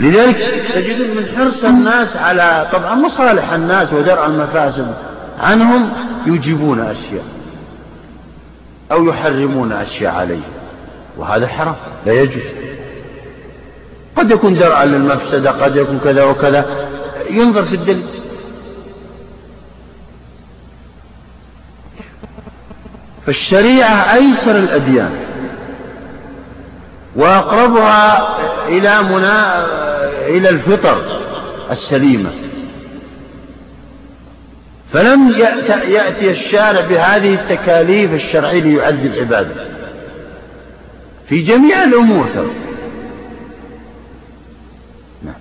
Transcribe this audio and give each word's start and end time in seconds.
لذلك 0.00 0.36
تجدون 0.74 1.16
من 1.16 1.28
حرص 1.36 1.64
الناس 1.64 2.16
على 2.16 2.68
طبعا 2.72 2.94
مصالح 2.94 3.52
الناس 3.52 3.92
ودرء 3.92 4.26
المفاسد 4.26 4.94
عنهم 5.40 5.90
يجيبون 6.26 6.80
أشياء 6.80 7.24
أو 8.92 9.06
يحرمون 9.06 9.72
أشياء 9.72 10.14
عليهم 10.14 10.52
وهذا 11.16 11.46
حرام 11.46 11.76
لا 12.06 12.12
يجوز. 12.12 12.42
قد 14.16 14.30
يكون 14.30 14.54
درعا 14.54 14.84
للمفسدة 14.84 15.50
قد 15.50 15.76
يكون 15.76 15.98
كذا 15.98 16.24
وكذا 16.24 16.88
ينظر 17.30 17.64
في 17.64 17.74
الدليل. 17.74 18.06
فالشريعة 23.26 24.14
أيسر 24.14 24.56
الأديان 24.56 25.10
وأقربها 27.16 28.28
إلى 28.70 29.02
منا 29.02 29.66
إلى 30.26 30.48
الفطر 30.48 31.20
السليمة 31.70 32.30
فلم 34.92 35.30
يأتي 35.88 36.30
الشارع 36.30 36.80
بهذه 36.80 37.34
التكاليف 37.34 38.14
الشرعية 38.14 38.60
ليعذب 38.60 39.14
عباده 39.14 39.66
في 41.28 41.42
جميع 41.42 41.84
الأمور 41.84 42.26
ترى 42.34 42.50
نعم. 45.22 45.34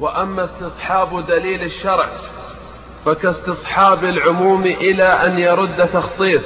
وأما 0.00 0.44
استصحاب 0.44 1.26
دليل 1.26 1.62
الشرع 1.62 2.08
فكاستصحاب 3.04 4.04
العموم 4.04 4.62
إلى 4.62 5.04
أن 5.04 5.38
يرد 5.38 5.88
تخصيص 5.92 6.44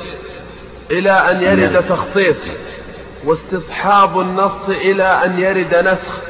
إلى 0.91 1.11
أن 1.11 1.43
يرد 1.43 1.73
نعم. 1.73 1.83
تخصيص 1.83 2.43
واستصحاب 3.27 4.21
النص 4.21 4.69
إلى 4.69 5.25
أن 5.25 5.39
يرد 5.39 5.75
نسخ 5.75 6.21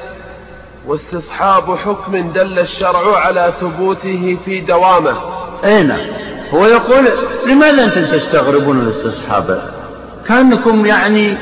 واستصحاب 0.86 1.76
حكم 1.76 2.32
دل 2.32 2.58
الشرع 2.58 3.18
على 3.18 3.52
ثبوته 3.60 4.38
في 4.44 4.60
دوامه. 4.60 5.16
أي 5.64 5.82
نعم. 5.82 5.98
هو 6.50 6.66
يقول 6.66 7.04
لماذا 7.46 7.84
أنتم 7.84 8.06
تستغربون 8.06 8.80
الاستصحاب؟ 8.80 9.72
كأنكم 10.28 10.86
يعني 10.86 11.36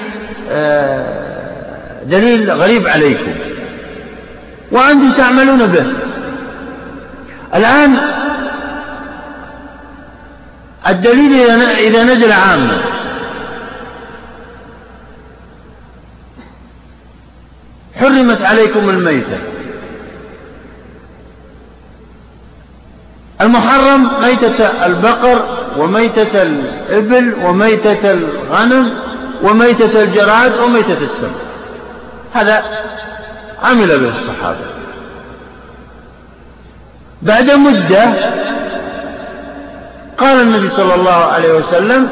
آه، 0.50 2.04
دليل 2.04 2.50
غريب 2.50 2.88
عليكم. 2.88 3.34
وأنتم 4.72 5.12
تعملون 5.12 5.66
به. 5.66 5.86
الآن 7.54 7.96
الدليل 10.88 11.50
إذا 11.78 12.02
نزل 12.02 12.32
عاما. 12.32 13.03
حرمت 18.00 18.42
عليكم 18.42 18.90
الميتة. 18.90 19.38
المحرم 23.40 24.10
ميتة 24.22 24.86
البقر 24.86 25.44
وميتة 25.78 26.42
الإبل 26.42 27.34
وميتة 27.42 28.12
الغنم 28.12 28.90
وميتة 29.42 30.02
الجراد 30.02 30.58
وميتة 30.58 30.98
السمك. 31.02 31.30
هذا 32.34 32.64
عمل 33.62 33.98
به 33.98 34.08
الصحابة. 34.08 34.66
بعد 37.22 37.50
مدة 37.50 38.04
قال 40.18 40.40
النبي 40.40 40.68
صلى 40.68 40.94
الله 40.94 41.24
عليه 41.24 41.52
وسلم 41.54 42.08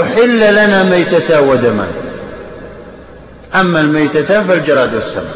أحل 0.00 0.54
لنا 0.54 0.82
ميتة 0.82 1.40
ودمان 1.40 1.88
أما 3.54 3.80
الميتتان 3.80 4.46
فالجراد 4.46 4.94
والسمك. 4.94 5.34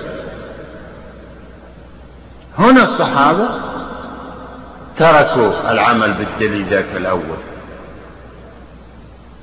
هنا 2.59 2.83
الصحابة 2.83 3.49
تركوا 4.99 5.73
العمل 5.73 6.13
بالدليل 6.13 6.67
ذاك 6.71 6.87
الأول 6.97 7.39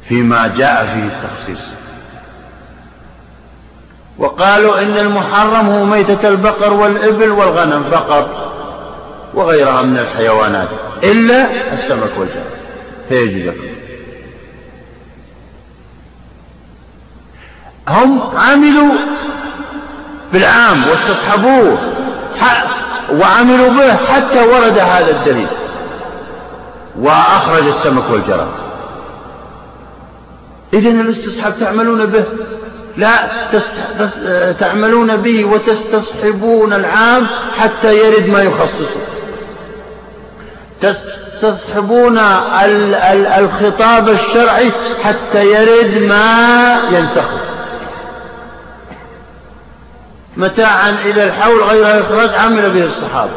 فيما 0.09 0.47
جاء 0.47 0.85
فيه 0.85 1.03
التخصيص. 1.03 1.67
وقالوا 4.17 4.81
إن 4.81 4.97
المحرم 4.97 5.69
هو 5.69 5.85
ميتة 5.85 6.27
البقر 6.27 6.73
والإبل 6.73 7.31
والغنم 7.31 7.83
فقط 7.83 8.53
وغيرها 9.33 9.81
من 9.81 9.97
الحيوانات 9.97 10.69
إلا 11.03 11.73
السمك 11.73 12.11
والجراد. 12.17 12.57
فيجي 13.09 13.51
هم 17.87 18.21
عملوا 18.37 18.93
بالعام 20.33 20.83
واستصحبوه 20.89 21.77
وعملوا 23.11 23.69
به 23.69 23.95
حتى 23.95 24.41
ورد 24.41 24.77
هذا 24.77 25.11
الدليل. 25.11 25.47
وأخرج 27.01 27.67
السمك 27.67 28.09
والجراد. 28.11 28.47
إذا 30.73 30.89
الاستصحاب 30.89 31.53
تعملون 31.59 32.05
به؟ 32.05 32.23
لا 32.97 33.29
تعملون 34.59 35.15
به 35.15 35.45
وتستصحبون 35.45 36.73
العام 36.73 37.27
حتى 37.59 37.97
يرد 37.97 38.29
ما 38.29 38.41
يخصصه. 38.41 39.01
تستصحبون 40.81 42.17
الخطاب 43.37 44.09
الشرعي 44.09 44.71
حتى 45.03 45.45
يرد 45.45 46.03
ما 46.09 46.77
ينسخه. 46.91 47.46
متاعا 50.37 50.89
إلى 50.89 51.23
الحول 51.23 51.63
غير 51.63 52.01
إخراج 52.01 52.29
عمل 52.29 52.69
به 52.69 52.85
الصحابة. 52.85 53.31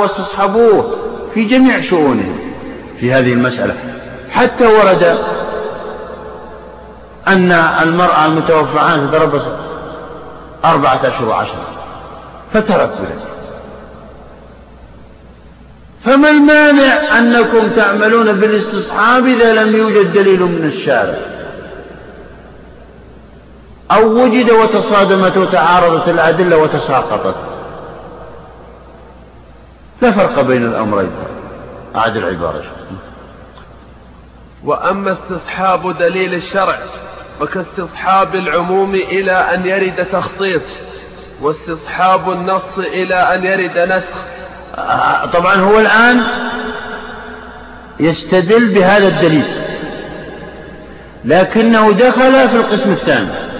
واستصحبوه 0.00 0.96
في 1.34 1.44
جميع 1.44 1.80
شؤونهم 1.80 2.38
في 3.00 3.12
هذه 3.12 3.32
المسألة. 3.32 3.74
حتى 4.30 4.66
ورد 4.66 5.18
أن 7.28 7.52
المرأة 7.82 8.26
المتوفى 8.26 8.78
عنها 8.78 9.06
تتربص 9.06 9.42
أربعة 10.64 11.00
أشهر 11.04 11.28
وعشرة. 11.28 11.66
فتركوا 12.52 13.04
ذلك 13.04 13.32
فما 16.04 16.30
المانع 16.30 17.18
أنكم 17.18 17.68
تعملون 17.76 18.32
بالاستصحاب 18.32 19.26
إذا 19.26 19.64
لم 19.64 19.76
يوجد 19.76 20.12
دليل 20.12 20.42
من 20.42 20.64
الشارع؟ 20.64 21.18
أو 23.94 24.24
وجد 24.24 24.50
وتصادمت 24.50 25.36
وتعارضت 25.36 26.08
الأدلة 26.08 26.56
وتساقطت. 26.56 27.34
لا 30.02 30.10
فرق 30.10 30.40
بين 30.40 30.64
الأمرين. 30.66 31.10
أعد 31.96 32.16
العبارة 32.16 32.62
وأما 34.64 35.12
استصحاب 35.12 35.98
دليل 35.98 36.34
الشرع 36.34 36.78
فكاستصحاب 37.40 38.34
العموم 38.34 38.94
إلى 38.94 39.32
أن 39.32 39.66
يرد 39.66 40.06
تخصيص 40.12 40.62
واستصحاب 41.42 42.30
النص 42.30 42.78
إلى 42.78 43.14
أن 43.14 43.44
يرد 43.44 43.78
نسخ. 43.78 44.20
طبعا 45.32 45.54
هو 45.54 45.78
الآن 45.80 46.22
يستدل 48.00 48.74
بهذا 48.74 49.08
الدليل. 49.08 49.62
لكنه 51.24 51.92
دخل 51.92 52.48
في 52.48 52.56
القسم 52.56 52.92
الثاني. 52.92 53.51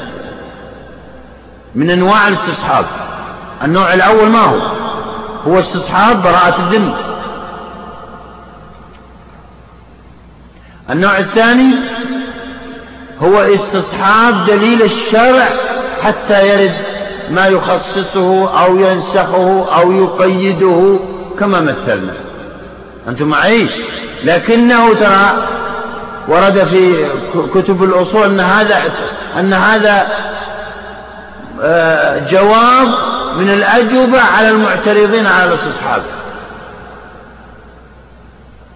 من 1.74 1.90
أنواع 1.90 2.28
الاستصحاب. 2.28 2.86
النوع 3.64 3.94
الأول 3.94 4.28
ما 4.28 4.40
هو؟ 4.40 4.58
هو 5.46 5.58
استصحاب 5.58 6.22
براءة 6.22 6.56
الذمة 6.60 6.96
النوع 10.90 11.18
الثاني 11.18 11.74
هو 13.20 13.38
استصحاب 13.40 14.46
دليل 14.46 14.82
الشرع 14.82 15.48
حتى 16.02 16.48
يرد 16.48 16.74
ما 17.30 17.46
يخصصه 17.46 18.60
أو 18.64 18.76
ينسخه 18.76 19.66
أو 19.74 19.92
يقيده 19.92 20.98
كما 21.38 21.60
مثلنا. 21.60 22.14
أنتم 23.08 23.26
معي 23.28 23.68
لكنه 24.24 24.94
ترى 24.94 25.48
ورد 26.28 26.64
في 26.64 27.06
كتب 27.54 27.82
الأصول 27.82 28.24
أن 28.24 28.40
هذا 28.40 28.82
أن 29.38 29.52
هذا 29.52 30.06
جواب 32.30 32.88
من 33.36 33.48
الأجوبة 33.50 34.20
على 34.20 34.48
المعترضين 34.48 35.26
على 35.26 35.44
الاستصحاب. 35.44 36.02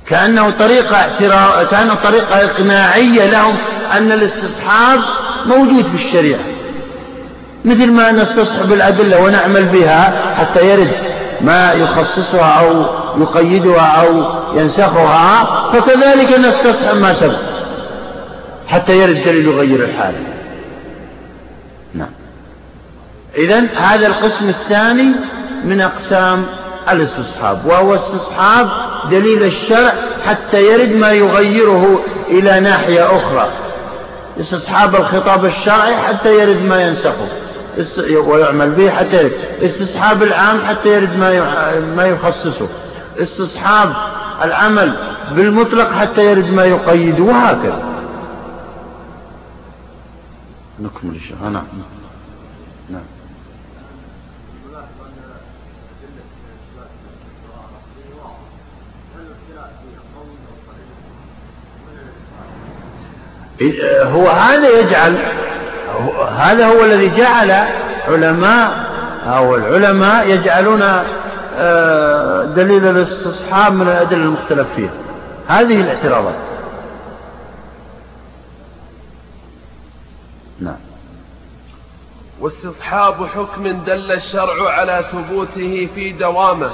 كأنه 0.06 0.50
طريقة 0.50 1.08
كأنه 1.70 1.94
طريقة 1.94 2.44
إقناعية 2.44 3.30
لهم 3.30 3.54
أن 3.92 4.12
الاستصحاب 4.12 5.00
موجود 5.46 5.84
في 5.84 5.94
الشريعة. 5.94 6.40
مثل 7.64 7.90
ما 7.90 8.10
نستصحب 8.10 8.72
الأدلة 8.72 9.20
ونعمل 9.20 9.64
بها 9.64 10.34
حتى 10.34 10.70
يرد 10.70 10.92
ما 11.40 11.72
يخصصها 11.72 12.60
أو 12.60 12.84
يقيدها 13.20 13.86
أو 13.86 14.24
ينسخها 14.58 15.44
فكذلك 15.72 16.38
نستصحب 16.38 16.96
ما 16.96 17.12
سبق 17.12 17.38
حتى 18.68 18.98
يرد 18.98 19.24
دليل 19.24 19.46
يغير 19.46 19.84
الحال. 19.84 20.14
نعم. 21.94 22.08
إذا 23.36 23.66
هذا 23.76 24.06
القسم 24.06 24.48
الثاني 24.48 25.12
من 25.64 25.80
أقسام 25.80 26.46
الاستصحاب 26.92 27.66
وهو 27.66 27.94
استصحاب 27.94 28.68
دليل 29.10 29.42
الشرع 29.42 29.92
حتى 30.26 30.62
يرد 30.72 30.92
ما 30.92 31.12
يغيره 31.12 32.00
إلى 32.28 32.60
ناحية 32.60 33.16
أخرى. 33.16 33.50
استصحاب 34.40 34.96
الخطاب 34.96 35.44
الشرعي 35.44 35.96
حتى 35.96 36.34
يرد 36.40 36.62
ما 36.62 36.82
ينسخه. 36.82 37.28
ويعمل 38.26 38.70
به 38.70 38.90
حتى 38.90 39.22
يرد. 39.22 39.32
استصحاب 39.62 40.22
العام 40.22 40.60
حتى 40.66 40.88
يرد 40.88 41.16
ما 41.18 41.30
ما 41.80 42.04
يخصصه. 42.04 42.68
استصحاب 43.18 43.92
العمل 44.42 44.96
بالمطلق 45.32 45.92
حتى 45.92 46.24
يرد 46.24 46.50
ما 46.50 46.64
يقيده 46.64 47.24
وهكذا. 47.24 47.82
نكمل 50.80 51.20
الله. 51.40 51.50
نعم. 51.50 51.64
نعم. 52.90 53.15
هو 64.02 64.28
هذا 64.28 64.68
يجعل 64.80 65.18
هذا 66.36 66.66
هو 66.66 66.84
الذي 66.84 67.16
جعل 67.16 67.50
علماء 68.08 68.86
أو 69.26 69.56
العلماء 69.56 70.30
يجعلون 70.30 70.82
آه، 71.58 72.44
دليل 72.44 72.86
الاستصحاب 72.86 73.72
من 73.72 73.88
الأدلة 73.88 74.22
المختلف 74.22 74.68
فيها 74.76 74.90
هذه 75.48 75.80
الاعتراضات. 75.80 76.34
نعم. 80.60 80.76
واستصحاب 82.40 83.26
حكم 83.26 83.84
دل 83.84 84.12
الشرع 84.12 84.70
على 84.70 85.04
ثبوته 85.12 85.88
في 85.94 86.12
دوامه 86.12 86.70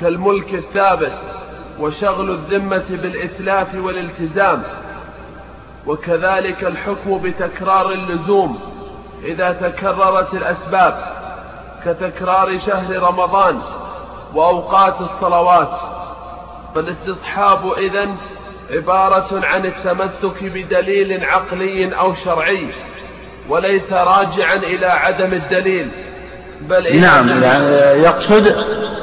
كالملك 0.00 0.54
الثابت 0.54 1.12
وشغل 1.80 2.30
الذمة 2.30 2.84
بالإتلاف 2.90 3.74
والالتزام. 3.74 4.62
وكذلك 5.86 6.64
الحكم 6.64 7.18
بتكرار 7.18 7.92
اللزوم 7.92 8.58
إذا 9.24 9.52
تكررت 9.52 10.34
الأسباب 10.34 10.98
كتكرار 11.84 12.58
شهر 12.58 13.02
رمضان 13.02 13.58
وأوقات 14.34 14.94
الصلوات. 15.00 15.70
فالاستصحاب 16.74 17.72
إذن 17.78 18.16
عبارة 18.70 19.46
عن 19.46 19.66
التمسك 19.66 20.42
بدليل 20.42 21.24
عقلي 21.24 21.94
أو 21.98 22.14
شرعي 22.14 22.68
وليس 23.48 23.92
راجعا 23.92 24.54
إلى 24.54 24.86
عدم 24.86 25.32
الدليل. 25.32 25.88
بل 26.60 27.00
نعم 27.00 27.42
يعني 27.42 27.66
يقصد 28.02 28.46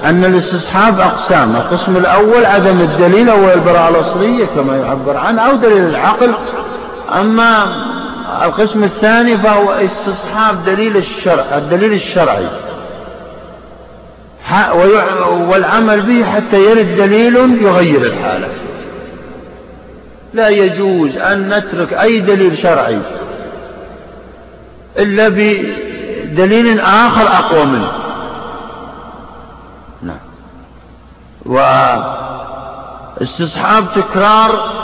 أن 0.04 0.26
الاستصحاب 0.26 1.00
أقسام 1.00 1.56
القسم 1.56 1.98
الأول 1.98 2.46
عدم 2.46 2.82
الدليل 2.82 3.30
أو 3.30 3.54
البراءة 3.54 3.90
الأصلية 3.90 4.46
كما 4.46 4.78
يعبر 4.78 5.18
عنه 5.18 5.42
أو 5.42 5.56
دليل 5.56 5.86
العقل. 5.86 6.34
أما 7.20 7.66
القسم 8.44 8.84
الثاني 8.84 9.38
فهو 9.38 9.72
استصحاب 9.72 10.64
دليل 10.66 10.98
الشرع 10.98 11.46
الدليل 11.58 11.94
الشرعي. 11.94 12.48
والعمل 15.50 16.02
به 16.02 16.26
حتى 16.26 16.58
يرد 16.58 16.96
دليل 16.96 17.36
يغير 17.62 18.02
الحالة. 18.02 18.48
لا 20.34 20.50
يجوز 20.50 21.16
أن 21.18 21.58
نترك 21.58 21.94
أي 21.94 22.20
دليل 22.20 22.58
شرعي 22.58 23.00
إلا 24.98 25.30
بدليل 25.30 26.80
آخر 26.80 27.28
أقوى 27.28 27.66
منه. 27.66 27.92
نعم. 30.02 30.20
واستصحاب 33.22 33.86
تكرار 33.96 34.84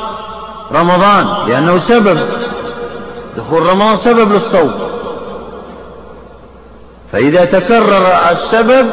رمضان 0.72 1.50
لأنه 1.50 1.78
سبب. 1.78 2.20
دخول 3.38 3.66
رمضان 3.66 3.98
سبب 3.98 4.32
للصوم. 4.32 4.74
فإذا 7.12 7.46
تكرر 7.46 8.32
السبب 8.32 8.90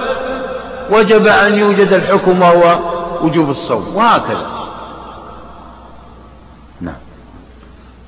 وجب 0.90 1.26
أن 1.26 1.58
يوجد 1.58 1.92
الحكم 1.92 2.42
وهو 2.42 2.78
وجوب 3.22 3.50
الصوم 3.50 3.96
وهكذا. 3.96 4.46
نعم. 6.80 6.94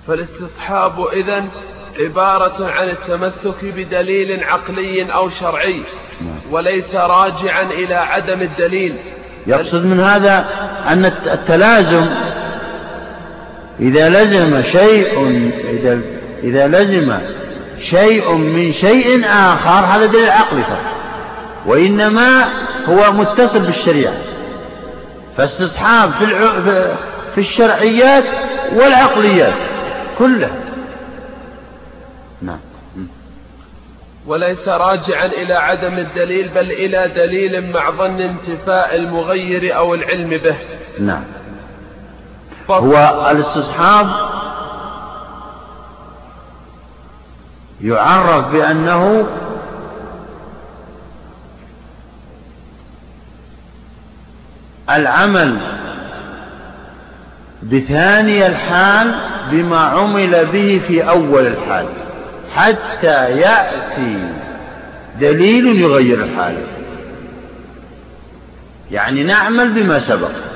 فالاستصحاب 0.06 1.06
إذن 1.12 1.48
عبارة 2.00 2.70
عن 2.70 2.88
التمسك 2.88 3.64
بدليل 3.64 4.44
عقلي 4.44 5.12
أو 5.12 5.28
شرعي 5.28 5.82
نعم. 6.20 6.40
وليس 6.50 6.94
راجعا 6.94 7.62
إلى 7.62 7.94
عدم 7.94 8.42
الدليل. 8.42 8.96
يقصد 9.46 9.84
من 9.84 10.00
هذا 10.00 10.46
أن 10.88 11.04
التلازم 11.04 12.06
إذا 13.80 14.08
لزم 14.08 14.62
شيء 14.62 15.20
إذا 15.70 16.00
إذا 16.42 16.66
لزم 16.66 17.19
شيء 17.80 18.32
من 18.32 18.72
شيء 18.72 19.25
آخر 19.26 19.86
هذا 19.86 20.06
دليل 20.06 20.30
عقلي 20.30 20.62
فقط 20.62 20.98
وإنما 21.66 22.44
هو 22.86 23.12
متصل 23.12 23.58
بالشريعة. 23.58 24.14
فاستصحاب 25.36 26.10
في, 26.12 26.25
الع... 26.25 26.60
في 27.34 27.38
الشرعيات 27.38 28.25
والعقليات 28.75 29.54
كلها. 30.19 30.56
نعم. 32.42 32.58
وليس 34.26 34.69
راجعا 34.69 35.26
إلى 35.26 35.54
عدم 35.54 35.98
الدليل 35.98 36.48
بل 36.48 36.70
إلى 36.70 37.10
دليل 37.16 37.72
مع 37.72 37.90
ظن 37.90 38.20
انتفاء 38.20 38.96
المغير 38.96 39.76
أو 39.76 39.94
العلم 39.94 40.30
به. 40.30 40.56
نعم. 41.00 41.22
هو 42.70 43.28
الاستصحاب 43.30 44.08
يعرف 47.80 48.46
بأنه 48.48 49.26
العمل 54.90 55.58
بثاني 57.62 58.46
الحال 58.46 59.14
بما 59.50 59.78
عمل 59.78 60.46
به 60.46 60.80
في 60.88 61.08
أول 61.08 61.46
الحال 61.46 61.86
حتى 62.54 63.30
يأتي 63.30 64.32
دليل 65.20 65.66
يغير 65.66 66.25
الحالة 66.25 66.66
يعني 68.90 69.22
نعمل 69.22 69.72
بما 69.72 69.98
سبق. 70.00 70.48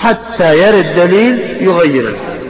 حتى 0.00 0.58
يرد 0.58 0.94
دليل 0.96 1.56
يغير 1.60 2.08
الحال 2.08 2.40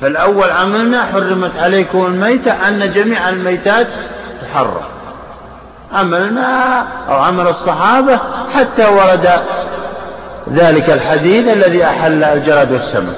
فالأول 0.00 0.50
عملنا 0.50 1.04
حرمت 1.04 1.58
عليكم 1.58 2.06
الميتة 2.06 2.68
أن 2.68 2.92
جميع 2.92 3.28
الميتات 3.28 3.88
تحرم. 4.42 4.84
عملنا 5.92 6.86
أو 7.08 7.14
عمل 7.14 7.46
الصحابة 7.46 8.18
حتى 8.54 8.86
ورد 8.86 9.30
ذلك 10.52 10.90
الحديث 10.90 11.48
الذي 11.48 11.84
أحل 11.84 12.24
الجراد 12.24 12.72
والسمك. 12.72 13.16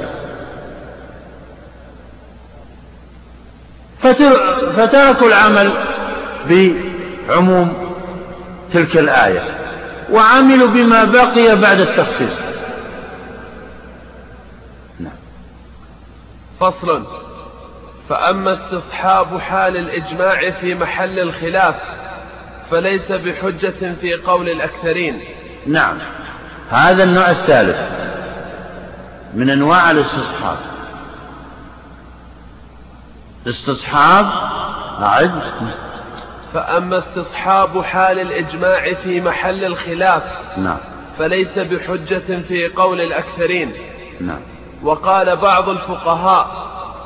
فتركوا 4.77 5.29
العمل 5.29 5.71
بعموم 6.51 7.73
تلك 8.73 8.97
الآية. 8.97 9.43
وعملوا 10.13 10.69
بما 10.69 11.05
بقي 11.05 11.57
بعد 11.57 11.81
التخصيص 11.81 12.44
فصل 16.61 17.05
فأما 18.09 18.53
استصحاب 18.53 19.39
حال 19.39 19.77
الإجماع 19.77 20.51
في 20.51 20.75
محل 20.75 21.19
الخلاف 21.19 21.75
فليس 22.71 23.13
بحجة 23.13 23.95
في 24.01 24.15
قول 24.15 24.49
الأكثرين. 24.49 25.21
نعم. 25.67 25.99
هذا 26.71 27.05
النوع 27.05 27.31
الثالث 27.31 27.79
من 29.35 29.51
أنواع 29.51 29.91
الاستصحاب. 29.91 30.59
استصحاب 33.47 34.27
أعد 35.03 35.43
فأما 36.55 36.99
استصحاب 36.99 37.83
حال 37.83 38.21
الإجماع 38.21 38.95
في 38.95 39.21
محل 39.21 39.65
الخلاف 39.65 40.23
نعم. 40.57 40.79
فليس 41.19 41.59
بحجة 41.59 42.43
في 42.49 42.69
قول 42.69 43.01
الأكثرين. 43.01 43.73
نعم. 44.21 44.54
وقال 44.85 45.37
بعض 45.37 45.69
الفقهاء 45.69 46.47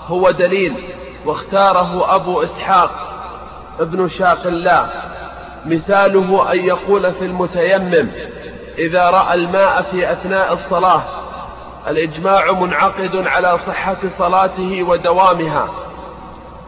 هو 0.08 0.30
دليل 0.30 0.74
واختاره 1.24 2.14
أبو 2.14 2.42
إسحاق 2.42 2.90
ابن 3.80 4.08
شاق 4.08 4.46
الله. 4.46 4.88
مثاله 5.66 6.52
أن 6.52 6.64
يقول 6.64 7.12
في 7.12 7.24
المتيمم 7.24 8.10
إذا 8.78 9.10
رأى 9.10 9.34
الماء 9.34 9.82
في 9.90 10.12
أثناء 10.12 10.52
الصلاة 10.52 11.02
الإجماع 11.88 12.52
منعقد 12.52 13.26
على 13.26 13.58
صحة 13.66 13.96
صلاته 14.18 14.82
ودوامها 14.82 15.68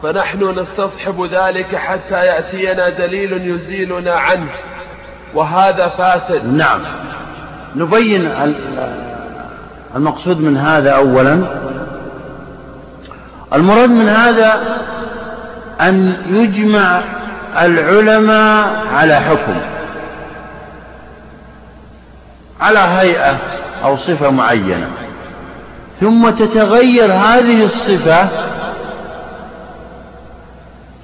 فنحن 0.03 0.59
نستصحب 0.59 1.25
ذلك 1.31 1.75
حتى 1.75 2.25
يأتينا 2.25 2.89
دليل 2.89 3.49
يزيلنا 3.49 4.13
عنه 4.13 4.49
وهذا 5.33 5.87
فاسد. 5.87 6.45
نعم. 6.45 6.81
نبين 7.75 8.25
المقصود 9.95 10.41
من 10.41 10.57
هذا 10.57 10.91
أولا. 10.91 11.43
المراد 13.53 13.89
من 13.89 14.09
هذا 14.09 14.79
أن 15.81 16.13
يجمع 16.29 17.01
العلماء 17.61 18.87
على 18.93 19.15
حكم 19.15 19.55
على 22.61 22.79
هيئة 22.79 23.37
أو 23.83 23.97
صفة 23.97 24.29
معينة 24.29 24.87
ثم 26.01 26.29
تتغير 26.29 27.13
هذه 27.13 27.65
الصفة 27.65 28.27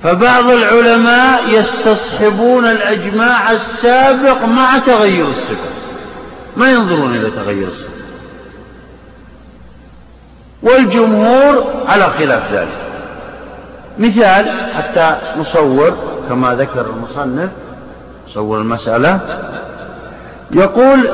فبعض 0.03 0.49
العلماء 0.49 1.49
يستصحبون 1.49 2.65
الأجماع 2.65 3.51
السابق 3.51 4.45
مع 4.45 4.77
تغير 4.77 5.27
الصفة. 5.27 5.69
ما 6.57 6.69
ينظرون 6.69 7.15
إلى 7.15 7.29
تغير 7.29 7.67
الصفة. 7.67 7.96
والجمهور 10.63 11.63
على 11.87 12.03
خلاف 12.09 12.51
ذلك. 12.51 12.77
مثال 13.99 14.51
حتى 14.77 15.15
نصور 15.37 15.97
كما 16.29 16.55
ذكر 16.55 16.85
المصنف 16.85 17.49
نصور 18.27 18.57
المسألة 18.57 19.19
يقول 20.51 21.07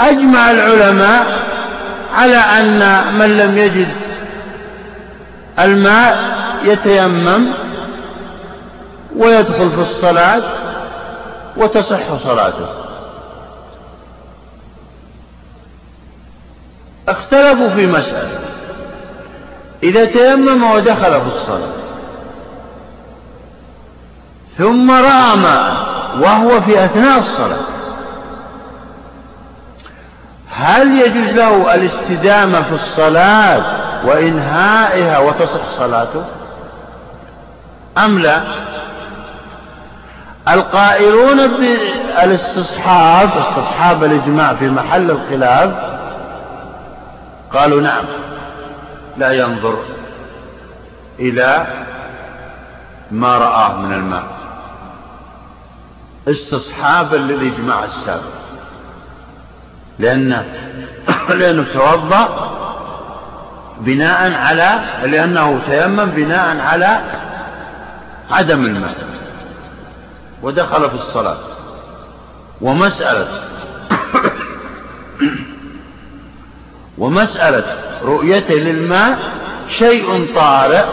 أجمع 0.00 0.50
العلماء 0.50 1.26
على 2.14 2.36
أن 2.36 3.02
من 3.18 3.36
لم 3.38 3.58
يجد 3.58 3.88
الماء 5.58 6.18
يتيمم 6.64 7.46
ويدخل 9.16 9.70
في 9.70 9.80
الصلاة 9.80 10.42
وتصح 11.56 12.16
صلاته. 12.16 12.66
اختلفوا 17.08 17.68
في 17.68 17.86
مسألة. 17.86 18.43
إذا 19.84 20.04
تيمم 20.04 20.70
ودخل 20.70 21.20
في 21.20 21.26
الصلاة. 21.26 21.72
ثم 24.58 24.90
رأى 24.90 25.38
وهو 26.20 26.60
في 26.60 26.84
أثناء 26.84 27.18
الصلاة. 27.18 27.74
هل 30.50 31.00
يجوز 31.00 31.28
له 31.28 31.74
الاستدامة 31.74 32.62
في 32.62 32.72
الصلاة 32.72 33.62
وإنهائها 34.06 35.18
وتصح 35.18 35.66
صلاته؟ 35.78 36.24
أم 37.98 38.18
لا؟ 38.18 38.40
القائلون 40.48 41.46
بالاستصحاب 41.46 43.30
استصحاب 43.38 44.04
الإجماع 44.04 44.54
في 44.54 44.68
محل 44.68 45.10
الخلاف 45.10 45.70
قالوا 47.52 47.80
نعم. 47.80 48.04
لا 49.16 49.32
ينظر 49.32 49.78
إلى 51.18 51.66
ما 53.10 53.38
رآه 53.38 53.76
من 53.76 53.92
الماء. 53.92 54.24
استصحابا 56.28 57.16
للإجماع 57.16 57.84
السابق. 57.84 58.34
لأن 59.98 60.44
لأنه 61.40 61.66
توضأ 61.74 62.50
بناء 63.80 64.32
على 64.32 64.80
لأنه 65.02 65.60
تيمم 65.66 66.04
بناء 66.04 66.58
على 66.58 67.00
عدم 68.30 68.64
الماء. 68.64 68.96
ودخل 70.42 70.88
في 70.88 70.94
الصلاة. 70.94 71.38
ومسألة 72.60 73.42
ومسألة 76.98 77.83
رؤيته 78.04 78.54
للماء 78.54 79.18
شيء 79.68 80.34
طارئ 80.34 80.84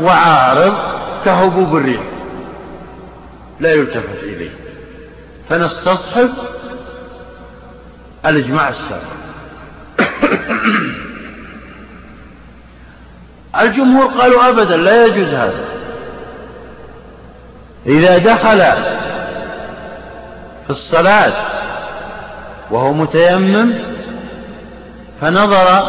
وعارض 0.00 0.74
كهبوب 1.24 1.76
الريح. 1.76 2.02
لا 3.60 3.72
يلتفت 3.72 4.22
إليه. 4.22 4.50
فنستصحب 5.48 6.30
الإجماع 8.26 8.68
السابق. 8.68 9.02
الجمهور 13.60 14.06
قالوا 14.06 14.48
أبدا 14.48 14.76
لا 14.76 15.06
يجوز 15.06 15.28
هذا. 15.28 15.64
إذا 17.86 18.18
دخل 18.18 18.58
في 20.64 20.70
الصلاة 20.70 21.32
وهو 22.70 22.92
متيمم 22.92 23.74
فنظر 25.20 25.88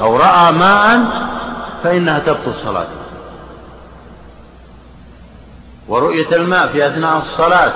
أو 0.00 0.16
رأى 0.16 0.52
ماء 0.52 1.00
فإنها 1.84 2.18
تبطل 2.18 2.54
صلاته. 2.64 2.90
ورؤية 5.88 6.36
الماء 6.36 6.66
في 6.66 6.86
أثناء 6.86 7.16
الصلاة 7.16 7.72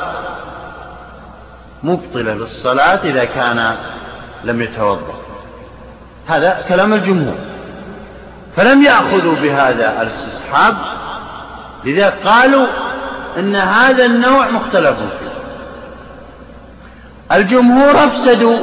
مبطلة 1.82 2.34
للصلاة 2.34 3.00
إذا 3.04 3.24
كان 3.24 3.76
لم 4.44 4.62
يتوضأ. 4.62 5.14
هذا 6.26 6.64
كلام 6.68 6.94
الجمهور. 6.94 7.38
فلم 8.56 8.82
يأخذوا 8.82 9.34
بهذا 9.34 10.02
الاستصحاب 10.02 10.76
لذا 11.84 12.14
قالوا 12.24 12.66
إن 13.38 13.56
هذا 13.56 14.04
النوع 14.04 14.50
مختلف 14.50 14.96
فيه. 14.98 15.30
الجمهور 17.36 18.04
أفسدوا 18.04 18.58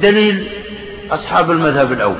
دليل 0.00 0.61
أصحاب 1.14 1.50
المذهب 1.50 1.92
الأول. 1.92 2.16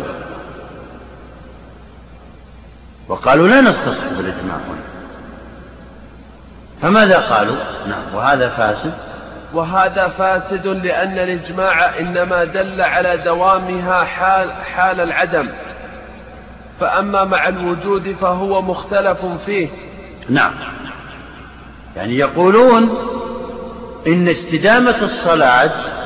وقالوا 3.08 3.48
لا 3.48 3.60
نستصحب 3.60 4.20
الاجماع 4.20 4.56
هنا. 4.56 4.82
فماذا 6.82 7.18
قالوا؟ 7.18 7.56
نعم 7.88 8.14
وهذا 8.14 8.48
فاسد. 8.48 8.92
وهذا 9.54 10.08
فاسد 10.08 10.66
لأن 10.66 11.18
الإجماع 11.18 11.98
إنما 11.98 12.44
دل 12.44 12.80
على 12.80 13.16
دوامها 13.16 14.04
حال, 14.04 14.52
حال 14.52 15.00
العدم. 15.00 15.48
فأما 16.80 17.24
مع 17.24 17.48
الوجود 17.48 18.16
فهو 18.20 18.62
مختلف 18.62 19.18
فيه. 19.46 19.68
نعم. 20.28 20.52
يعني 21.96 22.18
يقولون 22.18 22.98
إن 24.06 24.28
استدامة 24.28 25.02
الصلاة 25.02 26.01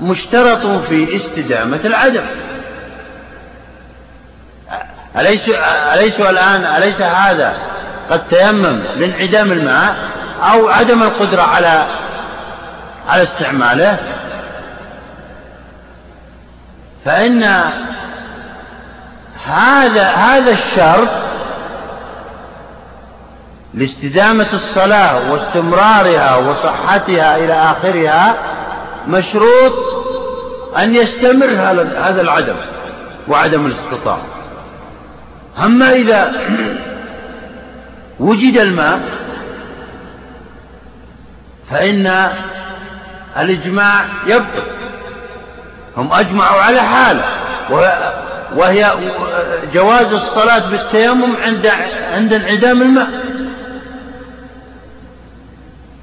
مشترط 0.00 0.66
في 0.66 1.16
استدامة 1.16 1.80
العدم. 1.84 2.24
أليس, 5.16 5.48
أليس 5.94 6.20
الآن 6.20 6.64
أليس 6.64 7.00
هذا 7.00 7.54
قد 8.10 8.28
تيمم 8.28 8.82
لانعدام 8.96 9.52
الماء 9.52 9.96
أو 10.52 10.68
عدم 10.68 11.02
القدرة 11.02 11.42
على 11.42 11.86
على 13.08 13.22
استعماله؟ 13.22 13.98
فإن 17.04 17.42
هذا 19.46 20.02
هذا 20.02 20.50
الشرط 20.50 21.08
لاستدامة 23.74 24.46
الصلاة 24.52 25.32
واستمرارها 25.32 26.36
وصحتها 26.36 27.36
إلى 27.36 27.52
آخرها 27.52 28.34
مشروط 29.08 29.74
أن 30.78 30.94
يستمر 30.94 31.46
هذا 31.96 32.20
العدم 32.20 32.56
وعدم 33.28 33.66
الاستطاعة 33.66 34.26
أما 35.64 35.92
إذا 35.92 36.32
وجد 38.20 38.56
الماء 38.56 39.00
فإن 41.70 42.30
الإجماع 43.38 44.04
يبطل. 44.26 44.62
هم 45.96 46.12
أجمعوا 46.12 46.60
على 46.60 46.80
حالة 46.80 47.24
وهي 48.56 48.94
جواز 49.74 50.12
الصلاة 50.12 50.70
بالتيمم 50.70 51.36
عند 51.44 51.66
عند 52.12 52.32
انعدام 52.32 52.82
الماء. 52.82 53.08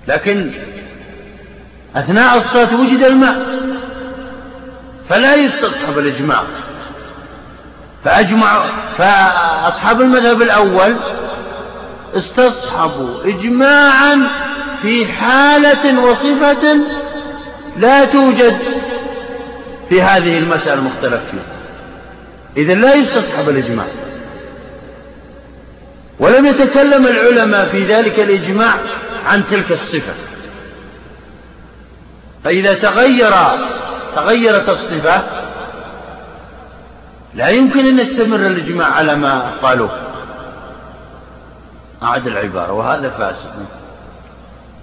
لكن 0.08 0.52
أثناء 1.96 2.38
الصلاة 2.38 2.82
وجد 2.82 3.04
الماء 3.04 3.36
فلا 5.10 5.36
يستصحب 5.36 6.00
الإجماع. 6.00 6.44
فأجمع 8.06 8.66
فأصحاب 8.98 10.02
المذهب 10.02 10.42
الأول 10.42 10.96
استصحبوا 12.14 13.24
إجماعا 13.26 14.28
في 14.82 15.06
حالة 15.06 16.00
وصفة 16.02 16.78
لا 17.78 18.06
توجد 18.06 18.58
في 19.90 20.02
هذه 20.02 20.38
المسألة 20.38 20.74
المختلف 20.74 21.22
فيها. 21.32 21.44
إذا 22.58 22.74
لا 22.74 22.94
يستصحب 22.94 23.50
الإجماع. 23.50 23.86
ولم 26.20 26.46
يتكلم 26.46 27.08
العلماء 27.08 27.66
في 27.66 27.84
ذلك 27.84 28.20
الإجماع 28.20 28.74
عن 29.26 29.44
تلك 29.48 29.72
الصفة. 29.72 30.14
فإذا 32.44 32.74
تغير 32.74 33.32
تغيرت 34.16 34.70
الصفة 34.70 35.24
لا 37.34 37.50
يمكن 37.50 37.86
أن 37.86 38.00
يستمر 38.00 38.36
الإجماع 38.36 38.88
على 38.88 39.16
ما 39.16 39.52
قالوه. 39.62 39.90
أعد 42.04 42.28
العبارة 42.28 42.72
وهذا 42.72 43.10
فاسد. 43.10 43.66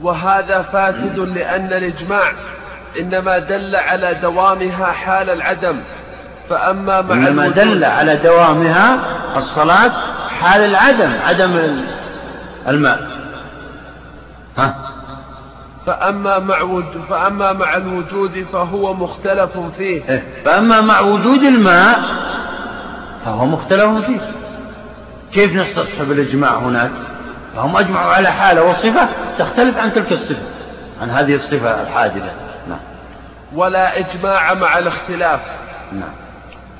وهذا 0.02 0.62
فاسد 0.62 1.18
لأن 1.18 1.72
الإجماع 1.72 2.32
إنما 3.00 3.38
دل 3.38 3.76
على 3.76 4.14
دوامها 4.14 4.86
حال 4.92 5.30
العدم. 5.30 5.80
فأما 6.50 7.00
مع 7.02 7.14
إنما 7.14 7.48
دل 7.48 7.84
على 7.84 8.16
دوامها 8.16 8.98
الصلاة 9.36 9.92
حال 10.40 10.62
العدم 10.62 11.12
عدم 11.26 11.84
الماء. 12.68 13.10
ها؟ 14.58 14.74
فأما 15.86 16.38
مع 16.38 16.60
وجود 16.62 17.04
فأما 17.10 17.52
مع 17.52 17.76
الوجود 17.76 18.46
فهو 18.52 18.94
مختلف 18.94 19.58
فيه. 19.78 20.02
إيه؟ 20.08 20.24
فأما 20.44 20.80
مع 20.80 21.00
وجود 21.00 21.42
الماء 21.42 22.00
فهو 23.24 23.46
مختلف 23.46 24.04
فيه. 24.06 24.32
كيف 25.32 25.54
نستصحب 25.54 26.12
الإجماع 26.12 26.58
هناك؟ 26.58 26.90
فهم 27.56 27.76
أجمعوا 27.76 28.12
على 28.12 28.28
حالة 28.28 28.62
وصفة 28.62 29.08
تختلف 29.38 29.78
عن 29.78 29.92
تلك 29.92 30.12
الصفة 30.12 30.42
عن 31.02 31.10
هذه 31.10 31.34
الصفة 31.34 31.82
الحادثة. 31.82 32.32
نعم. 32.68 32.78
ولا 33.54 33.98
إجماع 33.98 34.54
مع 34.54 34.78
الاختلاف. 34.78 35.40
نعم. 35.92 36.12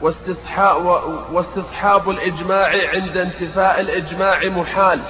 واستصحاب, 0.03 0.87
واستصحاب 1.33 2.11
الإجماع 2.11 2.71
عند 2.95 3.17
انتفاء 3.17 3.81
الإجماع 3.81 4.39
محال. 4.45 5.01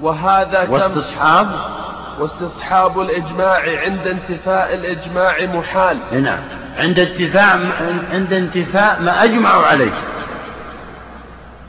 وهذا 0.00 0.64
كم؟ 0.64 0.72
واستصحاب 0.72 1.48
واستصحاب 2.18 3.00
الإجماع 3.00 3.60
عند 3.84 4.06
انتفاء 4.06 4.74
الإجماع 4.74 5.46
محال. 5.46 6.22
نعم. 6.22 6.38
عند 6.78 6.98
انتفاء 6.98 7.60
عند 8.12 8.32
انتفاء 8.32 9.02
ما 9.02 9.24
أجمعوا 9.24 9.66
عليه. 9.66 9.92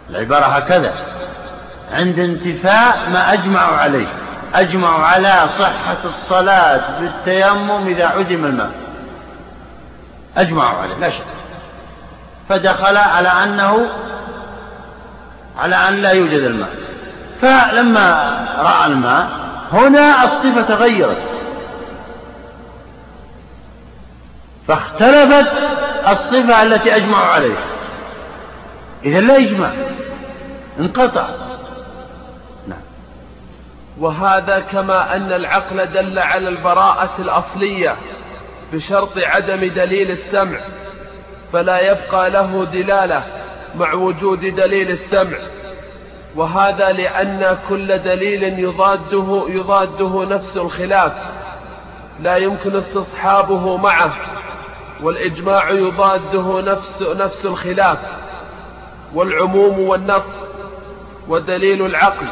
العبارة 0.09 0.45
هكذا. 0.45 0.93
عند 1.93 2.19
انتفاء 2.19 3.09
ما 3.09 3.33
أجمعوا 3.33 3.77
عليه. 3.77 4.07
أجمعوا 4.55 5.05
على 5.05 5.49
صحة 5.59 5.97
الصلاة 6.05 6.99
بالتيمم 6.99 7.87
إذا 7.87 8.05
عدم 8.05 8.45
الماء. 8.45 8.71
أجمعوا 10.37 10.79
عليه. 10.81 10.95
لا 10.95 11.09
شك. 11.09 11.23
فدخل 12.49 12.97
على 12.97 13.27
أنه 13.27 13.87
على 15.59 15.75
أن 15.75 15.93
لا 15.93 16.11
يوجد 16.11 16.41
الماء. 16.41 16.69
فلما 17.41 18.39
رأى 18.59 18.85
الماء 18.85 19.42
هنا 19.73 20.23
الصفة 20.23 20.61
تغيرت. 20.61 21.23
فاختلفت 24.67 25.51
الصفة 26.07 26.63
التي 26.63 26.95
أجمعوا 26.95 27.25
عليها. 27.25 27.65
إذا 29.05 29.19
لا 29.19 29.37
إجماع. 29.37 29.71
انقطع. 30.79 31.27
نعم. 32.67 32.81
وهذا 33.99 34.59
كما 34.59 35.15
أن 35.15 35.33
العقل 35.33 35.85
دل 35.85 36.19
على 36.19 36.49
البراءة 36.49 37.11
الأصلية 37.19 37.95
بشرط 38.73 39.17
عدم 39.17 39.59
دليل 39.59 40.11
السمع 40.11 40.59
فلا 41.53 41.91
يبقى 41.91 42.29
له 42.29 42.65
دلالة 42.73 43.23
مع 43.75 43.93
وجود 43.93 44.39
دليل 44.39 44.91
السمع. 44.91 45.37
وهذا 46.35 46.91
لأن 46.91 47.57
كل 47.69 47.97
دليل 47.97 48.59
يضاده 48.59 49.45
يضاده 49.47 50.35
نفس 50.35 50.57
الخلاف. 50.57 51.11
لا 52.21 52.37
يمكن 52.37 52.75
استصحابه 52.75 53.77
معه 53.77 54.13
والإجماع 55.01 55.69
يضاده 55.69 56.61
نفس 56.61 57.01
نفس 57.01 57.45
الخلاف. 57.45 57.97
والعموم 59.13 59.79
والنص 59.79 60.25
ودليل 61.27 61.85
العقل 61.85 62.27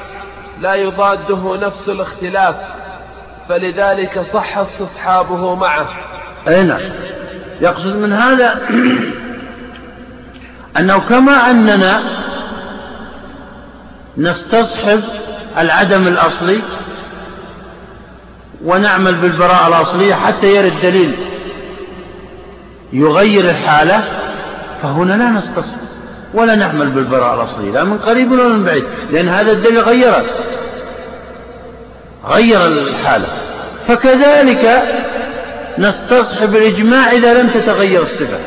لا 0.62 0.76
يضاده 0.76 1.68
نفس 1.68 1.90
الاختلاف. 1.90 2.56
فلذلك 3.50 4.20
صح 4.20 4.58
استصحابه 4.58 5.56
معه. 5.56 5.90
أي 6.48 6.64
نعم. 6.64 6.82
يقصد 7.62 7.96
من 7.96 8.14
هذا 8.14 8.60
أنه 10.80 11.00
كما 11.00 11.52
أننا 11.52 12.22
نستصحب 14.18 15.02
العدم 15.58 16.08
الأصلي 16.08 16.62
ونعمل 18.66 19.16
بالبراءة 19.16 19.68
الأصلية 19.68 20.14
حتى 20.14 20.56
يرد 20.56 20.74
دليل 20.84 21.16
يغير 22.94 23.50
الحالة 23.50 24.04
فهنا 24.84 25.14
لا 25.14 25.30
نستصحب 25.30 25.78
ولا 26.34 26.56
نعمل 26.56 26.90
بالبراءة 26.90 27.36
الأصلية 27.36 27.72
لا 27.72 27.84
من 27.84 27.98
قريب 27.98 28.32
ولا 28.32 28.48
من 28.48 28.64
بعيد 28.64 28.84
لأن 29.12 29.30
هذا 29.30 29.52
الدليل 29.52 29.80
غيره 29.80 30.24
غير 32.28 32.68
الحالة. 32.68 33.28
فكذلك 33.88 34.84
نستصحب 35.78 36.56
الإجماع 36.56 37.12
إذا 37.12 37.42
لم 37.42 37.50
تتغير 37.50 38.02
الصفة 38.02 38.40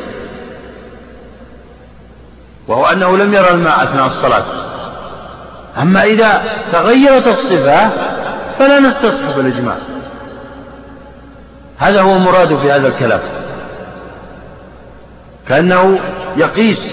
وهو 2.67 2.85
أنه 2.85 3.17
لم 3.17 3.33
يرى 3.33 3.49
الماء 3.49 3.83
أثناء 3.83 4.05
الصلاة. 4.07 4.45
أما 5.77 6.03
إذا 6.03 6.43
تغيرت 6.71 7.27
الصفة 7.27 7.89
فلا 8.59 8.79
نستصحب 8.79 9.39
الإجماع. 9.39 9.77
هذا 11.77 12.01
هو 12.01 12.17
مراد 12.19 12.57
في 12.57 12.71
هذا 12.71 12.87
الكلام. 12.87 13.19
كأنه 15.47 15.99
يقيس 16.37 16.91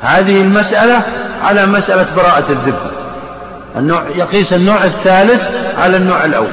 هذه 0.00 0.40
المسألة 0.40 1.02
على 1.42 1.66
مسألة 1.66 2.14
براءة 2.16 2.52
الذمة 2.52 2.90
النوع 3.76 4.02
يقيس 4.08 4.52
النوع 4.52 4.84
الثالث 4.84 5.42
على 5.78 5.96
النوع 5.96 6.24
الأول. 6.24 6.52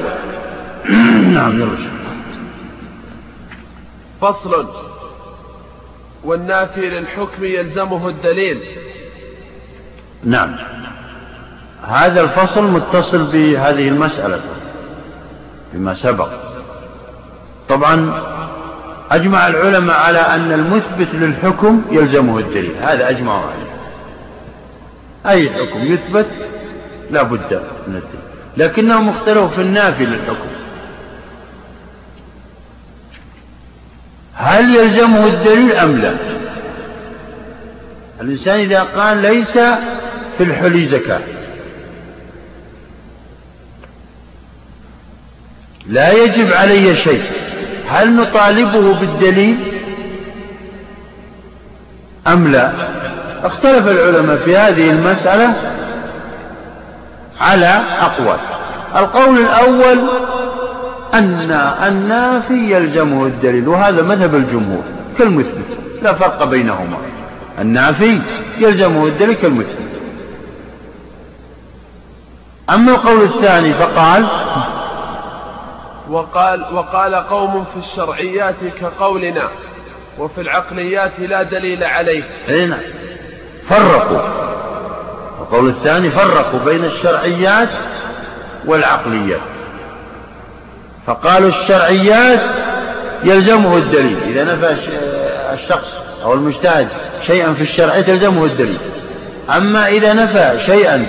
نعم 1.34 1.68
فصل. 4.20 4.66
والنافي 6.24 6.80
للحكم 6.80 7.44
يلزمه 7.44 8.08
الدليل. 8.08 8.85
نعم. 10.26 10.56
هذا 11.88 12.20
الفصل 12.20 12.64
متصل 12.64 13.24
بهذه 13.24 13.88
المسألة 13.88 14.40
بما 15.72 15.94
سبق. 15.94 16.28
طبعا 17.68 18.22
أجمع 19.10 19.46
العلماء 19.46 19.96
على 19.96 20.18
أن 20.18 20.52
المثبت 20.52 21.08
للحكم 21.14 21.82
يلزمه 21.90 22.38
الدليل. 22.38 22.74
هذا 22.82 23.10
أجمعوا 23.10 23.42
عليه. 23.42 23.76
أي 25.26 25.50
حكم 25.50 25.80
يثبت 25.80 26.26
لا 27.10 27.22
بد 27.22 27.62
من 27.88 27.96
الدليل. 27.96 28.26
لكنهم 28.56 29.08
اختلفوا 29.08 29.48
في 29.48 29.60
النافي 29.60 30.06
للحكم. 30.06 30.48
هل 34.34 34.74
يلزمه 34.74 35.26
الدليل 35.26 35.72
أم 35.72 35.96
لا؟ 35.96 36.12
الإنسان 38.20 38.58
إذا 38.58 38.82
قال 38.82 39.18
ليس 39.18 39.58
في 40.38 40.44
الحلي 40.44 40.88
زكاة. 40.88 41.20
لا 45.86 46.12
يجب 46.12 46.52
علي 46.52 46.94
شيء. 46.94 47.22
هل 47.88 48.16
نطالبه 48.16 48.94
بالدليل؟ 48.94 49.56
أم 52.26 52.52
لا؟ 52.52 52.72
اختلف 53.44 53.88
العلماء 53.88 54.36
في 54.36 54.56
هذه 54.56 54.90
المسألة 54.90 55.54
على 57.40 57.82
أقوال. 58.00 58.38
القول 58.96 59.38
الأول 59.38 60.08
أن 61.14 61.50
النافي 61.86 62.72
يلزمه 62.72 63.26
الدليل 63.26 63.68
وهذا 63.68 64.02
مذهب 64.02 64.34
الجمهور 64.34 64.82
كالمثبت 65.18 65.78
لا 66.02 66.12
فرق 66.12 66.44
بينهما. 66.44 66.96
النافي 67.60 68.20
يلزمه 68.58 69.06
الدليل 69.06 69.34
كالمثبت. 69.34 69.85
أما 72.70 72.92
القول 72.92 73.22
الثاني 73.22 73.74
فقال 73.74 74.26
وقال 76.10 76.64
وقال 76.72 77.14
قوم 77.14 77.64
في 77.64 77.78
الشرعيات 77.78 78.54
كقولنا 78.80 79.48
وفي 80.18 80.40
العقليات 80.40 81.20
لا 81.20 81.42
دليل 81.42 81.84
عليه. 81.84 82.22
هنا 82.48 82.78
فرقوا. 83.68 84.20
القول 85.40 85.68
الثاني 85.68 86.10
فرقوا 86.10 86.58
بين 86.64 86.84
الشرعيات 86.84 87.68
والعقليات. 88.66 89.40
فقالوا 91.06 91.48
الشرعيات 91.48 92.40
يلزمه 93.24 93.76
الدليل. 93.76 94.18
إذا 94.22 94.44
نفى 94.44 94.76
الشخص 95.52 95.94
أو 96.22 96.34
المجتهد 96.34 96.88
شيئا 97.26 97.52
في 97.52 97.62
الشرع 97.62 98.00
تلزمه 98.00 98.44
الدليل. 98.44 98.78
أما 99.56 99.88
إذا 99.88 100.12
نفى 100.12 100.58
شيئا 100.66 101.06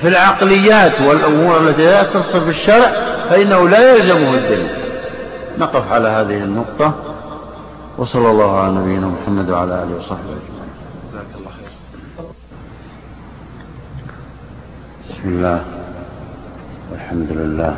في 0.00 0.08
العقليات 0.08 1.00
والأمور 1.00 1.60
التي 1.60 1.84
لا 1.86 2.02
تصل 2.02 2.40
بالشرع 2.40 2.92
فإنه 3.30 3.68
لا 3.68 3.94
يلزمه 3.94 4.34
الدليل. 4.34 4.68
نقف 5.58 5.92
على 5.92 6.08
هذه 6.08 6.36
النقطة 6.36 6.94
وصلى 7.98 8.30
الله 8.30 8.60
على 8.60 8.74
نبينا 8.74 9.06
محمد 9.06 9.50
وعلى 9.50 9.82
آله 9.82 9.96
وصحبه 9.96 10.18
أجمعين. 10.20 10.72
جزاك 11.10 11.26
الله 11.38 11.50
خير. 11.50 12.26
بسم 15.04 15.28
الله 15.28 15.64
والحمد 16.92 17.32
لله 17.32 17.74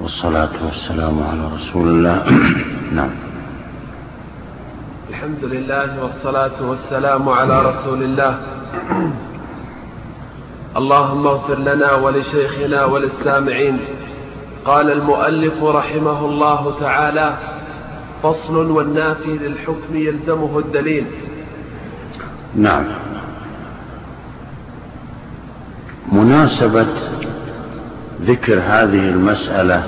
والصلاة 0.00 0.64
والسلام 0.64 1.22
على 1.22 1.54
رسول 1.54 1.88
الله. 1.88 2.24
نعم. 2.98 3.10
الحمد 5.10 5.44
لله 5.44 6.02
والصلاة 6.02 6.62
والسلام 6.62 7.28
على 7.28 7.62
رسول 7.62 8.02
الله. 8.02 8.38
اللهم 10.76 11.26
اغفر 11.26 11.58
لنا 11.58 11.92
ولشيخنا 11.94 12.84
وللسامعين. 12.84 13.78
قال 14.64 14.92
المؤلف 14.92 15.64
رحمه 15.64 16.20
الله 16.24 16.74
تعالى 16.80 17.36
فصل 18.22 18.70
والنافي 18.70 19.38
للحكم 19.38 19.96
يلزمه 19.96 20.58
الدليل. 20.58 21.06
نعم. 22.54 22.84
مناسبة 26.12 26.86
ذكر 28.22 28.58
هذه 28.58 29.08
المسألة 29.08 29.82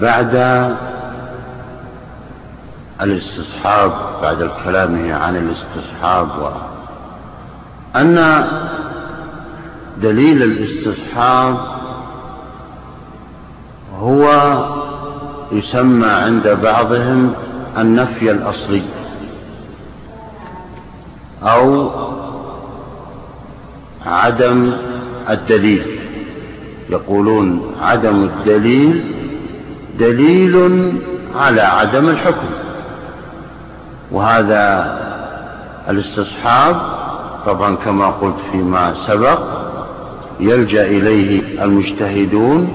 بعد 0.00 0.34
الاستصحاب 3.02 3.92
بعد 4.22 4.42
الكلام 4.42 5.12
عن 5.12 5.36
الاستصحاب 5.36 6.52
أن 7.96 8.18
دليل 10.02 10.42
الاستصحاب 10.42 11.56
هو 13.98 14.52
يسمى 15.52 16.06
عند 16.06 16.48
بعضهم 16.62 17.32
النفي 17.78 18.30
الأصلي 18.30 18.82
أو 21.42 21.90
عدم 24.06 24.72
الدليل. 25.30 26.00
يقولون 26.90 27.74
عدم 27.80 28.22
الدليل 28.22 29.14
دليل 29.98 30.92
على 31.36 31.60
عدم 31.60 32.08
الحكم 32.08 32.46
وهذا 34.12 34.96
الاستصحاب 35.88 36.76
طبعا 37.46 37.74
كما 37.74 38.06
قلت 38.06 38.36
فيما 38.52 38.94
سبق 38.94 39.59
يلجأ 40.40 40.86
إليه 40.86 41.62
المجتهدون 41.64 42.68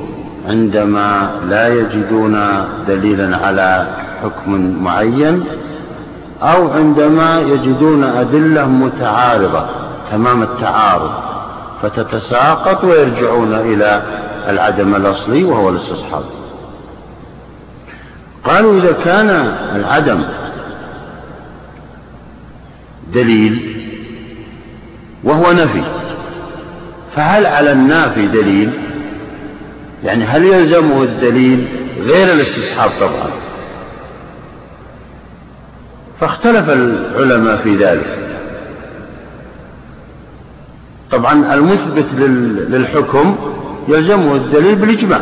عندما 0.48 1.30
لا 1.50 1.68
يجدون 1.68 2.66
دليلا 2.88 3.38
على 3.38 3.88
حكم 4.24 4.84
معين 4.84 5.44
أو 6.42 6.72
عندما 6.72 7.40
يجدون 7.40 8.04
أدلة 8.04 8.68
متعارضة 8.68 9.66
تمام 10.12 10.44
التعارض 10.44 11.12
فتتساقط 11.82 12.84
ويرجعون 12.84 13.54
إلى 13.54 14.02
العدم 14.50 14.96
الأصلي 14.96 15.44
وهو 15.44 15.70
الاستصحاب 15.70 16.24
قالوا 18.44 18.78
إذا 18.78 18.92
كان 18.92 19.30
العدم 19.76 20.24
دليل 23.14 23.76
وهو 25.24 25.52
نفي. 25.52 26.05
فهل 27.16 27.46
على 27.46 27.72
النافي 27.72 28.28
دليل؟ 28.28 28.72
يعني 30.04 30.26
هل 30.26 30.46
يلزمه 30.46 31.04
الدليل 31.04 31.68
غير 32.00 32.34
الاستصحاب 32.34 32.92
طبعا؟ 33.00 33.30
فاختلف 36.20 36.70
العلماء 36.70 37.58
في 37.58 37.76
ذلك. 37.76 38.18
طبعا 41.12 41.54
المثبت 41.54 42.06
للحكم 42.70 43.36
يلزمه 43.88 44.36
الدليل 44.36 44.76
بالإجماع 44.76 45.22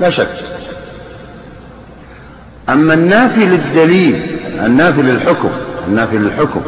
لا 0.00 0.10
شك. 0.10 0.34
أما 2.68 2.94
النافي 2.94 3.46
للدليل 3.46 4.36
النافي 4.64 5.02
للحكم 5.02 5.50
النافي 5.88 6.18
للحكم 6.18 6.60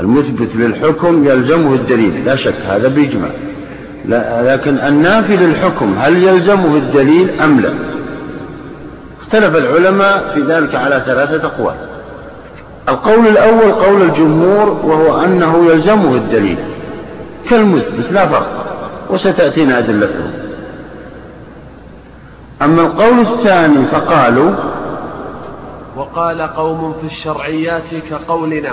المثبت 0.00 0.56
للحكم 0.56 1.24
يلزمه 1.28 1.74
الدليل 1.74 2.24
لا 2.24 2.36
شك 2.36 2.54
هذا 2.66 2.88
بإجماع. 2.88 3.30
لكن 4.42 4.78
النافي 4.78 5.36
للحكم 5.36 5.94
هل 5.98 6.22
يلزمه 6.22 6.76
الدليل 6.76 7.40
أم 7.40 7.60
لا؟ 7.60 7.74
اختلف 9.20 9.56
العلماء 9.56 10.32
في 10.34 10.40
ذلك 10.40 10.74
على 10.74 11.02
ثلاثة 11.06 11.46
أقوال. 11.46 11.74
القول 12.88 13.26
الأول 13.26 13.72
قول 13.72 14.02
الجمهور 14.02 14.68
وهو 14.68 15.24
أنه 15.24 15.70
يلزمه 15.70 16.14
الدليل. 16.14 16.58
كالمثبت 17.50 18.12
لا 18.12 18.26
فرق 18.26 18.66
وستأتينا 19.10 19.78
أدلته 19.78 20.30
أما 22.62 22.82
القول 22.82 23.20
الثاني 23.20 23.86
فقالوا 23.86 24.52
وقال 25.96 26.42
قوم 26.42 26.94
في 27.00 27.06
الشرعيات 27.06 27.94
كقولنا. 28.10 28.72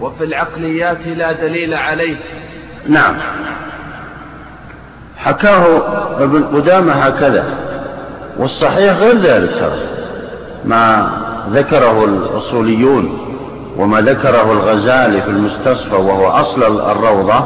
وفي 0.00 0.24
العقليات 0.24 1.06
لا 1.06 1.32
دليل 1.32 1.74
عليه. 1.74 2.16
نعم. 2.88 3.16
حكاه 5.16 5.66
ابن 6.22 6.44
قدامة 6.44 6.92
هكذا 6.92 7.44
والصحيح 8.38 8.96
غير 8.96 9.18
ذلك 9.18 9.50
ترى 9.60 9.78
ما 10.64 11.10
ذكره 11.52 12.04
الأصوليون 12.04 13.18
وما 13.76 14.00
ذكره 14.00 14.52
الغزالي 14.52 15.22
في 15.22 15.30
المستصفى 15.30 15.94
وهو 15.94 16.28
أصل 16.28 16.62
الروضة 16.90 17.44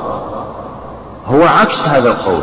هو 1.27 1.43
عكس 1.45 1.89
هذا 1.89 2.09
القول. 2.09 2.43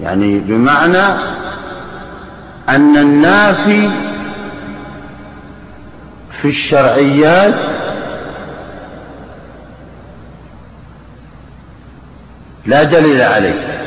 يعني 0.00 0.38
بمعنى 0.38 1.18
أن 2.68 2.96
النافي 2.96 3.90
في 6.42 6.48
الشرعيات 6.48 7.54
لا 12.66 12.82
دليل 12.82 13.22
عليه. 13.22 13.78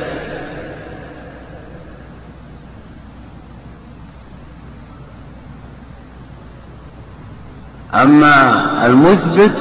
أما 7.93 8.85
المثبت 8.85 9.51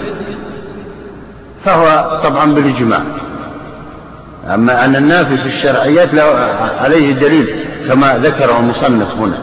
فهو 1.64 2.20
طبعا 2.24 2.52
بالإجماع. 2.54 3.02
أما 4.54 4.84
أن 4.84 4.96
النافي 4.96 5.38
في 5.38 5.46
الشرعيات 5.46 6.08
عليه 6.78 7.12
دليل 7.12 7.64
كما 7.88 8.18
ذكره 8.18 8.58
المصنف 8.58 9.14
هنا. 9.14 9.38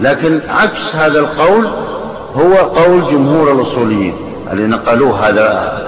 لكن 0.00 0.40
عكس 0.48 0.96
هذا 0.96 1.18
القول 1.18 1.87
هو 2.36 2.54
قول 2.54 3.06
جمهور 3.06 3.52
الأصوليين 3.52 4.14
اللي 4.52 4.66
نقلوه 4.66 5.28
هذا 5.28 5.78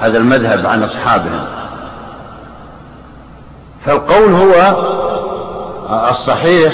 هذا 0.00 0.18
المذهب 0.18 0.66
عن 0.66 0.82
أصحابهم 0.82 1.44
فالقول 3.86 4.32
هو 4.32 4.76
الصحيح 6.10 6.72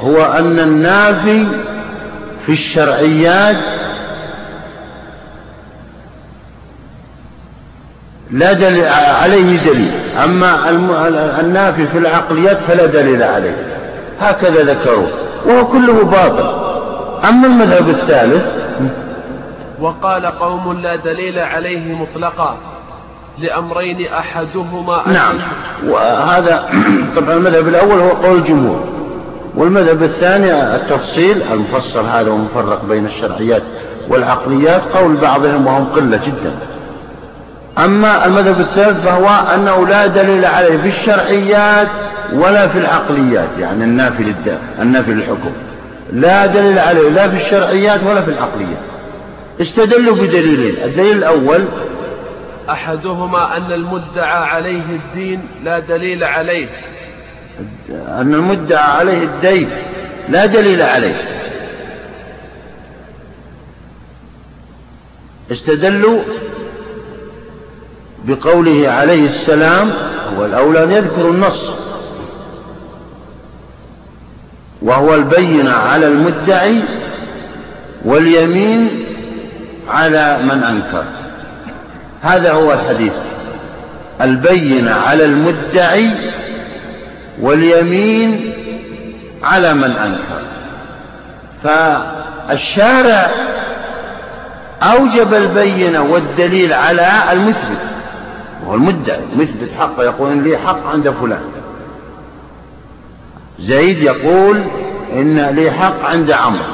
هو 0.00 0.22
أن 0.22 0.58
النافي 0.58 1.46
في 2.46 2.52
الشرعيات 2.52 3.56
لا 8.30 8.52
دليل 8.52 8.84
عليه 8.88 9.58
دليل 9.60 9.92
أما 10.24 10.70
النافي 11.40 11.86
في 11.86 11.98
العقليات 11.98 12.60
فلا 12.60 12.86
دليل 12.86 13.22
عليه. 13.22 13.56
هكذا 14.20 14.62
ذكروا 14.62 15.06
وهو 15.46 15.66
كله 15.66 16.04
باطل. 16.04 16.67
أما 17.24 17.46
المذهب 17.46 17.88
الثالث؟ 17.88 18.42
وقال 19.80 20.26
قوم 20.26 20.80
لا 20.82 20.96
دليل 20.96 21.38
عليه 21.38 21.94
مطلقا 21.94 22.56
لأمرين 23.38 24.06
أحدهما 24.12 25.02
نعم. 25.06 25.34
وهذا 25.88 26.68
طبعا 27.16 27.32
المذهب 27.32 27.68
الأول 27.68 28.00
هو 28.00 28.08
قول 28.08 28.38
الجمهور. 28.38 28.84
والمذهب 29.56 30.02
الثاني 30.02 30.74
التفصيل 30.76 31.42
المفصل 31.52 32.04
هذا 32.04 32.30
ومفرق 32.30 32.84
بين 32.84 33.06
الشرعيات 33.06 33.62
والعقليات 34.08 34.82
قول 34.94 35.16
بعضهم 35.16 35.66
وهم 35.66 35.84
قلة 35.84 36.20
جدا. 36.26 36.52
أما 37.78 38.26
المذهب 38.26 38.60
الثالث 38.60 39.04
فهو 39.04 39.28
أنه 39.54 39.86
لا 39.86 40.06
دليل 40.06 40.44
عليه 40.44 40.76
في 40.76 40.88
الشرعيات 40.88 41.88
ولا 42.32 42.68
في 42.68 42.78
العقليات 42.78 43.48
يعني 43.58 43.84
النافي 43.84 45.12
للحكم. 45.12 45.52
لا 46.12 46.46
دليل 46.46 46.78
عليه 46.78 47.08
لا 47.08 47.28
في 47.28 47.36
الشرعيات 47.36 48.00
ولا 48.02 48.22
في 48.22 48.30
العقليات. 48.30 48.78
استدلوا 49.60 50.14
بدليلين. 50.14 50.76
الدليل 50.84 51.16
الأول 51.18 51.64
أحدهما 52.70 53.56
أن 53.56 53.72
المدعى 53.72 54.44
عليه 54.44 54.82
الدين 54.90 55.40
لا 55.64 55.78
دليل 55.78 56.24
عليه. 56.24 56.66
أن 57.90 58.34
المدعى 58.34 58.92
عليه 58.92 59.22
الدين 59.22 59.70
لا 60.28 60.46
دليل 60.46 60.82
عليه. 60.82 61.14
استدلوا 65.52 66.20
بقوله 68.24 68.88
عليه 68.88 69.24
السلام 69.24 69.92
هو 70.36 70.44
الأولى 70.44 70.84
أن 70.84 70.92
يذكر 70.92 71.30
النص. 71.30 71.87
وهو 74.82 75.14
البينة 75.14 75.70
على 75.70 76.06
المدعي 76.06 76.82
واليمين 78.04 79.04
على 79.88 80.38
من 80.42 80.64
أنكر. 80.64 81.04
هذا 82.22 82.52
هو 82.52 82.72
الحديث. 82.72 83.12
البينة 84.20 84.90
على 84.90 85.24
المدعي 85.24 86.10
واليمين 87.40 88.52
على 89.42 89.74
من 89.74 89.90
أنكر. 89.90 90.42
فالشارع 91.64 93.30
أوجب 94.82 95.34
البينة 95.34 96.02
والدليل 96.02 96.72
على 96.72 97.32
المثبت. 97.32 97.78
وهو 98.64 98.74
المدعي 98.74 99.20
مثبت 99.36 99.70
حقه 99.78 100.04
يقول 100.04 100.36
لي 100.36 100.56
حق 100.56 100.86
عند 100.86 101.10
فلان. 101.10 101.40
زيد 103.60 104.02
يقول 104.02 104.64
إن 105.12 105.40
لي 105.40 105.70
حق 105.70 106.04
عند 106.04 106.30
عمرو. 106.30 106.64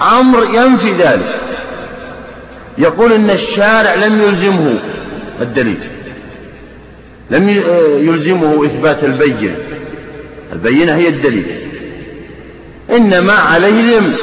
عمرو 0.00 0.42
ينفي 0.42 0.92
ذلك. 0.92 1.40
يقول 2.78 3.12
إن 3.12 3.30
الشارع 3.30 3.94
لم 3.94 4.22
يلزمه 4.22 4.78
الدليل. 5.40 5.90
لم 7.30 7.48
يلزمه 8.08 8.64
إثبات 8.64 9.04
البينة. 9.04 9.56
البينة 10.52 10.94
هي 10.94 11.08
الدليل. 11.08 11.70
إنما 12.90 13.32
عليه 13.32 13.80
اليمين 13.80 14.16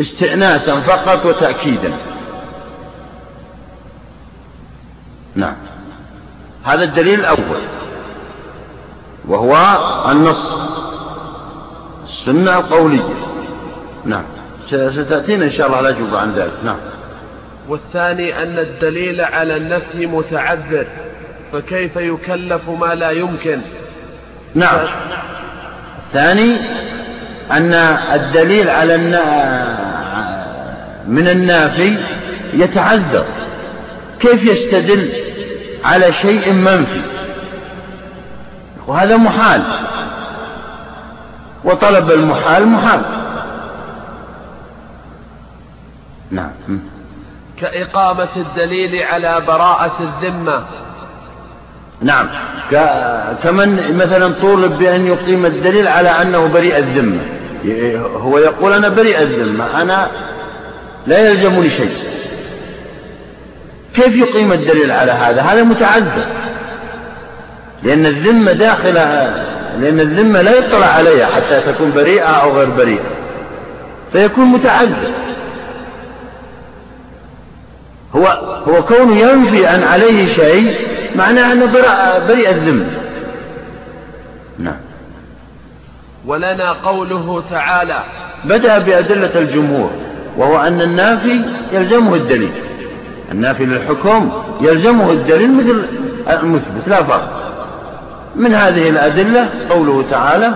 استئناسا 0.00 0.80
فقط 0.80 1.26
وتأكيدا. 1.26 1.92
نعم. 5.34 5.56
هذا 6.64 6.84
الدليل 6.84 7.20
الأول. 7.20 7.60
وهو 9.28 9.56
النص. 10.10 10.60
السنة 12.04 12.58
القولية. 12.58 13.14
نعم. 14.04 14.22
ستأتينا 14.66 15.44
إن 15.44 15.50
شاء 15.50 15.66
الله 15.66 15.80
الأجوبة 15.80 16.18
عن 16.18 16.32
ذلك. 16.32 16.52
نعم. 16.64 16.76
والثاني 17.68 18.42
أن 18.42 18.58
الدليل 18.58 19.20
على 19.20 19.56
النفي 19.56 20.06
متعذر 20.06 20.86
فكيف 21.52 21.96
يكلف 21.96 22.68
ما 22.80 22.94
لا 22.94 23.10
يمكن؟ 23.10 23.60
نعم. 24.54 24.78
الثاني 26.06 26.56
أن 27.50 27.72
الدليل 28.14 28.70
على 28.70 28.96
من 31.06 31.28
النافي 31.28 31.96
يتعذر. 32.52 33.24
كيف 34.20 34.44
يستدل 34.44 35.12
على 35.84 36.12
شيء 36.12 36.52
منفي؟ 36.52 37.15
وهذا 38.86 39.16
محال. 39.16 39.62
وطلب 41.64 42.10
المحال 42.10 42.66
محال. 42.66 43.00
نعم. 46.30 46.50
كإقامة 47.60 48.28
الدليل 48.36 49.02
على 49.02 49.40
براءة 49.46 49.96
الذمة. 50.00 50.64
نعم. 52.00 52.28
كمن 53.42 53.96
مثلا 53.96 54.32
طولب 54.40 54.78
بأن 54.78 55.06
يقيم 55.06 55.46
الدليل 55.46 55.88
على 55.88 56.08
أنه 56.08 56.46
بريء 56.46 56.78
الذمة. 56.78 57.22
هو 58.16 58.38
يقول 58.38 58.72
أنا 58.72 58.88
بريء 58.88 59.22
الذمة. 59.22 59.82
أنا 59.82 60.08
لا 61.06 61.18
يلزمني 61.18 61.68
شيء. 61.68 61.96
كيف 63.94 64.16
يقيم 64.16 64.52
الدليل 64.52 64.90
على 64.90 65.12
هذا؟ 65.12 65.42
هذا 65.42 65.62
متعذر 65.62 66.26
لأن 67.82 68.06
الذمة 68.06 68.52
داخلة 68.52 69.34
لأن 69.80 70.00
الذمة 70.00 70.42
لا 70.42 70.58
يطلع 70.58 70.86
عليها 70.86 71.26
حتى 71.26 71.60
تكون 71.60 71.92
بريئة 71.92 72.24
أو 72.24 72.58
غير 72.58 72.70
بريئة. 72.70 73.04
فيكون 74.12 74.44
متعذر 74.44 75.12
هو 78.16 78.26
هو 78.68 78.82
كونه 78.82 79.16
ينفي 79.16 79.68
أن 79.68 79.82
عليه 79.82 80.26
شيء 80.26 80.76
معناه 81.16 81.52
أنه 81.52 81.66
بريء 82.28 82.50
الذمة. 82.50 82.86
نعم. 84.58 84.76
ولنا 86.26 86.72
قوله 86.72 87.42
تعالى 87.50 87.98
بدأ 88.44 88.78
بأدلة 88.78 89.40
الجمهور 89.40 89.90
وهو 90.36 90.60
أن 90.60 90.80
النافي 90.80 91.40
يلزمه 91.72 92.14
الدليل. 92.14 92.52
النافي 93.32 93.66
للحكم 93.66 94.32
يلزمه 94.60 95.10
الدليل 95.12 95.56
مثل 95.56 95.86
المثبت 96.30 96.88
لا 96.88 97.02
فرق. 97.02 97.45
من 98.36 98.54
هذه 98.54 98.88
الأدلة 98.88 99.48
قوله 99.70 100.04
تعالى 100.10 100.52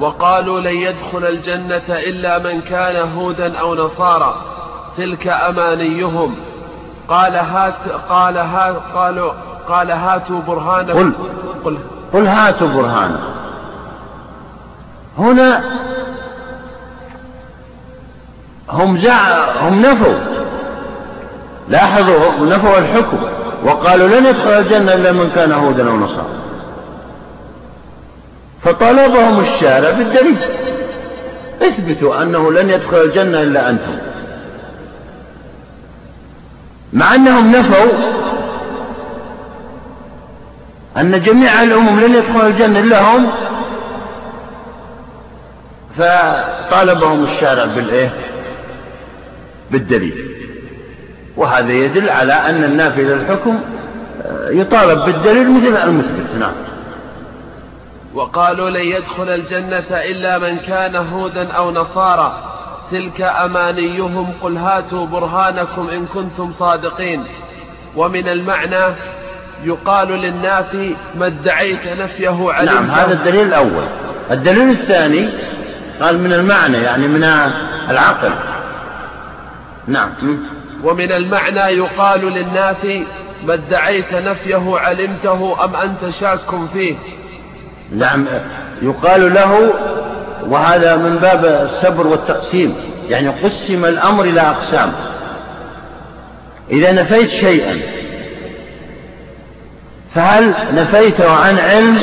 وقالوا 0.00 0.60
لن 0.60 0.76
يدخل 0.76 1.24
الجنة 1.24 1.82
إلا 1.88 2.38
من 2.38 2.60
كان 2.60 3.08
هودا 3.08 3.58
أو 3.58 3.74
نصارى 3.74 4.34
تلك 4.96 5.28
أمانيهم. 5.28 6.36
قال 7.08 7.36
هات 7.36 7.74
قال 8.08 8.38
هات 8.38 8.76
قالوا 8.94 9.32
قال 9.68 9.90
هاتوا 9.90 10.40
برهانكم. 10.48 10.98
قل 10.98 11.12
قل, 11.64 11.78
قل 12.12 12.26
هاتوا 12.26 12.68
برهانكم. 12.68 13.32
هنا 15.18 15.64
هم 18.68 18.98
زع 18.98 19.18
هم 19.60 19.82
نفوا. 19.82 20.14
لاحظوا 21.68 22.46
نفوا 22.46 22.78
الحكم. 22.78 23.18
وقالوا 23.64 24.08
لن 24.08 24.26
يدخل 24.26 24.50
الجنة 24.50 24.94
إلا 24.94 25.12
من 25.12 25.30
كان 25.30 25.52
هودا 25.52 25.90
أو 25.90 25.96
نصارى. 25.96 26.26
فطلبهم 28.64 29.40
الشارع 29.40 29.90
بالدليل. 29.90 30.36
اثبتوا 31.62 32.22
أنه 32.22 32.52
لن 32.52 32.70
يدخل 32.70 32.96
الجنة 32.96 33.42
إلا 33.42 33.70
أنتم. 33.70 33.98
مع 36.92 37.14
أنهم 37.14 37.52
نفوا 37.52 37.92
أن 40.96 41.20
جميع 41.20 41.62
الأمم 41.62 42.00
لن 42.00 42.14
يدخل 42.14 42.46
الجنة 42.46 42.78
إلا 42.78 43.00
هم 43.00 43.30
فطالبهم 45.98 47.22
الشارع 47.22 47.64
بالإيه 47.64 48.10
بالدليل. 49.70 50.36
وهذا 51.36 51.72
يدل 51.72 52.10
على 52.10 52.32
أن 52.32 52.64
النافي 52.64 53.02
للحكم 53.02 53.60
آه، 54.22 54.50
يطالب 54.50 55.04
بالدليل 55.04 55.50
مثل 55.50 55.76
المثبت. 55.76 56.34
نعم. 56.40 56.71
وقالوا 58.14 58.70
لن 58.70 58.84
يدخل 58.84 59.28
الجنة 59.28 59.86
إلا 59.90 60.38
من 60.38 60.56
كان 60.56 60.96
هودا 60.96 61.52
أو 61.52 61.70
نصارى. 61.70 62.48
تلك 62.90 63.20
أمانيهم 63.20 64.32
قل 64.42 64.56
هاتوا 64.56 65.06
برهانكم 65.06 65.88
إن 65.88 66.06
كنتم 66.06 66.52
صادقين. 66.52 67.24
ومن 67.96 68.28
المعنى 68.28 68.94
يقال 69.64 70.08
للنافي 70.08 70.94
ما 71.14 71.26
ادعيت 71.26 71.86
نفيه 71.86 72.52
علمته 72.52 72.74
نعم 72.74 72.90
هذا 72.90 73.12
الدليل 73.12 73.46
الأول. 73.46 73.84
الدليل 74.30 74.70
الثاني 74.70 75.28
قال 76.00 76.18
من 76.18 76.32
المعنى 76.32 76.78
يعني 76.78 77.08
من 77.08 77.24
العقل. 77.90 78.32
نعم. 79.86 80.10
ومن 80.84 81.12
المعنى 81.12 81.60
يقال 81.60 82.20
للنافي 82.20 83.04
ما 83.46 83.54
ادعيت 83.54 84.14
نفيه 84.14 84.78
علمته 84.78 85.64
أم 85.64 85.76
أنت 85.76 86.14
شاك 86.14 86.38
فيه؟ 86.72 86.96
نعم. 87.96 88.26
يقال 88.82 89.34
له 89.34 89.72
وهذا 90.48 90.96
من 90.96 91.16
باب 91.16 91.44
الصبر 91.44 92.06
والتقسيم 92.06 92.76
يعني 93.08 93.28
قسم 93.28 93.84
الأمر 93.84 94.24
إلى 94.24 94.40
أقسام. 94.40 94.92
إذا 96.70 96.92
نفيت 96.92 97.30
شيئا 97.30 97.80
فهل 100.14 100.54
نفيته 100.74 101.32
عن 101.32 101.58
علم 101.58 102.00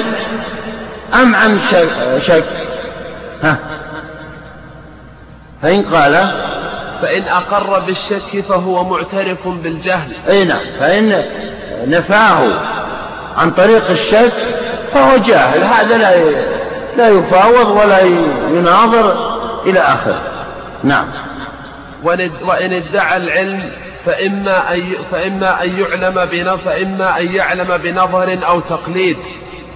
أم 1.14 1.36
عن 1.36 1.60
شك؟ 2.20 2.44
ها. 3.44 3.58
فإن 5.62 5.82
قال 5.82 6.32
فإن 7.02 7.24
أقر 7.24 7.80
بالشك 7.80 8.42
فهو 8.50 8.84
معترف 8.84 9.48
بالجهل. 9.48 10.12
أي 10.30 10.46
نعم. 10.46 10.60
فإن 10.80 11.24
نفاه 11.88 12.48
عن 13.38 13.52
طريق 13.52 13.90
الشك 13.90 14.59
فهو 14.94 15.18
جاهل. 15.18 15.64
هذا 15.64 15.98
لا 15.98 16.16
لا 16.98 17.10
يفاوض 17.10 17.68
ولا 17.68 18.00
يناظر 18.50 19.36
إلى 19.66 19.80
آخره 19.80 20.22
نعم. 20.84 21.08
وإن 22.44 22.74
ادعى 22.74 23.18
العلم 23.18 23.72
فإما 24.06 24.74
أن 24.74 24.94
فإما 25.12 25.64
أن 25.64 25.80
يعلم 25.80 26.28
فإما 26.66 27.20
أن 27.20 27.36
يعلم 27.36 27.78
بنظر 27.78 28.40
أو 28.48 28.60
تقليد. 28.60 29.18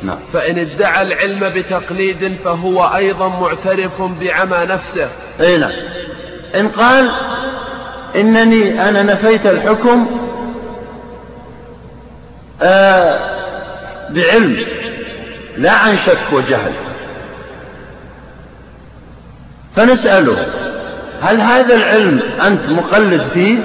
نعم. 0.04 0.19
فإن 0.34 0.60
ادعى 0.60 1.02
العلم 1.02 1.39
بتقليد 1.49 2.38
فهو 2.45 2.84
أيضا 2.95 3.28
معترف 3.28 4.02
بعمى 4.02 4.58
نفسه. 4.65 5.10
أي 5.41 5.58
نعم. 5.58 5.71
إن 6.56 6.67
قال 6.67 7.12
إنني 8.15 8.89
أنا 8.89 9.04
نفيت 9.04 9.45
الحكم 9.45 10.08
آه 12.62 13.19
بعلم. 14.10 14.65
لا 15.57 15.71
عن 15.71 15.97
شك 15.97 16.33
وجهل. 16.33 16.71
فنسأله 19.75 20.45
هل 21.21 21.41
هذا 21.41 21.75
العلم 21.75 22.19
أنت 22.47 22.69
مقلد 22.69 23.23
فيه 23.23 23.57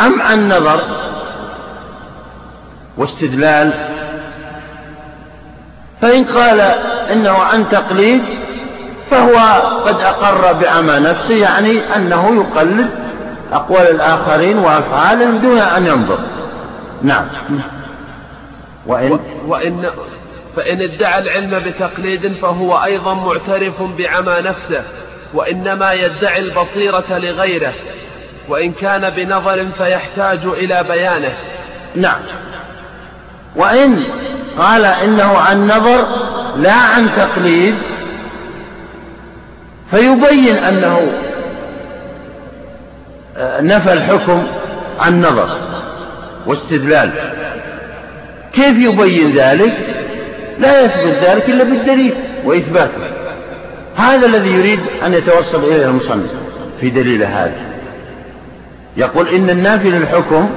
أم 0.00 0.22
عن 0.22 0.48
نظر 0.48 0.80
واستدلال؟ 2.96 3.72
فإن 6.02 6.24
قال 6.24 6.60
إنه 7.12 7.38
عن 7.38 7.68
تقليد 7.68 8.22
فهو 9.10 9.36
قد 9.84 10.00
أقر 10.00 10.52
بعمى 10.52 10.98
نفسه 10.98 11.34
يعني 11.34 11.96
أنه 11.96 12.34
يقلد 12.34 12.88
أقوال 13.52 13.90
الآخرين 13.90 14.58
وأفعالهم 14.58 15.38
دون 15.38 15.58
أن 15.58 15.86
ينظر. 15.86 16.18
نعم. 17.02 17.26
وإن, 18.86 19.18
وإن 19.46 19.86
فإن 20.56 20.80
ادعى 20.82 21.18
العلم 21.18 21.58
بتقليد 21.58 22.32
فهو 22.32 22.84
أيضا 22.84 23.14
معترف 23.14 23.82
بعمى 23.82 24.34
نفسه 24.40 24.82
وإنما 25.34 25.92
يدعي 25.92 26.38
البصيرة 26.40 27.04
لغيره 27.18 27.72
وإن 28.48 28.72
كان 28.72 29.10
بنظر 29.10 29.66
فيحتاج 29.78 30.40
إلى 30.44 30.84
بيانه. 30.88 31.32
نعم. 31.94 32.20
وإن 33.56 34.02
قال 34.58 34.84
إنه 34.84 35.38
عن 35.38 35.66
نظر 35.66 36.06
لا 36.56 36.72
عن 36.72 37.08
تقليد 37.16 37.74
فيبين 39.90 40.56
أنه 40.56 41.12
نفى 43.60 43.92
الحكم 43.92 44.46
عن 45.00 45.20
نظر 45.20 45.58
واستدلال. 46.46 47.10
كيف 48.52 48.76
يبين 48.78 49.36
ذلك؟ 49.36 50.05
لا 50.58 50.80
يثبت 50.80 51.14
ذلك 51.28 51.50
إلا 51.50 51.64
بالدليل 51.64 52.14
وإثباته 52.44 53.00
هذا 53.96 54.26
الذي 54.26 54.50
يريد 54.50 54.80
أن 55.06 55.14
يتوصل 55.14 55.64
إليه 55.64 55.86
المصنف 55.86 56.30
في 56.80 56.90
دليل 56.90 57.22
هذا. 57.22 57.76
يقول 58.96 59.28
إن 59.28 59.50
النافي 59.50 59.90
للحكم 59.90 60.50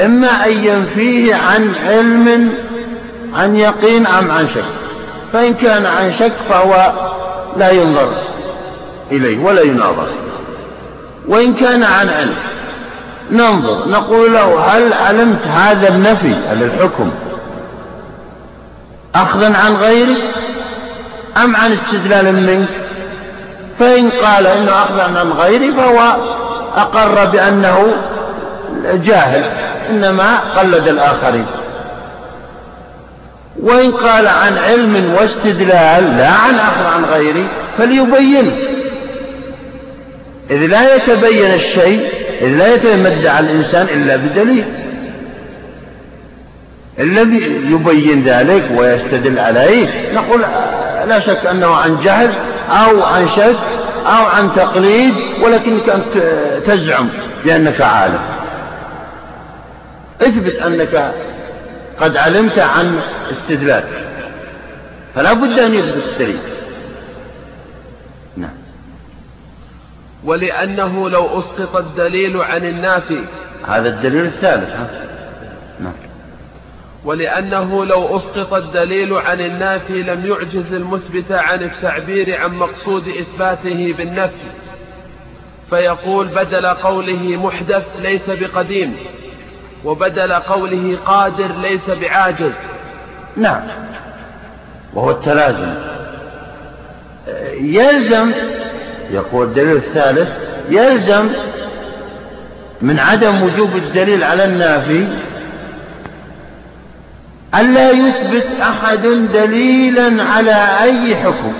إما 0.00 0.46
أن 0.46 0.52
ينفيه 0.64 1.34
عن 1.34 1.74
علم 1.74 2.52
عن 3.34 3.56
يقين 3.56 4.06
أم 4.06 4.30
عن 4.30 4.46
شك. 4.46 4.64
فإن 5.32 5.54
كان 5.54 5.86
عن 5.86 6.12
شك 6.12 6.32
فهو 6.48 6.92
لا 7.56 7.70
ينظر 7.70 8.12
إليه 9.12 9.44
ولا 9.44 9.62
يناظر. 9.62 10.08
وإن 11.28 11.54
كان 11.54 11.82
عن 11.82 12.08
علم 12.08 12.34
ننظر 13.30 13.88
نقول 13.88 14.32
له 14.32 14.60
هل 14.60 14.92
علمت 14.92 15.46
هذا 15.46 15.88
النفي 15.88 16.34
على 16.50 16.64
الحكم 16.64 17.10
أخذا 19.14 19.56
عن 19.56 19.74
غيرك 19.74 20.22
أم 21.36 21.56
عن 21.56 21.72
استدلال 21.72 22.32
منك؟ 22.32 22.68
فإن 23.78 24.10
قال 24.10 24.46
إنه 24.46 24.70
أخذا 24.70 25.02
عن 25.02 25.32
غيري 25.32 25.72
فهو 25.72 26.16
أقر 26.76 27.24
بأنه 27.24 27.94
جاهل 28.84 29.44
إنما 29.90 30.38
قلد 30.56 30.88
الآخرين. 30.88 31.46
وإن 33.62 33.92
قال 33.92 34.28
عن 34.28 34.58
علم 34.58 35.14
واستدلال 35.14 36.16
لا 36.16 36.28
عن 36.28 36.54
أخذ 36.54 36.94
عن 36.94 37.04
غيري 37.04 37.46
فليبينه. 37.78 38.56
إذ 40.50 40.66
لا 40.66 40.96
يتبين 40.96 41.54
الشيء 41.54 42.08
إذ 42.40 42.48
لا 42.48 42.74
يتمدع 42.74 43.38
الإنسان 43.38 43.86
إلا 43.86 44.16
بدليل. 44.16 44.83
الذي 46.98 47.42
يبين 47.70 48.24
ذلك 48.24 48.70
ويستدل 48.76 49.38
عليه 49.38 50.12
نقول 50.12 50.40
لا 51.08 51.18
شك 51.18 51.46
أنه 51.46 51.74
عن 51.74 51.96
جهل 52.00 52.30
أو 52.68 53.02
عن 53.02 53.28
شك 53.28 53.56
أو 54.06 54.24
عن 54.24 54.52
تقليد 54.52 55.14
ولكنك 55.42 55.88
أنت 55.88 56.18
تزعم 56.66 57.08
بأنك 57.44 57.80
عالم. 57.80 58.20
اثبت 60.22 60.54
أنك 60.54 61.14
قد 62.00 62.16
علمت 62.16 62.58
عن 62.58 63.00
استدلال 63.30 63.84
فلا 65.14 65.32
بد 65.32 65.58
أن 65.58 65.74
يثبت 65.74 66.04
الدليل. 66.12 66.38
نعم. 68.36 68.54
ولأنه 70.24 71.10
لو 71.10 71.38
أسقط 71.38 71.76
الدليل 71.76 72.36
عن 72.36 72.64
النافي. 72.64 73.24
هذا 73.68 73.88
الدليل 73.88 74.24
الثالث 74.24 74.70
ها؟ 74.70 74.86
نعم. 75.80 75.92
ولأنه 77.04 77.84
لو 77.84 78.16
أسقط 78.16 78.54
الدليل 78.54 79.14
عن 79.14 79.40
النافي 79.40 80.02
لم 80.02 80.26
يعجز 80.26 80.72
المثبت 80.72 81.32
عن 81.32 81.62
التعبير 81.62 82.40
عن 82.40 82.54
مقصود 82.54 83.08
إثباته 83.08 83.94
بالنفي. 83.98 84.50
فيقول 85.70 86.26
بدل 86.26 86.66
قوله 86.66 87.22
محدث 87.22 87.84
ليس 88.02 88.30
بقديم 88.30 88.96
وبدل 89.84 90.32
قوله 90.32 90.98
قادر 91.06 91.48
ليس 91.62 91.90
بعاجز. 91.90 92.52
نعم. 93.36 93.62
وهو 94.94 95.10
التلازم 95.10 95.74
يلزم 97.60 98.32
يقول 99.10 99.46
الدليل 99.46 99.76
الثالث 99.76 100.28
يلزم 100.70 101.28
من 102.82 102.98
عدم 102.98 103.42
وجوب 103.42 103.76
الدليل 103.76 104.24
على 104.24 104.44
النافي 104.44 105.06
ألا 107.60 107.90
يثبت 107.90 108.46
أحد 108.60 109.06
دليلا 109.32 110.22
على 110.22 110.82
أي 110.82 111.16
حكم؟ 111.16 111.52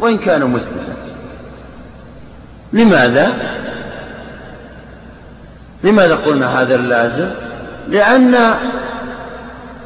وإن 0.00 0.18
كان 0.18 0.44
مثبتا 0.50 0.96
لماذا؟ 2.72 3.32
لماذا 5.84 6.16
قلنا 6.16 6.60
هذا 6.62 6.74
اللازم؟ 6.74 7.30
لأن 7.88 8.54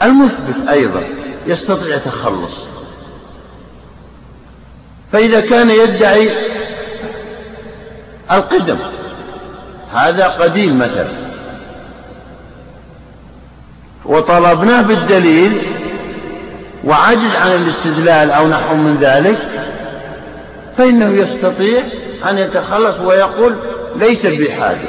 المثبت 0.03 0.69
أيضا 0.69 1.03
يستطيع 1.47 1.97
التخلص 1.97 2.57
فإذا 5.13 5.41
كان 5.41 5.71
يدعي 5.71 6.31
القدم 8.33 8.79
هذا 9.93 10.29
قديم 10.29 10.79
مثلا. 10.79 11.24
وطلبناه 14.07 14.83
بالدليل 14.83 15.63
وعجز 16.85 17.37
عن 17.37 17.53
الاستدلال 17.53 18.31
أو 18.31 18.49
نحو 18.49 18.75
من 18.75 18.97
ذلك 19.01 19.39
فإنه 20.79 21.23
يستطيع 21.23 21.83
أن 22.31 22.39
يتخلص 22.39 23.01
ويقول 23.01 23.57
ليس 23.97 24.27
بحاجة 24.27 24.89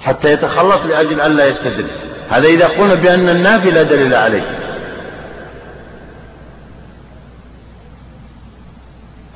حتى 0.00 0.32
يتخلص 0.32 0.86
لأجل 0.86 1.20
أن 1.20 1.36
لا 1.36 1.46
يستدل. 1.46 1.86
هذا 2.30 2.46
إذا 2.46 2.66
قلنا 2.66 2.94
بأن 2.94 3.28
النافي 3.28 3.70
لا 3.70 3.82
دليل 3.82 4.14
عليه. 4.14 4.58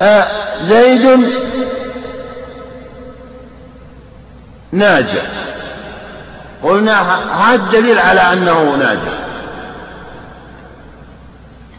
آه 0.01 0.27
زيد 0.61 1.19
ناجح 4.71 5.48
قلنا 6.63 7.01
هذا 7.33 7.71
دليل 7.71 7.99
على 7.99 8.21
أنه 8.21 8.75
ناجح. 8.75 9.19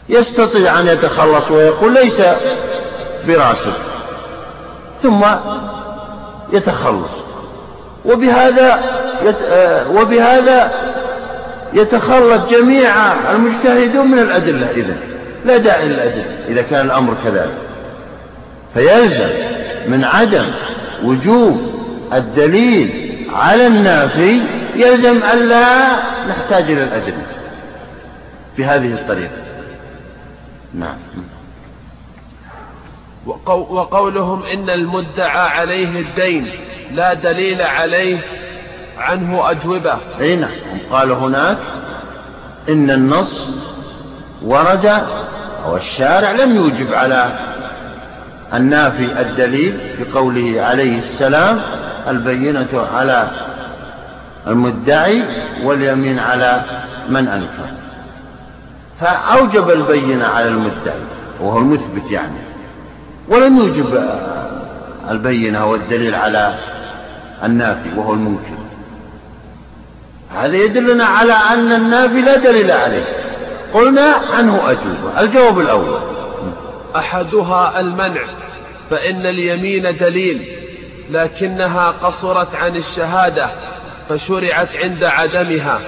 يستطيع 0.08 0.80
أن 0.80 0.86
يتخلص 0.86 1.50
ويقول 1.50 1.94
ليس 1.94 2.22
براسب 3.26 3.72
ثم 5.02 5.26
يتخلص. 6.52 7.10
وبهذا 8.04 8.80
يت... 9.22 9.36
آه، 9.44 9.90
وبهذا 9.90 10.70
يتخلص 11.72 12.50
جميع 12.50 13.12
المجتهدون 13.32 14.10
من 14.10 14.18
الأدلة 14.18 14.70
إذا 14.70 14.96
لا 15.44 15.56
داعي 15.56 15.88
للأدلة 15.88 16.24
إذا 16.48 16.62
كان 16.62 16.86
الأمر 16.86 17.14
كذلك. 17.24 17.58
فيلزم 18.74 19.28
من 19.86 20.04
عدم 20.04 20.44
وجوب 21.04 21.60
الدليل 22.12 23.10
على 23.34 23.66
النافي 23.66 24.40
يلزم 24.80 25.16
ألا 25.16 25.88
نحتاج 26.28 26.62
إلى 26.62 26.82
الأدلة 26.84 27.26
بهذه 28.58 28.92
الطريقة. 28.92 29.42
نعم. 30.74 30.96
وقولهم 33.46 34.42
إن 34.42 34.70
المدعى 34.70 35.48
عليه 35.48 36.00
الدين 36.00 36.50
لا 36.92 37.14
دليل 37.14 37.62
عليه 37.62 38.18
عنه 38.98 39.50
أجوبة. 39.50 39.98
أي 40.20 40.36
نعم. 40.36 40.50
قال 40.90 41.10
هناك 41.10 41.58
إن 42.68 42.90
النص 42.90 43.50
ورد 44.42 44.86
أو 45.64 45.76
الشارع 45.76 46.32
لم 46.32 46.56
يوجب 46.56 46.94
على 46.94 47.38
النافي 48.54 49.20
الدليل 49.20 49.96
بقوله 50.00 50.62
عليه 50.62 50.98
السلام 50.98 51.60
البينة 52.08 52.86
على 52.94 53.30
المدعي 54.47 55.22
واليمين 55.62 56.18
على 56.18 56.64
من 57.09 57.28
أنكر. 57.28 57.70
فأوجب 59.01 59.70
البينة 59.70 60.26
على 60.26 60.49
المدعي 60.49 61.01
وهو 61.41 61.59
المثبت 61.59 62.11
يعني. 62.11 62.41
ولم 63.28 63.59
يوجب 63.59 64.05
البينة 65.11 65.66
والدليل 65.66 66.14
على 66.14 66.55
النافي 67.45 67.88
وهو 67.97 68.14
المنكر. 68.14 68.59
هذا 70.36 70.57
يدلنا 70.57 71.05
على 71.05 71.32
أن 71.32 71.72
النافي 71.72 72.20
لا 72.20 72.36
دليل 72.36 72.70
عليه. 72.70 73.05
قلنا 73.74 74.14
عنه 74.32 74.70
أجوبة 74.70 75.20
الجواب 75.20 75.61
الأول. 75.61 76.01
أحدها 76.97 77.80
المنع 77.80 78.22
فإن 78.91 79.26
اليمين 79.26 79.97
دليل 79.97 80.49
لكنها 81.11 81.91
قصرت 81.91 82.55
عن 82.55 82.76
الشهادة. 82.76 83.51
فشرعت 84.11 84.76
عند 84.76 85.04
عدمها. 85.04 85.80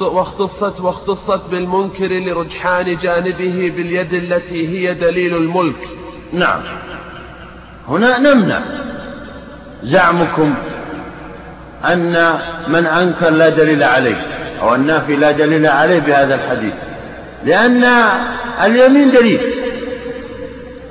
واختصت 0.00 0.80
واختصت 0.80 1.50
بالمنكر 1.50 2.08
لرجحان 2.08 2.96
جانبه 2.96 3.72
باليد 3.76 4.14
التي 4.14 4.68
هي 4.68 4.94
دليل 4.94 5.36
الملك. 5.36 5.88
نعم. 6.32 6.60
هنا 7.88 8.18
نمنع. 8.18 8.60
زعمكم 9.82 10.54
أن 11.84 12.38
من 12.68 12.86
أنكر 12.86 13.30
لا 13.30 13.48
دليل 13.48 13.82
عليه 13.82 14.26
أو 14.60 14.74
النافي 14.74 15.16
لا 15.16 15.30
دليل 15.30 15.66
عليه 15.66 15.98
بهذا 15.98 16.34
الحديث. 16.34 16.74
لأن 17.44 17.84
اليمين 18.64 19.10
دليل. 19.10 19.40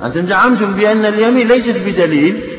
أنتم 0.04 0.26
زعمتم 0.26 0.72
بأن 0.72 1.06
اليمين 1.06 1.48
ليست 1.48 1.76
بدليل. 1.76 2.57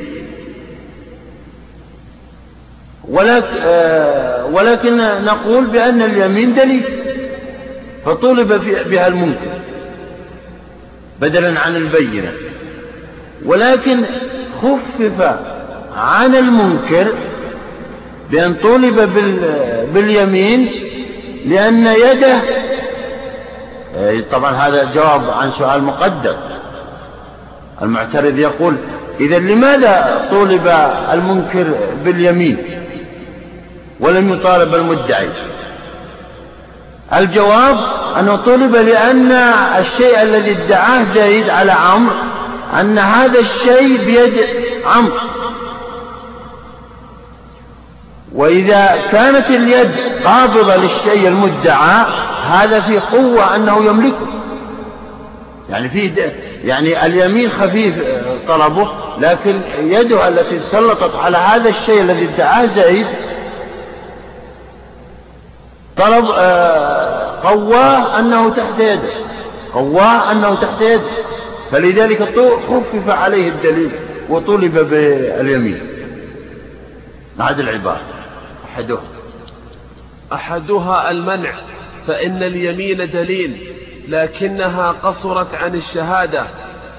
ولكن, 3.10 3.57
آه، 3.62 4.45
ولكن 4.45 4.97
نقول 5.26 5.66
بأن 5.66 6.01
اليمين 6.01 6.55
دليل 6.55 6.84
فطلب 8.05 8.53
بها 8.89 9.07
المنكر 9.07 9.60
بدلا 11.22 11.60
عن 11.60 11.76
البينة. 11.76 12.32
ولكن 13.45 14.03
خفف 14.62 15.38
عن 15.95 16.36
المنكر 16.36 17.14
بأن 18.32 18.53
طلب 18.53 18.95
باليمين 19.93 20.70
لأن 21.45 21.88
يده 21.88 22.41
آه، 23.97 24.24
طبعا 24.32 24.51
هذا 24.51 24.91
جواب 24.95 25.30
عن 25.30 25.51
سؤال 25.51 25.84
مقدر. 25.84 26.36
المعترض 27.82 28.39
يقول 28.39 28.76
إذا 29.20 29.39
لماذا 29.39 30.28
طولب 30.32 30.68
المنكر 31.14 31.74
باليمين؟ 32.05 32.57
ولم 34.00 34.34
يطالب 34.34 34.76
المدعي. 34.76 35.30
الجواب 37.14 37.78
أنه 38.20 38.36
طلب 38.36 38.76
لأن 38.76 39.32
الشيء 39.80 40.22
الذي 40.22 40.52
ادعاه 40.52 41.04
زيد 41.04 41.50
على 41.50 41.72
عمرو 41.72 42.16
أن 42.80 42.97
هذا 42.97 43.39
الشيء 43.39 44.06
بيد 44.06 44.45
عمرو. 44.86 45.20
وإذا 48.36 48.97
كانت 49.12 49.50
اليد 49.50 49.91
قابضة 50.26 50.76
للشيء 50.76 51.28
المدعى 51.28 52.06
هذا 52.52 52.80
في 52.80 53.00
قوة 53.00 53.56
أنه 53.56 53.86
يملكه. 53.86 54.28
يعني 55.70 55.89
في 55.89 56.32
يعني 56.64 57.06
اليمين 57.06 57.50
خفيف 57.50 57.95
طلبه 58.47 58.89
لكن 59.20 59.62
يده 59.80 60.28
التي 60.28 60.60
سلطت 60.60 61.16
على 61.16 61.38
هذا 61.38 61.70
الشيء 61.70 62.02
الذي 62.02 62.30
ادعاه 62.36 62.66
زيد 62.66 63.08
طلب 66.00 66.26
آه، 66.38 67.41
قواه 67.50 68.20
أنه 68.20 68.50
تحت 68.50 68.80
يده 68.80 69.10
قواه 69.74 70.32
أنه 70.32 70.56
تحت 70.56 70.82
يده 70.82 71.02
فلذلك 71.72 72.39
خفف 72.68 73.10
عليه 73.10 73.50
الدليل 73.50 73.91
وطلب 74.30 74.78
باليمين. 74.89 75.82
هذه 77.39 77.60
العبارة. 77.60 78.02
أحدها. 78.66 79.02
أحدها 80.34 81.12
المنع 81.12 81.54
فإن 82.08 82.43
اليمين 82.43 82.97
دليل 82.97 83.74
لكنها 84.08 84.91
قصرت 84.91 85.56
عن 85.56 85.76
الشهادة 85.76 86.43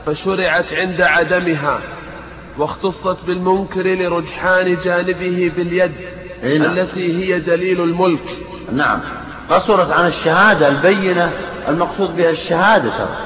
فشرعت 0.07 0.72
عند 0.72 1.01
عدمها 1.01 1.80
واختصت 2.59 3.26
بالمنكر 3.26 3.86
لرجحان 3.86 4.76
جانبه 4.84 5.53
باليد 5.57 5.92
نعم. 6.42 6.78
التي 6.78 7.24
هي 7.24 7.38
دليل 7.40 7.80
الملك. 7.80 8.49
نعم. 8.72 9.00
قصرت 9.50 9.90
عن 9.92 10.06
الشهادة 10.06 10.68
البينة 10.68 11.32
المقصود 11.68 12.16
بها 12.16 12.30
الشهادة 12.30 12.90
ترى. 12.98 13.16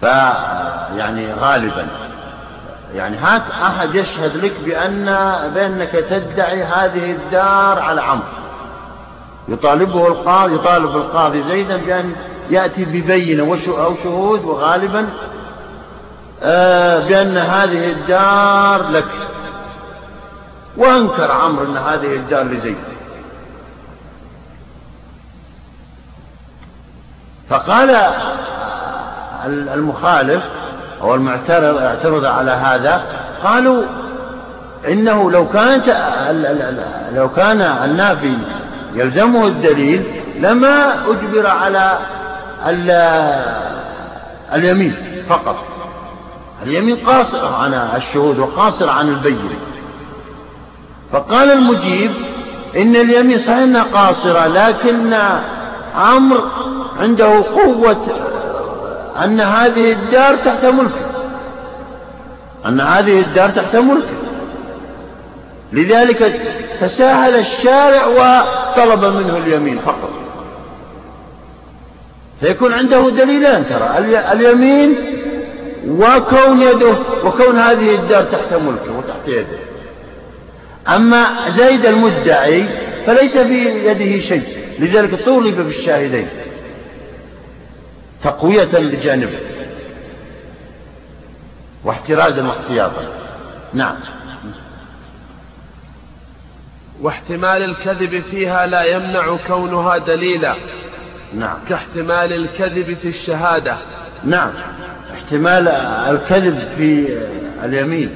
ف 0.00 0.04
يعني 0.96 1.32
غالبا. 1.32 1.86
يعني 2.94 3.16
هات 3.16 3.42
أحد 3.50 3.94
يشهد 3.94 4.36
لك 4.36 4.52
بأن 4.64 5.04
بأنك 5.54 5.90
تدعي 5.90 6.62
هذه 6.62 7.12
الدار 7.12 7.78
على 7.78 8.02
عمرو. 8.02 8.24
يطالبه 9.48 10.08
القاضي 10.08 10.54
يطالب 10.54 10.96
القاضي 10.96 11.42
زيدا 11.42 11.76
بأن 11.76 12.14
يأتي 12.50 12.84
ببينة 12.84 13.56
أو 13.68 13.94
شهود 13.94 14.44
وغالبا 14.44 15.08
آه، 16.42 16.98
بأن 16.98 17.36
هذه 17.36 17.92
الدار 17.92 18.90
لك. 18.90 19.08
وأنكر 20.76 21.30
عمرو 21.30 21.64
أن 21.64 21.76
هذه 21.76 22.16
الدار 22.16 22.44
لزيد. 22.44 22.76
فقال 27.50 27.96
المخالف 29.46 30.42
أو 31.00 31.14
المعترض 31.14 31.76
اعترض 31.76 32.24
على 32.24 32.50
هذا 32.50 33.02
قالوا 33.44 33.82
إنه 34.88 35.30
لو 35.30 35.48
كانت 35.48 35.86
لو 37.12 37.28
كان 37.28 37.60
النافي 37.60 38.38
يلزمه 38.94 39.46
الدليل 39.46 40.22
لما 40.40 40.94
أجبر 40.94 41.46
على 41.46 41.98
اليمين 44.54 45.24
فقط. 45.28 45.56
اليمين 46.62 46.96
قاصر 46.96 47.46
عن 47.54 47.74
الشهود 47.74 48.38
وقاصر 48.38 48.90
عن 48.90 49.08
البين. 49.08 49.50
فقال 51.12 51.50
المجيب 51.50 52.10
إن 52.76 52.96
اليمين 52.96 53.38
صحيح 53.38 53.58
أنها 53.58 53.82
قاصرة 53.82 54.46
لكن 54.46 55.14
عمرو 55.96 56.40
عنده 57.00 57.42
قوة 57.42 58.06
أن 59.24 59.40
هذه 59.40 59.92
الدار 59.92 60.36
تحت 60.36 60.64
ملكه 60.64 61.10
أن 62.66 62.80
هذه 62.80 63.20
الدار 63.20 63.50
تحت 63.50 63.76
ملكه 63.76 64.20
لذلك 65.72 66.42
تساهل 66.80 67.34
الشارع 67.34 68.06
وطلب 68.06 69.04
منه 69.04 69.36
اليمين 69.36 69.78
فقط. 69.78 70.10
فيكون 72.40 72.72
عنده 72.72 73.10
دليلان 73.10 73.64
ترى 73.68 73.98
اليمين 74.32 74.96
وكون 75.88 76.60
يده 76.60 76.94
وكون 77.24 77.58
هذه 77.58 77.94
الدار 77.94 78.22
تحت 78.22 78.54
ملكه 78.54 78.98
وتحت 78.98 79.28
يده. 79.28 79.58
أما 80.88 81.26
زيد 81.48 81.86
المدعي 81.86 82.64
فليس 83.06 83.38
في 83.38 83.86
يده 83.90 84.18
شيء 84.18 84.42
لذلك 84.78 85.24
طولب 85.24 85.56
بالشاهدين 85.56 86.28
تقوية 88.22 88.78
لجانبه 88.78 89.38
واحترازا 91.84 92.46
واحتياطا 92.46 93.08
نعم. 93.74 93.96
واحتمال 97.00 97.62
الكذب 97.62 98.22
فيها 98.30 98.66
لا 98.66 98.84
يمنع 98.84 99.36
كونها 99.46 99.98
دليلا. 99.98 100.54
نعم. 101.34 101.58
كاحتمال 101.68 102.32
الكذب 102.32 102.96
في 102.96 103.08
الشهادة. 103.08 103.76
نعم. 104.24 104.52
احتمال 105.14 105.68
الكذب 105.68 106.68
في 106.76 107.18
اليمين. 107.64 108.14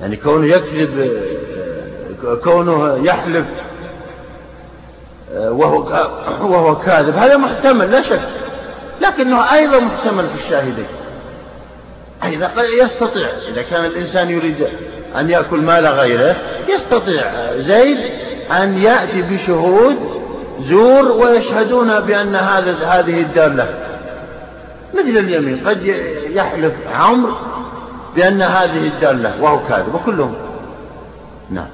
يعني 0.00 0.16
كونه 0.16 0.46
يكذب 0.46 1.22
كونه 2.44 3.06
يحلف 3.06 3.46
وهو 5.36 5.78
وهو 6.40 6.78
كاذب. 6.78 7.16
هذا 7.16 7.36
محتمل 7.36 7.90
لا 7.90 8.02
شك. 8.02 8.28
لكنه 9.00 9.52
أيضا 9.52 9.78
محتمل 9.78 10.28
في 10.28 10.34
الشاهدين. 10.34 10.86
أيضا 12.24 12.50
يستطيع 12.82 13.28
إذا 13.48 13.62
كان 13.62 13.84
الإنسان 13.84 14.30
يريد 14.30 14.66
أن 15.16 15.30
يأكل 15.30 15.60
مال 15.60 15.86
غيره 15.86 16.36
يستطيع 16.74 17.56
زيد 17.56 17.98
أن 18.50 18.82
يأتي 18.82 19.22
بشهود 19.22 19.96
زور 20.60 21.12
ويشهدون 21.12 22.00
بأن 22.00 22.36
هذا 22.36 22.86
هذه 22.86 23.20
الدار 23.20 23.52
له. 23.52 23.68
مثل 24.94 25.18
اليمين 25.18 25.68
قد 25.68 25.82
يحلف 26.30 26.74
عمرو 26.94 27.32
بأن 28.16 28.42
هذه 28.42 28.86
الدار 28.86 29.12
له 29.12 29.42
وهو 29.42 29.58
كاذب 29.68 29.94
وكلهم. 29.94 30.34
نعم. 31.50 31.68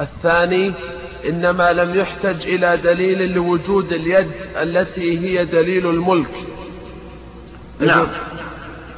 الثاني 0.00 0.74
إنما 1.24 1.72
لم 1.72 1.94
يحتج 1.94 2.48
إلى 2.48 2.76
دليل 2.76 3.32
لوجود 3.32 3.92
اليد 3.92 4.30
التي 4.62 5.18
هي 5.18 5.44
دليل 5.44 5.86
الملك. 5.86 6.30
نعم. 7.80 8.06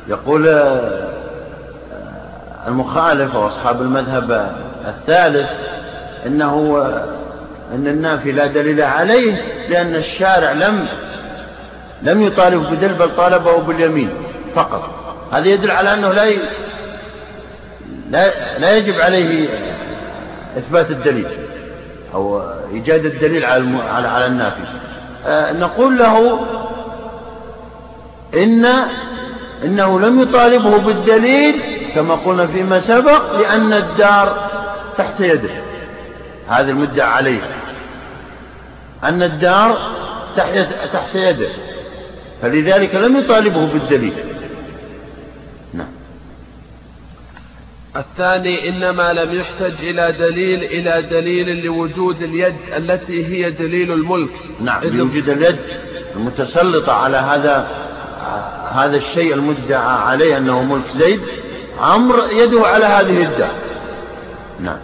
يقول 0.09 0.49
آه، 0.49 1.09
المخالف 2.67 3.35
وأصحاب 3.35 3.83
المذهب 3.83 4.57
الثالث 4.87 5.51
إنه 6.27 6.79
آه، 6.79 7.05
أن 7.75 7.87
النافي 7.87 8.33
لا 8.33 8.47
دليل 8.47 8.83
عليه 8.83 9.43
لأن 9.69 9.95
الشارع 9.95 10.53
لم 10.53 10.87
لم 12.03 12.23
يطالب 12.23 12.71
بدل 12.71 12.95
بل 12.95 13.17
طالبه 13.17 13.57
باليمين 13.57 14.11
فقط. 14.55 14.91
هذا 15.33 15.49
يدل 15.49 15.71
على 15.71 15.95
أنه 15.95 16.13
لا 16.13 16.25
لا, 18.11 18.59
لا 18.59 18.77
يجب 18.77 19.01
عليه 19.01 19.49
إثبات 20.59 20.91
الدليل. 20.91 21.50
أو 22.15 22.43
إيجاد 22.73 23.05
الدليل 23.05 23.45
على 23.45 24.09
على 24.09 24.27
النافي 24.27 24.63
آه 25.27 25.53
نقول 25.53 25.99
له 25.99 26.41
إن 28.35 28.67
إنه 29.65 30.01
لم 30.01 30.21
يطالبه 30.21 30.79
بالدليل 30.79 31.63
كما 31.95 32.15
قلنا 32.15 32.47
فيما 32.47 32.81
سبق 32.81 33.41
لأن 33.41 33.73
الدار 33.73 34.51
تحت 34.97 35.21
يده. 35.21 35.51
هذا 36.49 36.71
المدعى 36.71 37.09
عليه. 37.09 37.41
أن 39.05 39.23
الدار 39.23 39.79
تحت 40.93 41.15
يده. 41.15 41.49
فلذلك 42.43 42.95
لم 42.95 43.17
يطالبه 43.17 43.67
بالدليل 43.67 44.15
نعم 45.75 45.93
الثاني 47.97 48.69
إنما 48.69 49.13
لم 49.13 49.41
يحتج 49.41 49.85
إلى 49.85 50.13
دليل 50.13 50.65
إلى 50.65 51.03
دليل 51.03 51.65
لوجود 51.65 52.23
اليد 52.23 52.57
التي 52.77 53.27
هي 53.27 53.51
دليل 53.51 53.93
الملك. 53.93 54.31
نعم 54.61 54.83
لوجود 54.85 55.29
اليد 55.29 55.59
المتسلطة 56.17 56.93
على 56.93 57.17
هذا 57.17 57.67
هذا 58.73 58.97
الشيء 58.97 59.35
المدعى 59.35 59.99
عليه 59.99 60.39
أنه 60.39 60.63
ملك 60.63 60.89
زيد 60.89 61.21
عمرو 61.81 62.25
يده 62.25 62.67
على 62.67 62.85
هذه 62.85 63.23
الدار 63.23 63.51
نعم. 64.61 64.79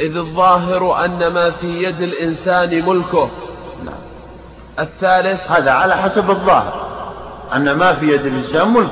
إذ 0.00 0.16
الظاهر 0.16 1.04
أن 1.04 1.26
ما 1.26 1.50
في 1.50 1.82
يد 1.84 2.02
الإنسان 2.02 2.86
ملكه. 2.86 3.30
نعم. 3.84 3.94
الثالث 4.78 5.50
هذا 5.50 5.70
على 5.70 5.96
حسب 5.96 6.30
الظاهر 6.30 6.88
أن 7.54 7.72
ما 7.72 7.92
في 7.94 8.06
يد 8.06 8.26
الإنسان 8.26 8.68
ملك. 8.68 8.90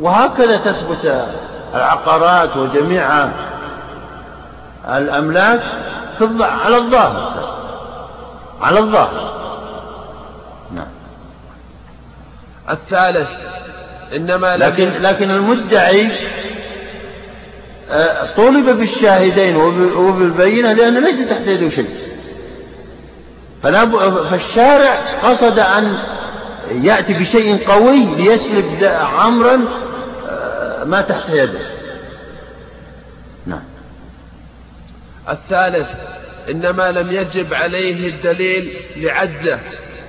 وهكذا 0.00 0.56
تثبت 0.56 1.26
العقارات 1.74 2.56
وجميع 2.56 3.28
الأملاك 4.88 5.62
في 6.18 6.28
على 6.40 6.76
الظاهر. 6.76 7.52
على 8.62 8.78
الظاهر. 8.78 9.32
نعم. 10.74 10.86
الثالث 12.70 13.28
إنما 14.16 14.56
لكن 14.56 14.92
لكن 15.02 15.30
المدعي 15.30 16.12
آه، 17.90 18.34
طولب 18.36 18.78
بالشاهدين 18.78 19.56
وبالبينة 19.96 20.72
لأنه 20.72 21.00
ليس 21.00 21.28
تحت 21.28 21.46
يده 21.46 21.68
شيء. 21.68 21.90
فلا 23.62 23.86
فالشارع 24.30 24.94
قصد 25.22 25.58
أن 25.58 25.98
يأتي 26.70 27.12
بشيء 27.12 27.70
قوي 27.70 28.04
ليسلب 28.04 28.84
عمرا 29.18 29.60
ما 30.84 31.00
تحت 31.00 31.28
يده. 31.28 31.60
نعم. 33.46 33.62
الثالث 35.28 35.88
إنما 36.50 36.90
لم 36.90 37.12
يجب 37.12 37.54
عليه 37.54 38.08
الدليل 38.08 38.76
لعجزه 38.96 39.58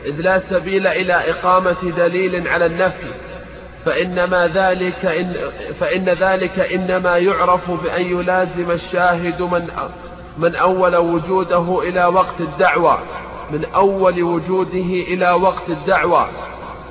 إذ 0.06 0.22
لا 0.22 0.40
سبيل 0.40 0.88
إلى 0.88 1.14
إقامة 1.14 1.92
دليل 1.98 2.48
على 2.48 2.66
النفي 2.66 3.12
فإنما 3.86 4.48
ذلك 4.48 5.06
إن 5.06 5.36
فإن 5.80 6.06
ذلك 6.10 6.60
إنما 6.60 7.18
يعرف 7.18 7.72
بأن 7.72 8.06
يلازم 8.06 8.72
الشاهد 8.72 9.42
من 9.42 9.68
من 10.38 10.56
أول 10.56 10.96
وجوده 10.96 11.82
إلى 11.84 12.06
وقت 12.06 12.42
الدعوة 12.42 13.00
من 13.52 13.66
أول 13.66 14.24
وجوده 14.24 15.04
إلى 15.08 15.32
وقت 15.32 15.70
الدعوة. 15.70 16.30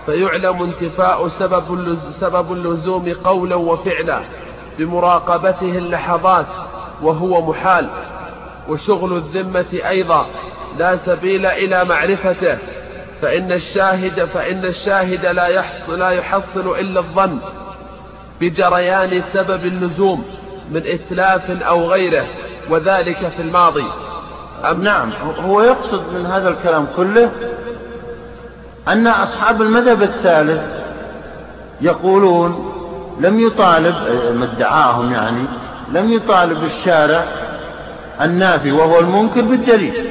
فيعلم 0.06 0.62
انتفاء 0.62 1.28
سبب 1.28 1.98
سبب 2.10 2.52
اللزوم 2.52 3.14
قولا 3.24 3.54
وفعلا 3.54 4.20
بمراقبته 4.78 5.78
اللحظات 5.78 6.46
وهو 7.02 7.50
محال. 7.50 7.88
وشغل 8.68 9.16
الذمة 9.16 9.80
أيضا 9.88 10.26
لا 10.78 10.96
سبيل 10.96 11.46
إلى 11.46 11.84
معرفته. 11.84 12.58
فإن 13.22 13.52
الشاهد 13.52 14.24
فإن 14.24 14.64
الشاهد 14.64 15.26
لا 15.26 15.46
يحصل 15.46 15.98
لا 15.98 16.10
يحصل 16.10 16.78
إلا 16.78 17.00
الظن 17.00 17.38
بجريان 18.40 19.22
سبب 19.32 19.64
اللزوم 19.64 20.24
من 20.70 20.82
إتلاف 20.86 21.50
أو 21.50 21.86
غيره 21.86 22.26
وذلك 22.70 23.32
في 23.36 23.42
الماضي. 23.42 23.86
أم 24.70 24.82
نعم 24.82 25.12
هو 25.40 25.62
يقصد 25.62 26.12
من 26.14 26.26
هذا 26.26 26.48
الكلام 26.48 26.86
كله 26.96 27.32
أن 28.88 29.06
أصحاب 29.06 29.62
المذهب 29.62 30.02
الثالث 30.02 30.60
يقولون 31.80 32.72
لم 33.20 33.40
يطالب 33.40 33.94
مدعاهم 34.34 35.12
يعني 35.12 35.44
لم 35.92 36.12
يطالب 36.12 36.64
الشارع 36.64 37.24
النافي 38.20 38.72
وهو 38.72 39.00
المنكر 39.00 39.40
بالدليل. 39.40 40.06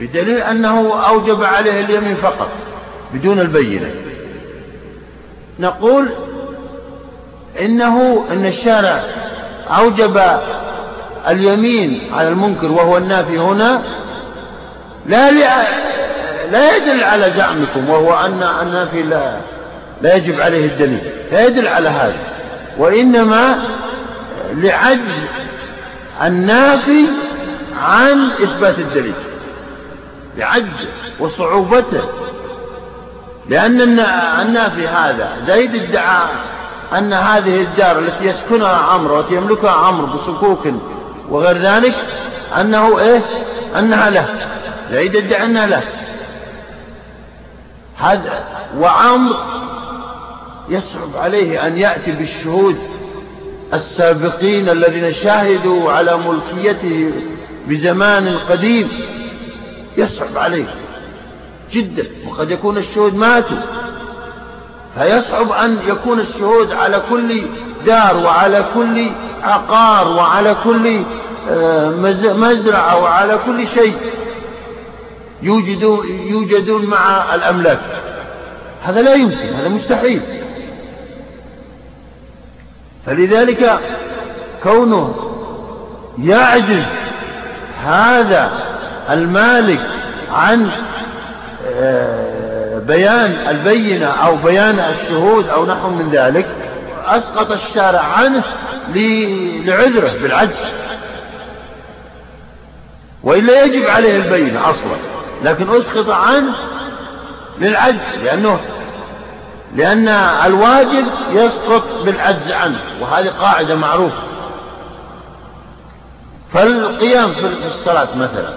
بدليل 0.00 0.38
أنه 0.38 1.04
أوجب 1.08 1.42
عليه 1.42 1.80
اليمين 1.80 2.14
فقط 2.14 2.48
بدون 3.14 3.40
البينة. 3.40 3.90
نقول 5.60 6.08
إنه 7.60 8.26
أن 8.30 8.46
الشارع 8.46 9.04
أوجب 9.78 10.20
اليمين 11.28 12.14
على 12.14 12.28
المنكر 12.28 12.72
وهو 12.72 12.96
النافي 12.96 13.38
هنا 13.38 13.82
لا 15.06 15.30
لا 16.50 16.76
يدل 16.76 17.04
على 17.04 17.32
زعمكم 17.36 17.90
وهو 17.90 18.14
أن 18.14 18.42
النافي 18.62 19.02
لا 19.02 19.36
لا 20.02 20.14
يجب 20.14 20.40
عليه 20.40 20.66
الدليل. 20.66 21.10
لا 21.32 21.46
يدل 21.46 21.68
على 21.68 21.88
هذا. 21.88 22.18
وإنما 22.78 23.64
لعجز 24.52 25.26
النافي 26.22 27.04
عن 27.82 28.30
إثبات 28.42 28.78
الدليل. 28.78 29.14
لعجزه 30.36 30.88
وصعوبته. 31.20 32.02
لأن 33.48 33.80
النافي 34.40 34.88
هذا 34.88 35.28
زيد 35.46 35.74
ادعى 35.74 36.28
أن 36.98 37.12
هذه 37.12 37.62
الدار 37.62 37.98
التي 37.98 38.24
يسكنها 38.24 38.76
عمرو 38.76 39.16
والتي 39.16 39.34
يملكها 39.34 39.70
عمرو 39.70 40.06
بصكوك 40.06 40.68
وغير 41.28 41.58
ذلك 41.58 41.94
أنه 42.60 42.98
إيه؟ 42.98 43.20
أنها 43.78 44.10
له. 44.10 44.26
زيد 44.90 45.16
ادعى 45.16 45.44
أنها 45.44 45.66
له. 45.66 45.82
هذا 47.98 48.44
وعمر 48.78 49.36
يصعب 50.68 51.16
عليه 51.16 51.66
أن 51.66 51.78
يأتي 51.78 52.12
بالشهود 52.12 52.76
السابقين 53.74 54.68
الذين 54.68 55.12
شاهدوا 55.12 55.92
على 55.92 56.16
ملكيته 56.16 57.12
بزمان 57.68 58.38
قديم. 58.50 58.88
يصعب 59.96 60.38
عليه 60.38 60.74
جدا 61.72 62.06
وقد 62.28 62.50
يكون 62.50 62.76
الشهود 62.76 63.14
ماتوا. 63.14 63.56
فيصعب 64.94 65.52
أن 65.52 65.78
يكون 65.86 66.20
الشهود 66.20 66.72
على 66.72 67.02
كل 67.10 67.46
دار 67.86 68.16
وعلى 68.16 68.66
كل 68.74 69.10
عقار 69.42 70.08
وعلى 70.08 70.56
كل 70.64 71.02
آه، 71.50 71.90
مزرعة 72.34 73.02
وعلى 73.02 73.38
كل 73.46 73.66
شيء. 73.66 73.94
يوجدون, 75.42 76.06
يوجدون 76.08 76.86
مع 76.86 77.34
الأملاك. 77.34 77.80
هذا 78.82 79.02
لا 79.02 79.14
يمكن 79.14 79.54
هذا 79.54 79.68
مستحيل. 79.68 80.20
فلذلك 83.06 83.78
كونه 84.62 85.14
يعجز 86.18 86.84
هذا 87.84 88.50
المالك 89.10 89.80
عن 90.32 90.70
آه، 91.66 92.78
بيان 92.78 93.48
البينة 93.48 94.06
أو 94.06 94.36
بيان 94.36 94.78
الشهود 94.78 95.48
أو 95.48 95.66
نحو 95.66 95.90
من 95.90 96.10
ذلك 96.10 96.46
أسقط 97.06 97.50
الشارع 97.50 98.00
عنه 98.00 98.42
لعذره 99.64 100.12
بالعجز. 100.22 100.66
وإلا 103.22 103.64
يجب 103.64 103.86
عليه 103.86 104.16
البينة 104.16 104.70
أصلا. 104.70 105.17
لكن 105.42 105.70
أسقط 105.70 106.10
عنه 106.10 106.54
للعجز 107.58 108.14
لأنه 108.22 108.60
لأن 109.74 110.08
الواجب 110.46 111.06
يسقط 111.30 111.84
بالعجز 112.04 112.52
عنه 112.52 112.80
وهذه 113.00 113.28
قاعدة 113.28 113.74
معروفة. 113.74 114.22
فالقيام 116.52 117.32
في 117.32 117.66
الصلاة 117.66 118.16
مثلا 118.16 118.54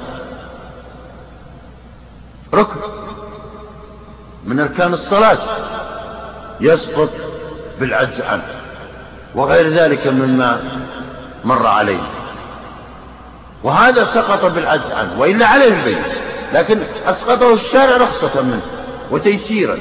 ركن 2.53 2.79
من 4.45 4.59
أركان 4.59 4.93
الصلاة 4.93 5.37
يسقط 6.59 7.09
بالعجز 7.79 8.21
عنه 8.21 8.43
وغير 9.35 9.73
ذلك 9.73 10.07
مما 10.07 10.61
مر 11.43 11.67
علينا 11.67 12.07
وهذا 13.63 14.03
سقط 14.03 14.45
بالعجز 14.45 14.91
عنه 14.91 15.19
وإلا 15.19 15.47
عليه 15.47 15.79
البيت. 15.79 16.30
لكن 16.53 16.83
أسقطه 17.05 17.53
الشارع 17.53 17.97
رخصة 17.97 18.41
منه 18.41 18.61
وتيسيرا 19.11 19.77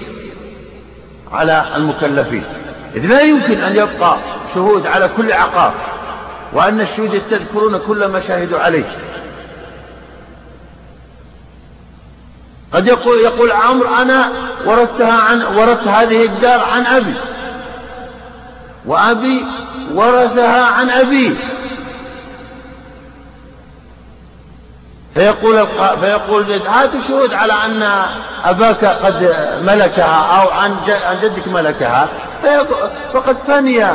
على 1.33 1.67
المكلفين. 1.77 2.45
إذ 2.97 3.07
لا 3.07 3.21
يمكن 3.21 3.61
أن 3.61 3.77
يبقى 3.77 4.19
شهود 4.55 4.87
على 4.87 5.11
كل 5.17 5.33
عقار 5.33 5.75
وأن 6.53 6.81
الشهود 6.81 7.15
يستذكرون 7.15 7.79
كل 7.79 8.05
ما 8.05 8.21
شاهدوا 8.21 8.59
عليه. 8.59 8.97
قد 12.73 12.87
يقول 12.87 13.19
يقول 13.19 13.53
عمرو 13.53 13.89
أنا 13.89 14.29
ورثتها 14.67 15.13
عن 15.13 15.43
ورثت 15.43 15.89
هذه 15.89 16.25
الدار 16.25 16.61
عن 16.61 16.87
أبي. 16.87 17.15
وأبي 18.87 19.45
ورثها 19.95 20.65
عن 20.65 20.91
أبيه. 20.91 21.31
فيقول 25.15 25.67
فيقول 26.01 26.53
هاتوا 26.53 27.01
شهود 27.01 27.35
على 27.35 27.53
أن 27.53 27.83
أباك 28.45 28.85
قد 28.85 29.35
ملكها 29.63 30.43
أو 30.43 30.51
عن 30.51 30.77
جدك 31.23 31.49
ملكها. 31.49 32.09
فقد 33.13 33.37
فني 33.37 33.87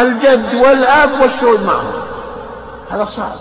الجد 0.00 0.54
والأب 0.54 1.20
والشهود 1.20 1.62
معهم. 1.62 1.92
هذا 2.90 3.04
صعب. 3.04 3.36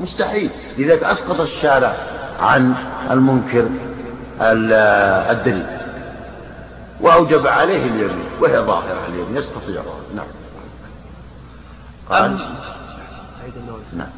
مستحيل. 0.00 0.50
لذلك 0.78 1.04
أسقط 1.04 1.40
الشارع 1.40 1.94
عن 2.40 2.74
المنكر 3.10 3.68
الدليل. 5.30 5.66
وأوجب 7.00 7.46
عليه 7.46 7.82
اليمين 7.86 8.28
وهي 8.40 8.58
ظاهرة 8.58 9.06
اليمين 9.08 9.36
يستطيع 9.36 9.82
نعم. 10.14 10.26
قال 12.10 12.38
نعم. 13.92 14.08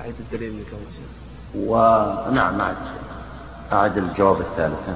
أعيد 0.00 0.14
الدليل 0.20 0.50
اللي 0.50 0.64
كان 0.64 0.80
ونعم 1.54 2.60
أعد 2.60 2.76
أعد 3.72 3.98
الجواب 3.98 4.40
الثالث. 4.40 4.88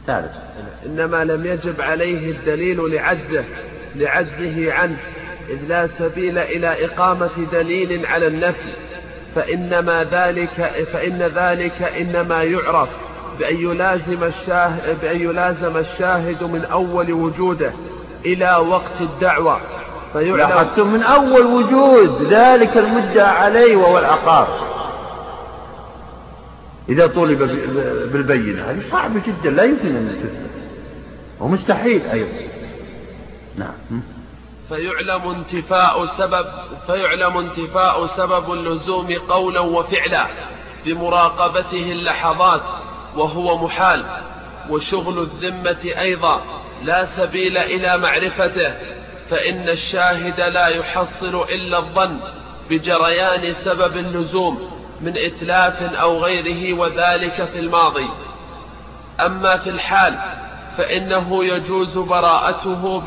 الثالث 0.00 0.32
إنما 0.86 1.24
لم 1.24 1.46
يجب 1.46 1.80
عليه 1.80 2.30
الدليل 2.30 2.94
لعجزه 2.94 3.44
لعجزه 3.96 4.72
عنه 4.72 4.96
إذ 5.48 5.58
لا 5.68 5.86
سبيل 5.86 6.38
إلى 6.38 6.84
إقامة 6.84 7.30
دليل 7.52 8.06
على 8.06 8.26
النفي. 8.26 8.72
فإنما 9.34 10.04
ذلك 10.04 10.86
فإن 10.92 11.22
ذلك 11.22 11.82
إنما 11.82 12.42
يعرف 12.42 12.88
بأن 13.38 13.56
يلازم 13.56 14.24
الشاهد 14.24 15.00
بأن 15.00 15.20
يلازم 15.20 15.76
الشاهد 15.76 16.42
من 16.42 16.64
أول 16.64 17.12
وجوده 17.12 17.72
إلى 18.24 18.56
وقت 18.56 19.00
الدعوة. 19.00 19.79
فيعلم. 20.12 20.92
من 20.92 21.02
أول 21.02 21.46
وجود 21.46 22.22
ذلك 22.32 22.76
المدعى 22.76 23.36
عليه 23.36 23.76
وهو 23.76 23.98
العقار. 23.98 24.70
إذا 26.88 27.06
طولب 27.06 27.38
بالبينة. 28.12 28.70
هذه 28.70 28.80
صعبة 28.90 29.20
جدا 29.26 29.50
لا 29.50 29.64
يمكن 29.64 29.96
أن 29.96 30.20
تثبت. 30.22 30.50
ومستحيل 31.40 32.02
أيضا. 32.06 32.48
نعم. 33.56 34.02
فيعلم 34.68 35.28
انتفاء 35.28 36.06
سبب 36.06 36.46
فيعلم 36.86 37.36
انتفاء 37.36 38.06
سبب 38.06 38.52
اللزوم 38.52 39.12
قولا 39.28 39.60
وفعلا 39.60 40.26
بمراقبته 40.86 41.92
اللحظات 41.92 42.62
وهو 43.16 43.64
محال. 43.64 44.04
وشغل 44.70 45.18
الذمة 45.18 46.00
أيضا 46.00 46.42
لا 46.84 47.04
سبيل 47.04 47.58
إلى 47.58 47.98
معرفته. 47.98 48.74
فإن 49.30 49.68
الشاهد 49.68 50.40
لا 50.40 50.66
يحصل 50.66 51.42
إلا 51.42 51.78
الظن 51.78 52.16
بجريان 52.70 53.52
سبب 53.52 53.96
اللزوم 53.96 54.70
من 55.00 55.14
إتلاف 55.16 55.82
أو 55.82 56.18
غيره 56.18 56.78
وذلك 56.78 57.48
في 57.52 57.58
الماضي. 57.58 58.08
أما 59.20 59.56
في 59.56 59.70
الحال 59.70 60.18
فإنه 60.78 61.44
يجوز 61.44 61.98
براءته 61.98 63.02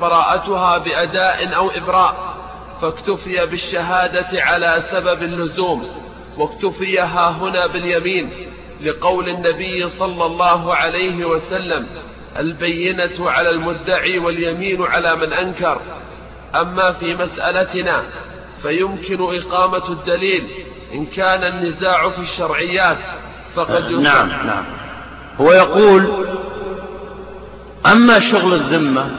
براءتها 0.00 0.78
بأداء 0.78 1.56
أو 1.56 1.70
إبراء 1.70 2.34
فاكتفي 2.82 3.46
بالشهادة 3.46 4.42
على 4.42 4.82
سبب 4.90 5.22
اللزوم 5.22 5.88
واكتفي 6.38 6.98
ها 6.98 7.30
هنا 7.30 7.66
باليمين 7.66 8.30
لقول 8.80 9.28
النبي 9.28 9.88
صلى 9.90 10.26
الله 10.26 10.74
عليه 10.74 11.24
وسلم 11.24 11.86
البينة 12.38 13.30
على 13.30 13.50
المدعي 13.50 14.18
واليمين 14.18 14.82
على 14.82 15.16
من 15.16 15.32
أنكر. 15.32 15.80
أما 16.54 16.92
في 16.92 17.14
مسألتنا 17.14 18.02
فيمكن 18.62 19.36
إقامة 19.36 19.88
الدليل 19.88 20.48
إن 20.94 21.06
كان 21.06 21.44
النزاع 21.44 22.10
في 22.10 22.18
الشرعيات. 22.18 22.98
فقد 23.56 23.90
يصح. 23.90 24.02
نعم 24.02 24.28
نعم. 24.28 24.64
هو 25.40 25.52
يقول 25.52 26.26
أما 27.86 28.20
شغل 28.20 28.54
الذمة 28.54 29.10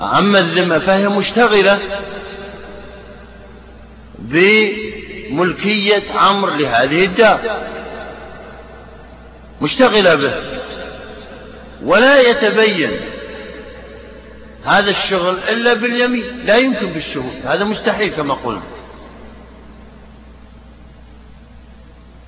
أما 0.00 0.38
الذمة 0.38 0.78
فهي 0.78 1.08
مشتغلة 1.08 1.78
بملكية 4.18 6.02
عمرو 6.14 6.54
لهذه 6.54 7.04
الدار 7.04 7.40
مشتغلة 9.62 10.14
به. 10.14 10.34
ولا 11.84 12.20
يتبين 12.20 12.90
هذا 14.64 14.90
الشغل 14.90 15.38
إلا 15.38 15.74
باليمين. 15.74 16.46
لا 16.46 16.56
يمكن 16.56 16.86
بالشهود 16.86 17.42
هذا 17.44 17.64
مستحيل 17.64 18.08
كما 18.08 18.34
قلنا. 18.34 18.62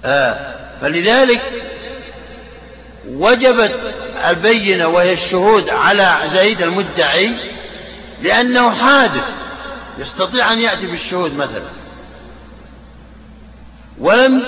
آه 0.04 0.54
فلذلك 0.80 1.42
وجبت 3.08 3.94
البينة 4.28 4.88
وهي 4.88 5.12
الشهود 5.12 5.70
على 5.70 6.20
زيد 6.32 6.62
المدعي 6.62 7.36
لأنه 8.22 8.70
حادث 8.70 9.24
يستطيع 9.98 10.52
أن 10.52 10.60
يأتي 10.60 10.86
بالشهود 10.86 11.34
مثلا. 11.34 11.68
ولم 13.98 14.42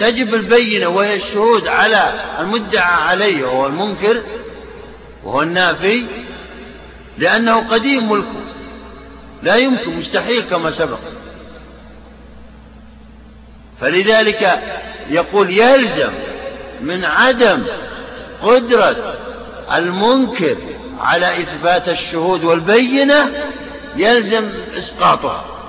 تجب 0.00 0.34
البينة 0.34 0.88
وهي 0.88 1.14
الشهود 1.14 1.68
على 1.68 2.12
المدعى 2.40 2.92
عليه 3.02 3.44
وهو 3.44 3.66
المنكر 3.66 4.22
وهو 5.24 5.42
النافي 5.42 6.06
لأنه 7.18 7.68
قديم 7.68 8.12
ملكه. 8.12 8.40
لا 9.42 9.56
يمكن 9.56 9.96
مستحيل 9.96 10.40
كما 10.40 10.70
سبق. 10.70 10.98
فلذلك 13.80 14.62
يقول 15.10 15.58
يلزم 15.58 16.12
من 16.80 17.04
عدم 17.04 17.64
قدرة 18.42 19.14
المنكر 19.74 20.56
على 21.00 21.40
إثبات 21.40 21.88
الشهود 21.88 22.44
والبينة 22.44 23.32
يلزم 23.96 24.48
إسقاطها. 24.78 25.59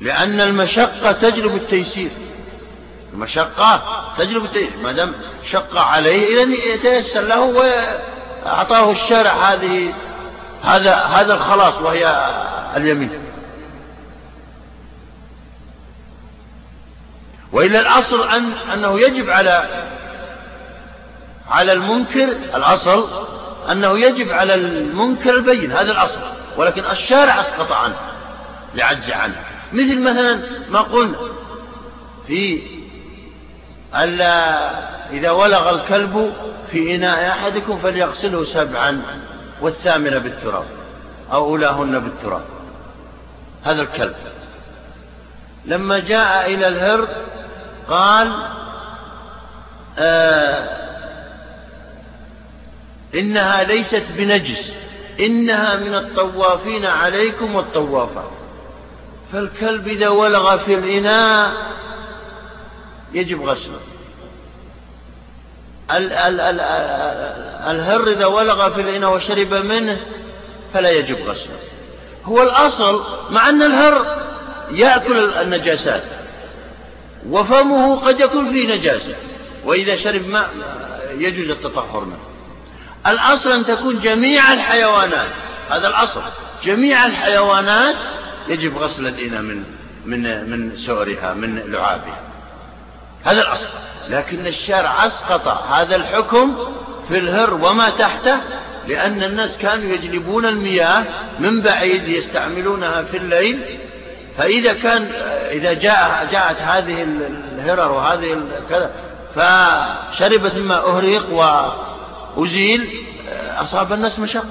لأن 0.00 0.40
المشقة 0.40 1.12
تجلب 1.12 1.54
التيسير. 1.54 2.10
المشقة 3.12 3.82
تجلب 4.18 4.44
التيسير. 4.44 4.76
ما 4.82 4.92
دام 4.92 5.14
شق 5.44 5.78
عليه 5.78 6.42
إذا 6.42 6.74
يتيسر 6.74 7.20
له 7.20 7.40
وأعطاه 7.40 8.90
الشرع 8.90 9.32
هذه 9.32 9.94
هذا 10.62 10.94
هذا 10.94 11.34
الخلاص 11.34 11.74
وهي 11.74 12.30
اليمين. 12.76 13.22
وإلا 17.52 17.80
الأصل 17.80 18.28
أن 18.28 18.52
أنه 18.72 19.00
يجب 19.00 19.30
على 19.30 19.86
على 21.50 21.72
المنكر 21.72 22.28
الأصل 22.54 23.26
أنه 23.70 23.98
يجب 23.98 24.32
على 24.32 24.54
المنكر 24.54 25.30
البين. 25.30 25.72
هذا 25.72 25.92
الأصل. 25.92 26.20
ولكن 26.56 26.84
الشارع 26.90 27.40
أسقط 27.40 27.72
عنه 27.72 27.96
لعجز 28.74 29.10
عنه. 29.10 29.55
مثل 29.72 30.02
مثلا 30.02 30.40
ما 30.70 30.80
قلنا 30.80 31.16
في 32.26 32.62
ألا 33.96 34.70
إذا 35.10 35.30
ولغ 35.30 35.70
الكلب 35.70 36.32
في 36.70 36.94
إناء 36.94 37.28
أحدكم 37.28 37.78
فليغسله 37.78 38.44
سبعا 38.44 39.02
والثامنة 39.60 40.18
بالتراب 40.18 40.64
أو 41.32 41.44
أولاهن 41.44 41.98
بالتراب. 41.98 42.44
هذا 43.64 43.82
الكلب. 43.82 44.14
لما 45.64 45.98
جاء 45.98 46.54
إلى 46.54 46.68
الهر 46.68 47.08
قال 47.88 48.32
آه 49.98 50.86
إنها 53.14 53.62
ليست 53.62 54.04
بنجس 54.16 54.72
إنها 55.20 55.76
من 55.76 55.94
الطوافين 55.94 56.86
عليكم 56.86 57.54
والطوافات. 57.54 58.35
فالكلب 59.32 59.88
إذا 59.88 60.08
ولغ 60.08 60.56
في 60.56 60.74
الإناء 60.74 61.52
يجب 63.12 63.42
غسله. 63.42 63.80
ال 65.90 66.12
ال 66.12 66.40
ال 66.40 66.60
الهر 67.70 68.08
إذا 68.08 68.26
ولغ 68.26 68.74
في 68.74 68.80
الإناء 68.80 69.14
وشرب 69.14 69.54
منه 69.54 70.00
فلا 70.74 70.90
يجب 70.90 71.16
غسله. 71.26 71.58
هو 72.24 72.42
الأصل 72.42 73.04
مع 73.30 73.48
أن 73.48 73.62
الهر 73.62 74.26
يأكل 74.70 75.34
النجاسات 75.34 76.02
وفمه 77.28 77.96
قد 77.96 78.20
يكون 78.20 78.52
فيه 78.52 78.76
نجاسة 78.76 79.14
وإذا 79.64 79.96
شرب 79.96 80.28
ماء 80.28 80.50
يجوز 81.18 81.50
التطهر 81.50 82.04
منه. 82.04 82.18
الأصل 83.06 83.52
أن 83.52 83.66
تكون 83.66 84.00
جميع 84.00 84.52
الحيوانات 84.52 85.28
هذا 85.70 85.88
الأصل 85.88 86.22
جميع 86.62 87.06
الحيوانات 87.06 87.96
يجب 88.48 88.76
غسل 88.78 89.06
الإناء 89.06 89.42
من 89.42 89.64
من 90.06 90.50
من 90.50 90.76
سؤرها 90.76 91.34
من 91.34 91.58
لعابها. 91.72 92.20
هذا 93.24 93.42
الأصل. 93.42 93.66
لكن 94.08 94.46
الشارع 94.46 95.06
أسقط 95.06 95.48
هذا 95.48 95.96
الحكم 95.96 96.56
في 97.08 97.18
الهر 97.18 97.54
وما 97.54 97.90
تحته 97.90 98.40
لأن 98.88 99.22
الناس 99.22 99.56
كانوا 99.56 99.84
يجلبون 99.84 100.46
المياه 100.46 101.04
من 101.38 101.60
بعيد 101.60 102.08
يستعملونها 102.08 103.02
في 103.02 103.16
الليل. 103.16 103.78
فإذا 104.36 104.72
كان 104.72 105.02
إذا 105.50 105.72
جاء 105.72 106.28
جاءت 106.32 106.60
هذه 106.60 107.02
الهرر 107.02 107.92
وهذه 107.92 108.42
كذا 108.68 108.90
فشربت 109.34 110.54
مما 110.54 110.76
أهريق 110.76 111.26
وأزيل 111.32 112.88
أصاب 113.56 113.92
الناس 113.92 114.18
مشقة. 114.18 114.44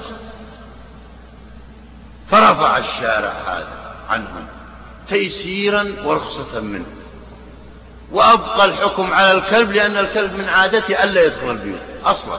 فرفع 2.30 2.78
الشارع 2.78 3.32
هذا. 3.46 3.75
عنهم 4.10 4.46
تيسيرا 5.08 5.96
ورخصة 6.04 6.60
منه. 6.60 6.86
وأبقى 8.12 8.64
الحكم 8.64 9.14
على 9.14 9.32
الكلب 9.32 9.72
لأن 9.72 9.96
الكلب 9.96 10.32
من 10.34 10.48
عادته 10.48 11.04
ألا 11.04 11.26
يدخل 11.26 11.50
البيوت 11.50 11.80
أصلا. 12.04 12.38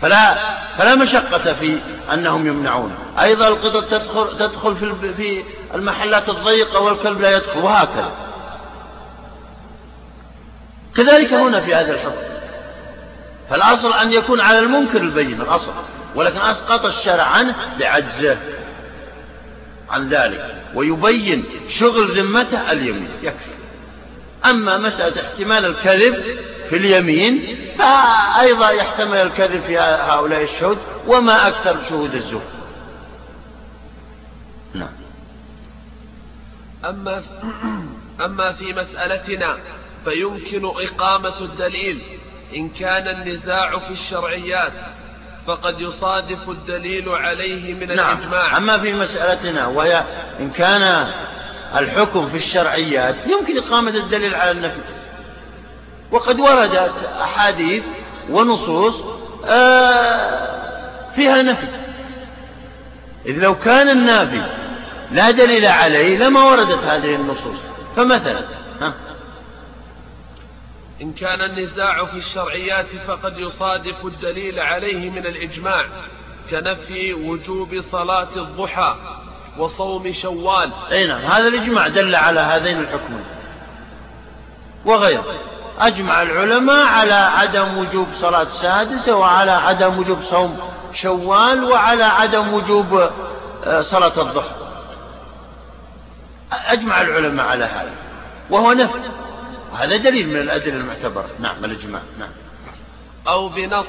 فلا 0.00 0.34
فلا 0.78 0.94
مشقة 0.94 1.52
في 1.52 1.78
أنهم 2.12 2.46
يمنعون. 2.46 2.94
أيضا 3.20 3.48
القطط 3.48 3.84
تدخل 3.90 4.38
تدخل 4.38 4.76
في 4.76 5.14
في 5.14 5.44
المحلات 5.74 6.28
الضيقة 6.28 6.80
والكلب 6.80 7.20
لا 7.20 7.36
يدخل 7.36 7.58
وهكذا. 7.58 8.12
كذلك 10.96 11.34
هنا 11.34 11.60
في 11.60 11.74
هذا 11.74 11.92
الحكم. 11.92 12.30
فالأصل 13.50 13.92
أن 13.92 14.12
يكون 14.12 14.40
على 14.40 14.58
المنكر 14.58 15.00
البين 15.00 15.40
الأصل. 15.40 15.72
ولكن 16.14 16.38
أسقط 16.38 16.84
الشرع 16.84 17.22
عنه 17.22 17.54
لعجزه 17.78 18.38
عن 19.90 20.08
ذلك 20.08 20.54
ويبين 20.74 21.44
شغل 21.68 22.20
ذمته 22.20 22.72
اليمين 22.72 23.08
يكفي. 23.22 23.50
أما 24.44 24.78
مسألة 24.78 25.22
احتمال 25.22 25.64
الكذب 25.64 26.38
في 26.68 26.76
اليمين 26.76 27.56
فأيضا 27.78 28.70
يحتمل 28.70 29.16
الكذب 29.16 29.62
في 29.62 29.78
هؤلاء 29.78 30.42
الشهود 30.42 30.78
وما 31.06 31.48
أكثر 31.48 31.84
شهود 31.88 32.14
الزور. 32.14 32.42
نعم. 34.74 34.92
أما 36.84 37.22
أما 38.26 38.52
في 38.52 38.72
مسألتنا 38.72 39.58
فيمكن 40.04 40.64
إقامة 40.64 41.40
الدليل 41.40 42.02
إن 42.56 42.68
كان 42.68 43.08
النزاع 43.08 43.78
في 43.78 43.90
الشرعيات. 43.90 44.72
فقد 45.50 45.80
يصادف 45.80 46.48
الدليل 46.48 47.08
عليه 47.08 47.74
من 47.74 47.96
نعم. 47.96 48.18
الإجماع. 48.18 48.56
أما 48.56 48.78
في 48.78 48.92
مسألتنا 48.92 49.66
وهي 49.66 50.04
إن 50.40 50.50
كان 50.50 51.12
الحكم 51.74 52.28
في 52.28 52.36
الشرعيات 52.36 53.14
يمكن 53.26 53.58
إقامة 53.58 53.90
الدليل 53.90 54.34
على 54.34 54.50
النفي. 54.50 54.80
وقد 56.10 56.40
وردت 56.40 56.92
أحاديث 57.22 57.84
ونصوص 58.30 59.02
آه، 59.46 61.10
فيها 61.16 61.42
نفي. 61.42 61.66
إذ 63.26 63.38
لو 63.38 63.54
كان 63.58 63.88
النافي 63.88 64.42
لا 65.12 65.30
دليل 65.30 65.66
عليه 65.66 66.18
لما 66.18 66.44
وردت 66.44 66.84
هذه 66.84 67.14
النصوص. 67.14 67.58
فمثلا 67.96 68.40
ها؟ 68.80 68.92
إن 71.02 71.12
كان 71.12 71.40
النزاع 71.40 72.04
في 72.04 72.18
الشرعيات 72.18 72.86
فقد 73.08 73.38
يصادف 73.38 74.04
الدليل 74.04 74.60
عليه 74.60 75.10
من 75.10 75.26
الإجماع 75.26 75.84
كنفي 76.50 77.14
وجوب 77.14 77.80
صلاة 77.92 78.28
الضحى 78.36 78.96
وصوم 79.58 80.12
شوال. 80.12 80.70
أي 80.92 81.06
نعم 81.06 81.20
هذا 81.20 81.48
الإجماع 81.48 81.88
دل 81.88 82.14
على 82.14 82.40
هذين 82.40 82.80
الحكمين. 82.80 83.24
وغيره 84.84 85.24
أجمع 85.78 86.22
العلماء 86.22 86.86
على 86.86 87.12
عدم 87.12 87.78
وجوب 87.78 88.08
صلاة 88.14 88.48
سادسة 88.48 89.16
وعلى 89.16 89.50
عدم 89.50 89.98
وجوب 89.98 90.22
صوم 90.22 90.58
شوال 90.94 91.64
وعلى 91.64 92.04
عدم 92.04 92.54
وجوب 92.54 93.10
آه، 93.64 93.80
صلاة 93.80 94.22
الضحى. 94.22 94.54
أجمع 96.52 97.00
العلماء 97.00 97.46
على 97.46 97.64
هذا. 97.64 97.92
وهو 98.50 98.72
نفي. 98.72 98.98
وهذا 99.80 99.96
دليل 99.96 100.28
من 100.28 100.36
الأدلة 100.36 100.74
المعتبرة. 100.74 101.30
نعم 101.38 101.64
الإجماع. 101.64 102.02
نعم. 102.18 102.30
أو 103.28 103.48
بنص 103.48 103.86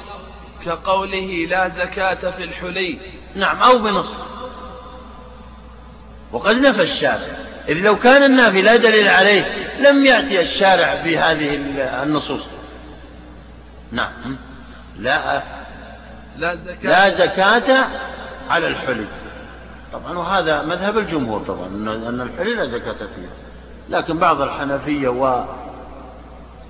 كقوله 0.65 1.47
لا 1.49 1.69
زكاة 1.69 2.31
في 2.31 2.43
الحلي. 2.43 2.99
نعم 3.35 3.61
أو 3.61 3.77
بنص. 3.77 4.13
وقد 6.31 6.55
نفى 6.55 6.81
الشارع. 6.81 7.37
إذ 7.69 7.77
لو 7.77 7.99
كان 7.99 8.23
النافي 8.23 8.61
لا 8.61 8.75
دليل 8.75 9.07
عليه 9.07 9.43
لم 9.79 10.05
يأتي 10.05 10.39
الشارع 10.39 10.95
بهذه 10.95 11.55
النصوص. 12.03 12.43
نعم. 13.91 14.37
لا 14.99 15.43
لا 16.37 16.55
زكاة, 16.55 16.89
لا 16.89 17.09
زكاة. 17.09 17.87
على 18.49 18.67
الحلي. 18.67 19.05
طبعا 19.93 20.17
وهذا 20.17 20.61
مذهب 20.61 20.97
الجمهور 20.97 21.41
طبعا 21.41 21.67
أن 21.67 22.21
الحلي 22.21 22.55
لا 22.55 22.65
زكاة 22.65 22.93
فيه. 22.93 23.29
لكن 23.89 24.19
بعض 24.19 24.41
الحنفية 24.41 25.07
و 25.07 25.45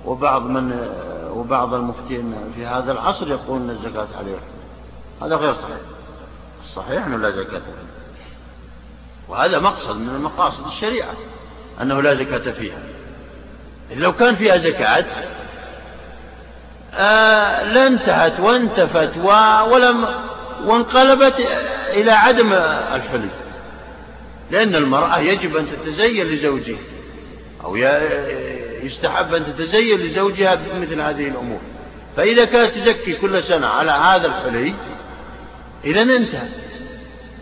وبعض 0.06 0.42
من 0.42 0.92
وبعض 1.34 1.74
المفتين 1.74 2.34
في 2.56 2.66
هذا 2.66 2.92
العصر 2.92 3.28
يقولون 3.28 3.70
الزكاة 3.70 4.08
عليه 4.18 4.36
هذا 5.22 5.36
غير 5.36 5.54
صحيح. 5.54 5.76
الصحيح 6.62 7.06
أنه 7.06 7.16
لا 7.16 7.30
زكاة 7.30 7.58
فيه 7.58 7.92
وهذا 9.28 9.58
مقصد 9.58 9.96
من 9.96 10.20
مقاصد 10.20 10.66
الشريعة 10.66 11.14
أنه 11.82 12.02
لا 12.02 12.14
زكاة 12.14 12.52
فيها. 12.52 12.78
لو 13.96 14.12
كان 14.12 14.34
فيها 14.34 14.58
زكاة 14.58 15.04
آه 16.94 17.64
لانتهت 17.64 18.40
وانتفت 18.40 19.16
ولم 19.70 20.08
وانقلبت 20.64 21.34
إلى 21.88 22.12
عدم 22.12 22.52
الحلي 22.94 23.28
لأن 24.50 24.74
المرأة 24.74 25.18
يجب 25.18 25.56
أن 25.56 25.66
تتزين 25.66 26.26
لزوجها 26.26 26.78
أو 27.64 27.76
يستحب 28.82 29.34
أن 29.34 29.44
تتزين 29.44 30.00
لزوجها 30.00 30.54
بمثل 30.54 31.00
هذه 31.00 31.28
الأمور. 31.28 31.60
فإذا 32.16 32.44
كانت 32.44 32.74
تزكي 32.74 33.12
كل 33.12 33.42
سنة 33.42 33.66
على 33.66 33.90
هذا 33.90 34.26
الحلي 34.26 34.74
إذا 35.84 36.02
انتهى 36.02 36.48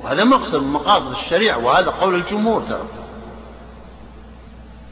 وهذا 0.02 0.24
مقصد 0.24 0.62
من 0.62 0.72
مقاصد 0.72 1.10
الشريعة 1.10 1.58
وهذا 1.58 1.90
قول 1.90 2.14
الجمهور 2.14 2.62
ترى. 2.62 2.86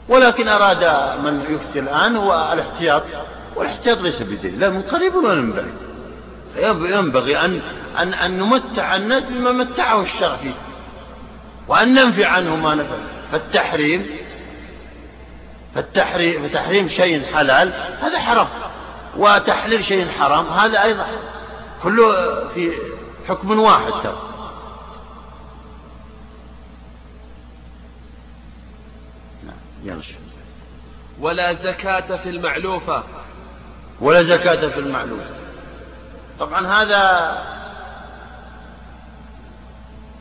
ولكن 0.09 0.49
أراد 0.49 0.84
من 1.24 1.40
يفتي 1.40 1.78
الآن 1.78 2.16
هو 2.16 2.51
الاحتياط. 2.53 3.03
والاحتياط 3.57 3.99
ليس 4.01 4.22
بدليل 4.22 4.61
لا 4.61 4.68
من 4.68 4.82
قريب 4.82 5.14
ولا 5.14 5.34
من 5.34 5.53
بعيد. 5.53 5.74
ينبغي 6.92 7.36
أن, 7.36 7.61
أن, 7.99 8.14
أن 8.14 8.38
نمتع 8.38 8.96
الناس 8.96 9.22
بما 9.22 9.53
متعه 9.53 10.01
الشرع 10.01 10.36
فيه. 10.36 10.55
وأن 11.68 11.94
ننفي 11.94 12.24
عنه 12.24 12.57
ما 12.57 12.74
نفع 12.74 12.96
فالتحريم 13.32 14.07
فالتحريم 15.79 16.49
فتحريم 16.49 16.89
شيء 16.89 17.35
حلال 17.35 17.72
هذا 18.01 18.18
حرام. 18.20 18.49
وتحليل 19.16 19.85
شيء 19.85 20.09
حرام 20.09 20.47
هذا 20.47 20.83
أيضا 20.83 21.07
كله 21.83 22.12
في 22.49 22.72
حكم 23.29 23.59
واحد 23.59 23.93
ترى. 24.03 24.22
نعم 29.85 30.01
ولا 31.20 31.53
زكاة 31.53 32.16
في 32.16 32.29
المعلوفة 32.29 33.05
ولا 34.01 34.22
زكاة 34.22 34.68
في 34.68 34.79
المعلوفة 34.79 35.31
طبعا 36.41 36.66
هذا 36.66 37.33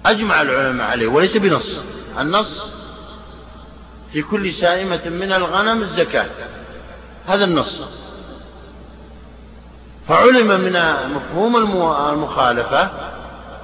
أجمع 0.05 0.41
العلماء 0.41 0.87
عليه 0.87 1.07
وليس 1.07 1.37
بنص. 1.37 1.81
النص 2.19 2.76
في 4.13 4.21
كل 4.21 4.53
سائمة 4.53 5.09
من 5.09 5.31
الغنم 5.31 5.81
الزكاة. 5.81 6.25
هذا 7.27 7.45
النص. 7.45 7.83
فعلم 10.07 10.47
من 10.47 10.79
مفهوم 11.15 11.57
المخالفة 12.13 12.89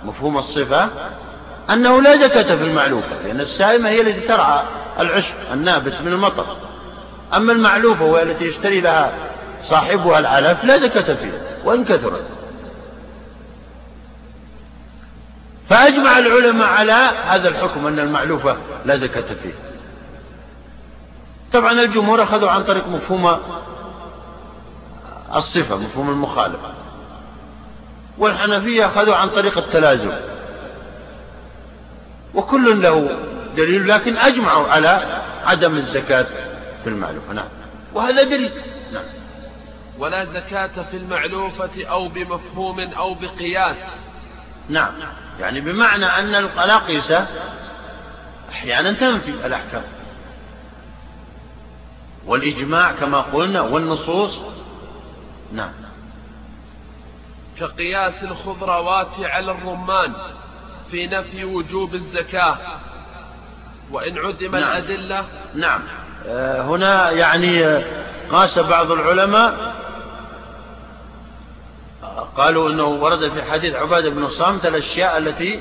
مفهوم 0.03 0.37
الصفة 0.37 0.89
أنه 1.69 2.01
لا 2.01 2.15
زكاة 2.15 2.55
في 2.55 2.63
المعلوفة 2.63 3.21
لأن 3.25 3.39
السائمة 3.39 3.89
هي 3.89 4.01
التي 4.01 4.27
ترعى 4.27 4.63
العشب 4.99 5.35
النابت 5.53 6.01
من 6.01 6.13
المطر. 6.13 6.45
أما 7.33 7.53
المعلوفة 7.53 8.05
وهي 8.05 8.23
التي 8.23 8.45
يشتري 8.45 8.81
لها 8.81 9.13
صاحبها 9.63 10.19
العلف 10.19 10.63
لا 10.63 10.77
زكاة 10.77 11.13
فيها 11.13 11.41
وإن 11.65 11.85
كثرت. 11.85 12.25
فأجمع 15.69 16.19
العلماء 16.19 16.67
على 16.67 17.09
هذا 17.27 17.49
الحكم 17.49 17.87
أن 17.87 17.99
المعلوفة 17.99 18.57
لا 18.85 18.97
زكاة 18.97 19.35
فيه 19.43 19.72
طبعا 21.53 21.71
الجمهور 21.71 22.23
أخذوا 22.23 22.49
عن 22.49 22.63
طريق 22.63 22.87
مفهوم 22.87 23.39
الصفة 25.35 25.75
مفهوم 25.75 26.09
المخالفة. 26.09 26.73
والحنفية 28.17 28.85
أخذوا 28.85 29.15
عن 29.15 29.29
طريق 29.29 29.57
التلازم. 29.57 30.11
وكل 32.33 32.81
له 32.81 33.19
دليل 33.57 33.87
لكن 33.87 34.17
أجمعوا 34.17 34.67
على 34.67 35.21
عدم 35.45 35.75
الزكاة 35.75 36.25
في 36.83 36.89
المعلوفة 36.89 37.33
نعم. 37.33 37.47
وهذا 37.93 38.23
دليل. 38.23 38.51
نعم. 38.93 39.03
ولا 39.99 40.25
زكاة 40.25 40.83
في 40.91 40.97
المعلوفة 40.97 41.85
أو 41.85 42.07
بمفهوم 42.07 42.79
أو 42.79 43.13
بقياس. 43.13 43.75
نعم. 44.69 44.93
يعني 45.39 45.61
بمعنى 45.61 46.05
أن 46.05 46.35
القلاقيسة 46.35 47.27
أحيانا 48.51 48.93
تنفي 48.93 49.29
الأحكام. 49.45 49.83
والإجماع 52.27 52.91
كما 52.91 53.21
قلنا 53.21 53.61
والنصوص. 53.61 54.41
نعم. 55.53 55.71
كقياس 57.59 58.23
الخضروات 58.23 59.19
على 59.19 59.51
الرمان 59.51 60.13
في 60.91 61.07
نفي 61.07 61.45
وجوب 61.45 61.93
الزكاة. 61.95 62.57
وإن 63.91 64.17
عدم 64.17 64.51
نعم. 64.51 64.63
الأدلة. 64.63 65.25
نعم. 65.55 65.81
آه، 66.27 66.61
هنا 66.61 67.11
يعني 67.11 67.83
قاس 68.31 68.59
بعض 68.59 68.91
العلماء. 68.91 69.73
قالوا 72.35 72.69
إنه 72.69 72.85
ورد 72.85 73.29
في 73.29 73.43
حديث 73.43 73.75
عبادة 73.75 74.09
بن 74.09 74.23
الصامت 74.23 74.65
الأشياء 74.65 75.17
التي 75.17 75.59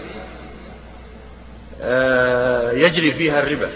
آه، 1.81 2.73
يجري 2.73 3.13
فيها 3.13 3.43
الربا. 3.43 3.71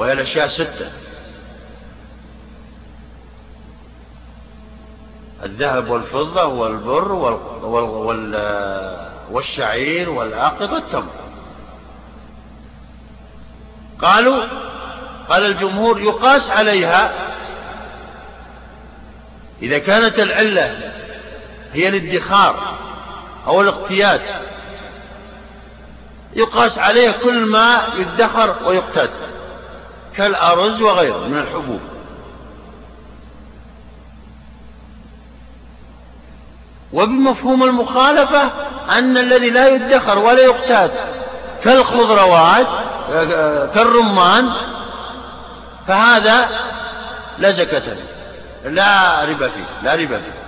وهي 0.00 0.12
الاشياء 0.12 0.48
ستة. 0.48 0.90
الذهب 5.42 5.90
والفضة 5.90 6.44
والبر 6.44 7.12
والشعير 9.30 10.10
والعقد 10.10 10.72
والتمر. 10.72 11.12
قالوا 14.02 14.44
قال 15.28 15.44
الجمهور 15.44 16.00
يقاس 16.00 16.50
عليها. 16.50 17.12
إذا 19.62 19.78
كانت 19.78 20.18
العلة 20.18 20.92
هي 21.72 21.88
الادخار 21.88 22.78
أو 23.46 23.60
الاقتياد 23.60 24.20
يقاس 26.36 26.78
عليها 26.78 27.12
كل 27.12 27.46
ما 27.46 27.82
يدخر 27.96 28.56
ويقتاد. 28.64 29.10
كالأرز 30.16 30.82
وغيره 30.82 31.26
من 31.26 31.38
الحبوب. 31.38 31.80
وبمفهوم 36.92 37.62
المخالفة 37.62 38.42
أن 38.98 39.16
الذي 39.16 39.50
لا 39.50 39.68
يدخر 39.68 40.18
ولا 40.18 40.42
يقتاد 40.42 40.90
كالخضروات 41.64 42.66
كالرمان 43.74 44.52
فهذا 45.86 46.48
لا 47.38 47.50
زكاة 47.50 47.80
فيه 47.80 48.70
لا 48.70 49.24
ربا 49.24 49.48
فيه 49.48 49.64
لا 49.82 49.94
ربا 49.94 50.18
فيه. 50.18 50.39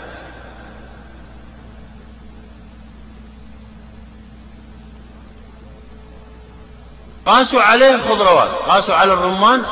قاسوا 7.27 7.63
عليه 7.63 7.95
الخضروات 7.95 8.51
قاسوا 8.51 8.95
على 8.95 9.13
الرمان 9.13 9.63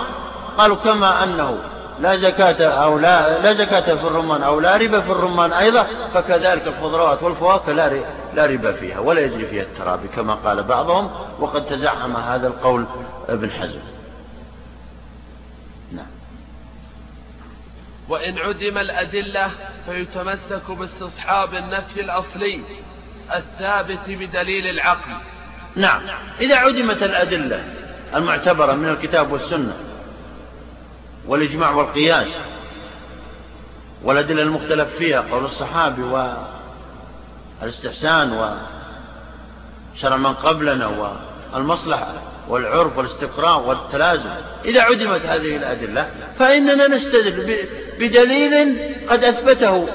قالوا 0.59 0.77
كما 0.77 1.25
أنه 1.25 1.59
لا 2.01 2.17
زكاة 2.17 2.69
أو 2.69 2.99
لا 2.99 3.39
لا 3.39 3.53
زكاة 3.53 3.95
في 3.95 4.07
الرمان 4.07 4.43
أو 4.43 4.61
لا 4.61 4.77
ربا 4.77 5.01
في 5.01 5.11
الرمان 5.13 5.53
أيضا 5.53 5.87
فكذلك 6.15 6.67
الخضروات 6.67 7.23
والفواكه 7.23 7.73
لا 7.73 8.03
لا 8.35 8.47
ربا 8.47 8.73
فيها 8.73 8.99
ولا 8.99 9.21
يجري 9.21 9.47
فيها 9.47 9.63
الترابي 9.63 10.09
كما 10.09 10.35
قال 10.35 10.63
بعضهم 10.63 11.11
وقد 11.41 11.65
تزعم 11.65 12.17
هذا 12.17 12.49
القول 12.49 12.87
ابن 13.29 13.51
حزم. 13.51 13.81
نعم. 15.93 16.07
وإن 18.09 18.39
عدم 18.39 18.79
الأدلة 18.79 19.51
فيتمسك 19.87 20.71
باستصحاب 20.71 21.55
النفي 21.55 22.01
الأصلي 22.01 22.61
الثابت 23.35 24.11
بدليل 24.11 24.67
العقل. 24.67 25.13
نعم. 25.77 26.01
إذا 26.41 26.57
عدمت 26.57 27.03
الأدلة 27.03 27.65
المعتبرة 28.15 28.73
من 28.73 28.89
الكتاب 28.89 29.33
والسنة 29.33 29.77
والإجماع 31.27 31.71
والقياس 31.71 32.29
والأدلة 34.05 34.43
المختلف 34.43 34.89
فيها 34.99 35.21
قول 35.21 35.45
الصحابي 35.45 36.03
والاستحسان 37.63 38.33
وشرع 39.93 40.17
من 40.17 40.35
قبلنا 40.35 41.15
والمصلحة 41.55 42.13
والعرف 42.49 42.99
والاستقراء 42.99 43.61
والتلازم 43.61 44.31
إذا 44.65 44.83
عدمت 44.83 45.27
هذه 45.27 45.57
الأدلة 45.57 46.11
فإننا 46.39 46.89
نستدل 46.89 47.67
بدليل 47.99 48.79
قد 49.09 49.25
أثبته 49.25 49.89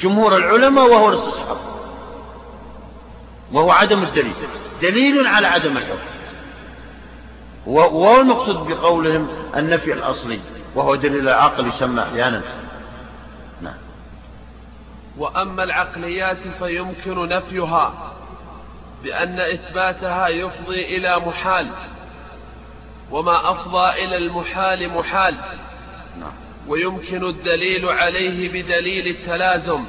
جمهور 0.00 0.36
العلماء 0.36 0.84
وهو 0.84 1.08
الاستصحاب 1.08 1.67
وهو 3.52 3.70
عدم 3.70 4.02
الدليل. 4.02 4.34
دليل 4.82 5.26
على 5.26 5.46
عدم 5.46 5.76
الحكم. 5.76 5.98
المقصود 8.20 8.56
بقولهم 8.56 9.28
النفي 9.56 9.92
الأصلي 9.92 10.40
وهو 10.74 10.94
دليل 10.94 11.28
العقل 11.28 11.68
يسمى 11.68 12.02
أحيانا. 12.02 12.42
نعم. 13.62 13.74
وأما 15.18 15.64
العقليات 15.64 16.38
فيمكن 16.58 17.28
نفيها 17.28 18.14
بأن 19.04 19.40
إثباتها 19.40 20.28
يفضي 20.28 20.96
إلى 20.96 21.16
محال 21.16 21.70
وما 23.10 23.50
أفضى 23.50 24.04
إلى 24.04 24.16
المحال 24.16 24.88
محال. 24.88 25.34
نعم. 26.20 26.32
ويمكن 26.68 27.24
الدليل 27.24 27.88
عليه 27.88 28.48
بدليل 28.48 29.06
التلازم. 29.06 29.84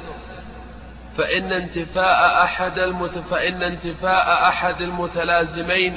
فإن 1.18 1.52
انتفاء 1.52 2.44
أحد 2.44 2.78
المت... 2.78 3.18
فإن 3.30 3.62
انتفاء 3.62 4.48
أحد 4.48 4.82
المتلازمين 4.82 5.96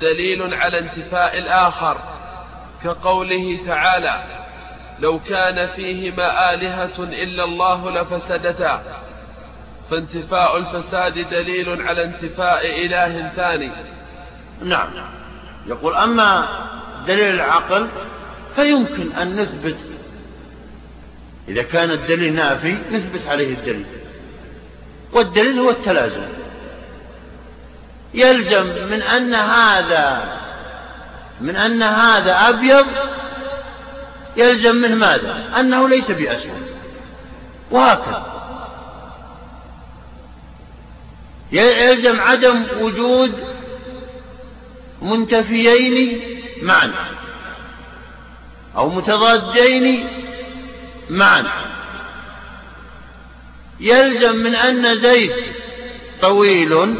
دليل 0.00 0.54
على 0.54 0.78
انتفاء 0.78 1.38
الآخر 1.38 1.96
كقوله 2.84 3.58
تعالى 3.66 4.24
لو 5.00 5.18
كان 5.18 5.68
فيهما 5.68 6.54
آلهة 6.54 6.98
إلا 6.98 7.44
الله 7.44 7.90
لفسدتا 7.90 8.82
فانتفاء 9.90 10.56
الفساد 10.56 11.30
دليل 11.30 11.82
على 11.82 12.04
انتفاء 12.04 12.84
إله 12.84 13.32
ثاني. 13.36 13.70
نعم. 14.62 14.88
يقول 15.66 15.94
أما 15.94 16.48
دليل 17.06 17.34
العقل 17.34 17.88
فيمكن 18.56 19.12
أن 19.12 19.40
نثبت 19.40 19.76
إذا 21.48 21.62
كان 21.62 21.90
الدليل 21.90 22.34
نافي 22.34 22.72
نثبت 22.90 23.26
عليه 23.28 23.54
الدليل 23.54 23.86
والدليل 25.14 25.58
هو 25.58 25.70
التلازم. 25.70 26.28
يلزم 28.14 28.66
من 28.66 29.02
أن 29.02 29.34
هذا 29.34 30.38
من 31.40 31.56
أن 31.56 31.82
هذا 31.82 32.48
أبيض 32.48 32.86
يلزم 34.36 34.76
منه 34.76 34.94
ماذا؟ 34.94 35.60
أنه 35.60 35.88
ليس 35.88 36.10
بأسود. 36.10 36.74
وهكذا. 37.70 38.34
يلزم 41.52 42.20
عدم 42.20 42.64
وجود 42.80 43.32
منتفيين 45.02 46.20
معا 46.62 46.92
أو 48.76 48.88
متضادين 48.88 50.08
معا. 51.10 51.73
يلزم 53.80 54.36
من 54.36 54.54
أن 54.54 54.94
زيد 54.94 55.32
طويل 56.22 56.96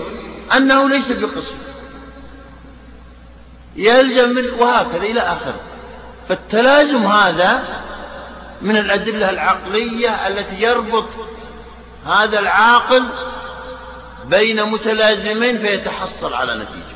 أنه 0.57 0.89
ليس 0.89 1.11
بقصير. 1.11 1.57
يلزم 3.77 4.29
من 4.29 4.51
وهكذا 4.51 5.03
إلى 5.03 5.21
آخره. 5.21 5.61
فالتلازم 6.29 7.07
هذا 7.07 7.83
من 8.63 8.77
الأدلة 8.77 9.31
العقلية 9.31 10.27
التي 10.27 10.63
يربط 10.63 11.09
هذا 12.07 12.39
العاقل 12.39 13.05
بين 14.27 14.65
متلازمين 14.65 15.59
فيتحصل 15.59 16.35
على 16.35 16.55
نتيجة. 16.55 16.95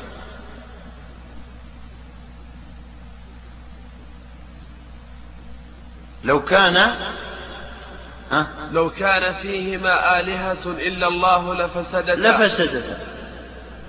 لو 6.23 6.45
كان 6.45 6.95
ها؟ 8.31 8.47
لو 8.71 8.89
كان 8.89 9.33
فيهما 9.33 10.19
آلهة 10.19 10.65
إلا 10.65 11.07
الله 11.07 11.53
لفسدتا. 11.53 12.11
لفسدتا. 12.11 12.97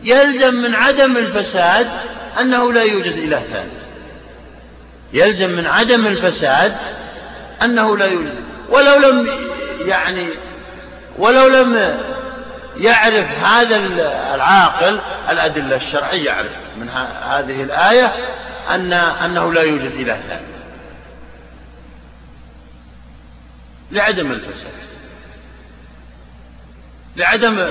يلزم 0.03 0.55
من 0.55 0.75
عدم 0.75 1.17
الفساد 1.17 1.89
أنه 2.41 2.73
لا 2.73 2.83
يوجد 2.83 3.13
إله 3.13 3.43
ثاني. 3.53 3.71
يلزم 5.13 5.51
من 5.51 5.67
عدم 5.67 6.07
الفساد 6.07 6.77
أنه 7.63 7.97
لا 7.97 8.07
يوجد. 8.07 8.35
ولو 8.69 8.97
لم 8.97 9.29
يعني 9.87 10.27
ولو 11.19 11.49
لم 11.49 11.99
يعرف 12.77 13.45
هذا 13.45 13.77
العاقل 14.35 15.01
الأدلة 15.31 15.77
الشرعية 15.77 16.27
يعرف 16.27 16.51
من 16.81 16.89
هذه 17.29 17.63
الآية 17.63 18.13
أن 18.71 18.93
أنه 18.93 19.53
لا 19.53 19.63
يوجد 19.63 19.93
إله 19.93 20.21
ثاني. 20.29 20.50
لعدم 23.93 24.33
الفساد. 24.33 24.73
لعدم 27.17 27.71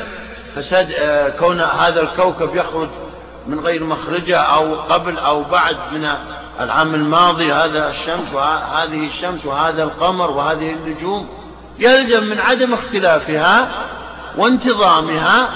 فساد 0.55 0.91
آه، 0.91 1.29
كون 1.29 1.61
هذا 1.61 2.01
الكوكب 2.01 2.55
يخرج 2.55 2.89
من 3.47 3.59
غير 3.59 3.83
مخرجة 3.83 4.37
أو 4.37 4.75
قبل 4.75 5.17
أو 5.17 5.43
بعد 5.43 5.77
من 5.91 6.09
العام 6.59 6.95
الماضي 6.95 7.53
هذا 7.53 7.89
الشمس 7.89 8.33
وهذه 8.33 9.07
الشمس 9.07 9.45
وهذا 9.45 9.83
القمر 9.83 10.31
وهذه 10.31 10.71
النجوم 10.71 11.29
يلزم 11.79 12.23
من 12.23 12.39
عدم 12.39 12.73
اختلافها 12.73 13.71
وانتظامها 14.37 15.49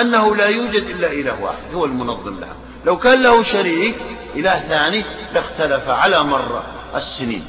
أنه 0.00 0.36
لا 0.36 0.46
يوجد 0.46 0.82
إلا 0.82 1.12
إله 1.12 1.42
واحد 1.42 1.74
هو 1.74 1.84
المنظم 1.84 2.40
لها. 2.40 2.54
لو 2.84 2.98
كان 2.98 3.22
له 3.22 3.42
شريك 3.42 3.96
إله 4.36 4.60
ثاني 4.60 5.04
لاختلف 5.34 5.88
على 5.88 6.22
مر 6.22 6.62
السنين. 6.94 7.44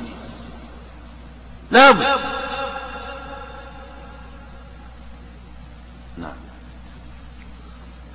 لابد 1.72 2.06
نعم 6.18 6.34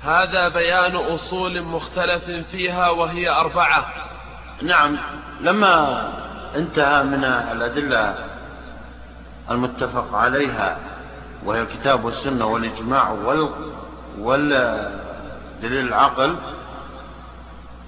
هذا 0.07 0.47
بيان 0.47 0.95
أصول 0.95 1.61
مختلف 1.61 2.23
فيها 2.51 2.89
وهي 2.89 3.29
أربعة. 3.29 3.93
نعم 4.61 4.97
لما 5.41 6.03
انتهى 6.55 7.03
من 7.03 7.23
الأدلة 7.23 8.15
المتفق 9.51 10.15
عليها 10.15 10.77
وهي 11.45 11.61
الكتاب 11.61 12.05
والسنة 12.05 12.45
والإجماع 12.45 13.11
وال 13.11 13.49
والدليل 14.19 15.87
العقل 15.87 16.35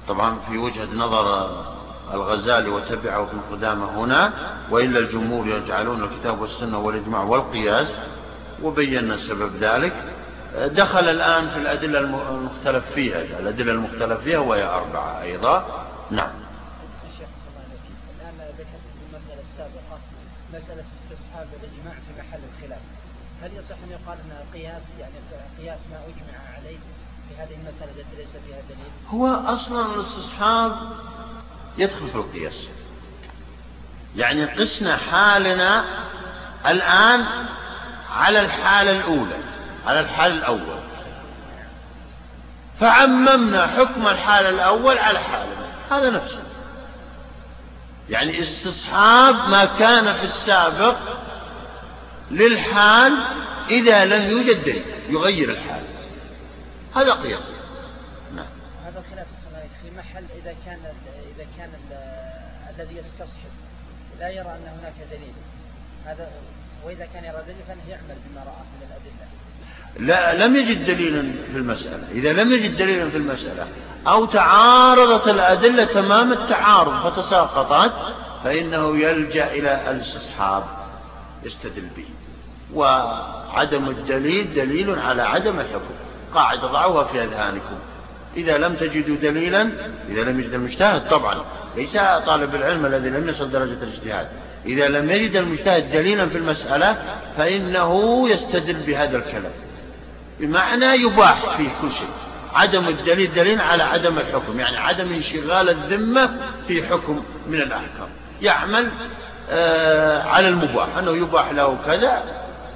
طبعا 0.08 0.40
في 0.50 0.58
وجهة 0.58 0.88
نظر 0.96 1.50
الغزالي 2.14 2.70
وتبعه 2.70 3.24
ابن 3.24 3.42
قدامة 3.52 4.04
هنا 4.04 4.34
وإلا 4.72 5.00
الجمهور 5.00 5.48
يجعلون 5.48 6.04
الكتاب 6.04 6.42
والسنة 6.42 6.80
والإجماع 6.80 7.24
والقياس 7.24 7.90
وبينا 8.64 9.18
سبب 9.18 9.56
ذلك. 9.62 9.94
دخل 10.56 11.10
الآن 11.10 11.50
في 11.50 11.58
الأدلة 11.58 12.00
المختلف 12.00 12.84
فيها. 12.94 13.22
الأدلة 13.22 13.72
المختلف 13.72 14.22
فيها 14.22 14.40
وهي 14.40 14.64
أربعة 14.64 15.22
أيضا. 15.22 15.86
نعم. 16.12 16.32
الآن 18.20 18.48
ذكرت 18.58 18.82
المسألة 19.10 19.42
السابقة 19.42 20.00
مسألة 20.54 20.84
استصحاب 20.98 21.48
الإجماع 21.64 21.94
في 21.94 22.22
محل 22.22 22.40
الخلاف. 22.54 22.82
هل 23.44 23.52
يصح 23.58 23.76
أن 23.86 23.92
يقال 23.92 24.18
أن 24.18 24.60
قياس 24.60 24.84
يعني 25.00 25.14
قياس 25.60 25.80
ما 25.92 25.98
أجمع 25.98 26.56
عليه 26.58 26.78
في 27.30 27.36
هذه 27.42 27.56
المسألة 27.56 27.92
التي 27.92 28.16
ليس 28.18 28.32
فيها 28.32 28.62
دليل؟ 28.70 28.92
هو 29.10 29.28
أصلا 29.28 29.96
الاستصحاب 29.96 30.76
يدخل 31.78 32.10
في 32.10 32.16
القياس. 32.16 32.68
يعني 34.16 34.46
قسنا 34.46 34.98
حالنا 34.98 35.86
الآن 36.68 37.26
على 38.10 38.42
الحالة 38.42 38.92
الأولى. 38.92 39.49
على 39.86 40.00
الحال 40.00 40.32
الأول. 40.32 40.80
فعممنا 42.80 43.68
حكم 43.68 44.08
الحال 44.08 44.46
الأول 44.46 44.98
على 44.98 45.20
حالنا. 45.20 45.70
هذا 45.92 46.10
نفسه. 46.10 46.44
يعني 48.10 48.40
استصحاب 48.40 49.36
ما 49.36 49.66
كان 49.66 50.14
في 50.14 50.24
السابق 50.24 50.98
للحال 52.32 53.14
إذا 53.70 54.06
لم 54.06 54.32
يوجد 54.32 54.64
دليل 54.64 54.84
يغير 55.10 55.50
الحال. 55.50 55.84
هذا 56.96 57.14
قياس. 57.14 57.40
نعم. 58.36 58.46
هذا 58.86 59.00
الخلاف 59.00 59.28
في 59.82 59.92
محل 59.98 60.26
إذا 60.44 60.56
كان 60.66 60.80
إذا 61.36 61.48
كان 61.58 61.70
الذي 62.70 62.96
يستصحب. 62.96 63.52
لا 64.20 64.30
يرى 64.30 64.50
أن 64.50 64.80
هناك 64.80 64.94
دليل. 65.12 65.34
هذا 66.06 66.30
وإذا 66.84 67.06
كان 67.14 67.24
يرى 67.24 67.44
دليل 67.48 67.64
فإنه 67.68 67.90
يعمل 67.90 68.18
بما 68.26 68.42
رآه 68.42 68.64
من 68.64 68.88
الأدلة. 68.88 69.28
لا 70.00 70.46
لم 70.48 70.56
يجد 70.56 70.86
دليلا 70.86 71.22
في 71.52 71.58
المسألة. 71.58 72.04
إذا 72.12 72.34
لم 72.34 72.54
يجد 72.54 72.78
دليلا 72.78 73.10
في 73.10 73.18
المسألة 73.18 73.68
أو 74.08 74.26
تعارضت 74.26 75.28
الأدلة 75.28 75.84
تمام 75.84 76.32
التعارض 76.34 77.12
فتساقطت 77.12 77.94
فإنه 78.44 78.98
يلجأ 78.98 79.52
إلى 79.52 79.92
الاستصحاب 79.92 80.64
يستدل 81.44 81.88
به. 81.98 82.06
وعدم 82.74 83.90
الدليل 83.90 84.54
دليل 84.54 85.00
على 85.00 85.22
عدم 85.22 85.60
الحكم. 85.60 85.94
قاعدة 86.34 86.68
ضعوها 86.68 87.04
في 87.04 87.24
أذهانكم. 87.24 87.76
إذا 88.38 88.58
لم 88.58 88.74
تجدوا 88.74 89.16
دليلا 89.16 89.70
إذا 90.10 90.22
لم 90.24 90.40
يجد 90.40 90.54
المجتهد 90.54 91.10
طبعا 91.10 91.36
ليس 91.76 91.98
طالب 92.26 92.56
العلم 92.56 92.86
الذي 92.86 93.10
لم 93.10 93.30
يصل 93.30 93.52
درجة 93.52 93.84
الاجتهاد. 93.84 94.28
إذا 94.66 94.88
لم 94.88 95.12
يجد 95.12 95.36
المجتهد 95.36 95.92
دليلا 95.92 96.30
في 96.30 96.38
المسألة 96.38 96.98
فإنه 97.38 98.24
يستدل 98.30 98.74
بهذا 98.74 99.18
الكلام. 99.18 99.52
بمعنى 100.40 100.86
يباح 100.86 101.58
فيه 101.58 101.70
كل 101.82 101.92
شيء. 101.92 102.10
عدم 102.54 102.88
الدليل 102.88 103.34
دليل 103.34 103.62
على 103.62 103.84
عدم 103.84 104.18
الحكم 104.18 104.60
يعني 104.60 104.78
عدم 104.78 105.14
انشغال 105.14 105.70
الذمة 105.70 106.38
في 106.68 106.88
حكم 106.88 107.24
من 107.48 107.62
الأحكام. 107.62 108.10
يعمل 108.42 108.92
آه 109.50 110.24
على 110.24 110.48
المباح 110.48 110.98
أنه 110.98 111.12
يباح 111.12 111.52
له 111.52 111.78
كذا 111.86 112.24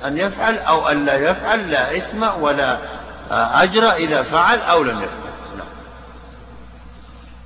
أن 0.05 0.17
يفعل 0.17 0.57
أو 0.57 0.87
أن 0.87 1.05
لا 1.05 1.29
يفعل 1.29 1.71
لا 1.71 1.97
إثم 1.97 2.23
ولا 2.41 2.77
آه 3.31 3.63
أجر 3.63 3.91
إذا 3.91 4.23
فعل 4.23 4.59
أو 4.59 4.83
لم 4.83 4.97
يفعل. 4.97 5.57
نعم. 5.57 5.67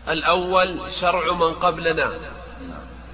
الأول 0.10 0.80
شرع 0.92 1.34
من 1.34 1.54
قبلنا 1.54 2.12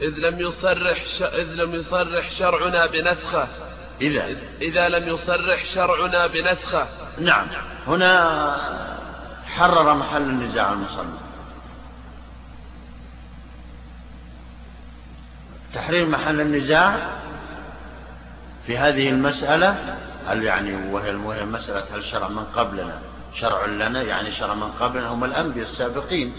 إذ 0.02 0.14
لم 0.18 0.40
يصرح 0.40 1.04
إذ 1.22 1.48
لم 1.54 1.76
يصرح 1.76 2.30
شرعنا 2.30 2.86
بنسخة. 2.86 3.48
إذا 4.02 4.36
إذا 4.62 4.90
لم 4.90 5.10
يصرح 5.10 5.66
شرعنا 5.66 6.28
بنسخة. 6.28 6.88
نعم. 7.20 7.48
هنا 7.88 8.58
حرر 9.46 9.94
محل 9.94 10.22
النزاع 10.22 10.74
المصنف 10.74 11.20
تحرير 15.74 16.06
محل 16.06 16.42
النزاع 16.42 17.10
في 18.68 18.78
هذه 18.78 19.10
المسألة 19.10 19.98
هل 20.28 20.44
يعني 20.44 20.92
وهي 20.92 21.16
وهي 21.16 21.46
مسألة 21.46 21.84
هل 21.96 22.04
شرع 22.04 22.28
من 22.28 22.46
قبلنا؟ 22.46 23.00
شرع 23.34 23.66
لنا 23.66 24.02
يعني 24.02 24.32
شرع 24.32 24.54
من 24.54 24.72
قبلنا 24.72 25.08
هم 25.08 25.24
الأنبياء 25.24 25.66
السابقين. 25.66 26.34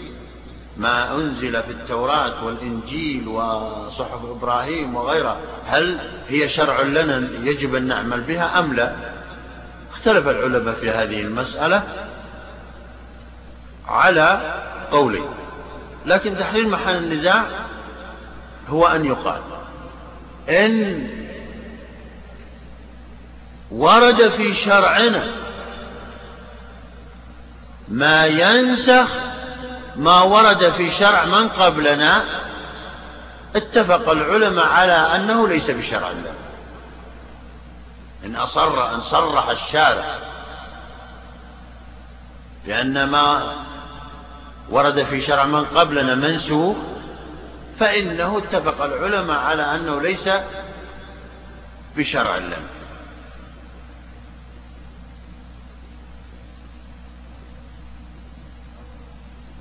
ما 0.77 1.15
أنزل 1.15 1.63
في 1.63 1.71
التوراة 1.71 2.45
والإنجيل 2.45 3.27
وصحف 3.27 4.25
إبراهيم 4.25 4.95
وغيرها 4.95 5.37
هل 5.65 5.99
هي 6.27 6.49
شرع 6.49 6.81
لنا 6.81 7.29
يجب 7.49 7.75
أن 7.75 7.87
نعمل 7.87 8.21
بها 8.21 8.59
أم 8.59 8.73
لا؟ 8.73 8.95
اختلف 9.91 10.27
العلماء 10.27 10.75
في 10.75 10.91
هذه 10.91 11.21
المسألة 11.21 11.83
على 13.87 14.53
قولين 14.91 15.25
لكن 16.05 16.37
تحرير 16.37 16.67
محل 16.67 16.95
النزاع 16.95 17.45
هو 18.69 18.87
أن 18.87 19.05
يقال 19.05 19.41
إن 20.49 21.07
ورد 23.71 24.27
في 24.29 24.55
شرعنا 24.55 25.27
ما 27.87 28.25
ينسخ 28.25 29.24
ما 29.97 30.21
ورد 30.21 30.69
في 30.69 30.91
شرع 30.91 31.25
من 31.25 31.47
قبلنا 31.47 32.23
اتفق 33.55 34.09
العلماء 34.09 34.65
على 34.67 34.93
أنه 34.93 35.47
ليس 35.47 35.71
بشرع 35.71 36.11
الله 36.11 36.33
إن 38.25 38.35
أصر 38.35 38.95
أن 38.95 39.01
صرح 39.01 39.49
الشارع 39.49 40.19
بأن 42.65 43.03
ما 43.03 43.53
ورد 44.69 45.03
في 45.03 45.21
شرع 45.21 45.45
من 45.45 45.65
قبلنا 45.65 46.15
منسوخ 46.15 46.75
فإنه 47.79 48.37
اتفق 48.37 48.83
العلماء 48.83 49.39
على 49.39 49.63
أنه 49.75 50.01
ليس 50.01 50.29
بشرع 51.97 52.37
الله 52.37 52.57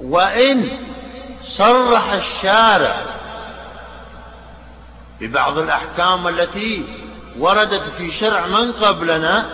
وإن 0.05 0.69
صرح 1.43 2.13
الشارع 2.13 2.97
ببعض 5.21 5.59
الأحكام 5.59 6.29
التي 6.29 6.85
وردت 7.39 7.83
في 7.99 8.13
شرع 8.13 8.47
من 8.47 8.73
قبلنا 8.73 9.47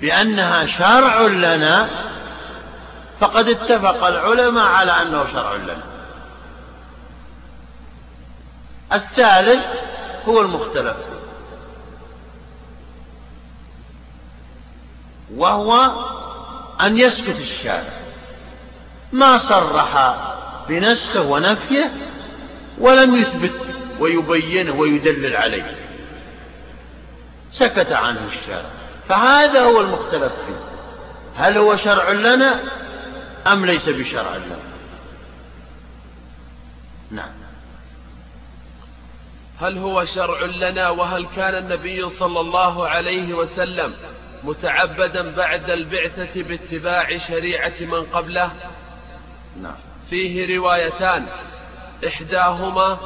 بأنها 0.00 0.66
شرع 0.66 1.20
لنا 1.20 1.88
فقد 3.20 3.48
اتفق 3.48 4.06
العلماء 4.06 4.64
على 4.64 4.92
أنه 4.92 5.26
شرع 5.26 5.54
لنا. 5.54 5.82
الثالث 8.92 9.66
هو 10.28 10.40
المختلف 10.40 10.96
وهو 15.36 15.90
أن 16.80 16.98
يسكت 16.98 17.40
الشارع. 17.40 17.99
ما 19.12 19.38
صرح 19.38 20.16
بنسخه 20.68 21.22
ونفيه 21.22 21.92
ولم 22.78 23.16
يثبت 23.16 23.52
ويبينه 23.98 24.72
ويدلل 24.72 25.36
عليه. 25.36 25.76
سكت 27.52 27.92
عنه 27.92 28.26
الشارع. 28.26 28.70
فهذا 29.08 29.62
هو 29.62 29.80
المختلف 29.80 30.32
فيه. 30.32 30.70
هل 31.36 31.58
هو 31.58 31.76
شرع 31.76 32.10
لنا 32.10 32.60
أم 33.46 33.66
ليس 33.66 33.88
بشرع 33.88 34.36
لنا؟ 34.36 34.58
نعم. 37.10 37.32
هل 39.60 39.78
هو 39.78 40.04
شرع 40.04 40.44
لنا 40.44 40.88
وهل 40.88 41.26
كان 41.36 41.54
النبي 41.54 42.08
صلى 42.08 42.40
الله 42.40 42.88
عليه 42.88 43.34
وسلم 43.34 43.94
متعبدا 44.44 45.34
بعد 45.34 45.70
البعثة 45.70 46.42
باتباع 46.42 47.16
شريعة 47.16 47.74
من 47.80 48.02
قبله؟ 48.02 48.52
نعم. 49.56 49.74
فيه 50.10 50.58
روايتان. 50.58 51.26
إحداهما 52.06 52.98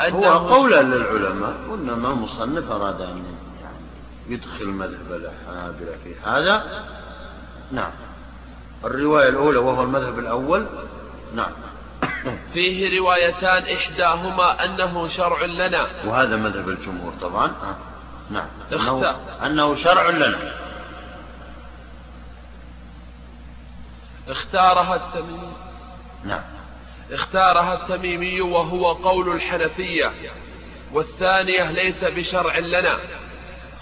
أنه 0.00 0.26
هو 0.26 0.48
قولا 0.54 0.82
للعلماء 0.82 1.54
وإنما 1.68 2.08
المصنف 2.08 2.70
أراد 2.70 3.00
أن 3.00 3.24
يعني 3.62 3.76
يدخل 4.28 4.66
مذهب 4.66 5.12
الحنابلة 5.12 5.96
في 6.04 6.14
هذا. 6.24 6.84
نعم. 7.72 7.90
الرواية 8.84 9.28
الأولى 9.28 9.58
وهو 9.58 9.82
المذهب 9.82 10.18
الأول. 10.18 10.66
نعم. 11.34 11.52
فيه 12.54 12.98
روايتان 12.98 13.76
إحداهما 13.76 14.64
أنه 14.64 15.08
شرع 15.08 15.44
لنا. 15.44 15.86
وهذا 16.06 16.36
مذهب 16.36 16.68
الجمهور 16.68 17.12
طبعا. 17.22 17.46
آه. 17.46 17.76
نعم. 18.30 18.46
أنه, 18.72 19.16
أنه 19.46 19.74
شرع 19.74 20.10
لنا. 20.10 20.38
اختارها 24.28 24.96
التميمي 24.96 25.65
نعم. 26.26 26.42
اختارها 27.12 27.74
التميمي 27.74 28.40
وهو 28.40 28.92
قول 28.92 29.36
الحنفية 29.36 30.12
والثانية 30.92 31.70
ليس 31.70 32.04
بشرع 32.04 32.58
لنا. 32.58 32.98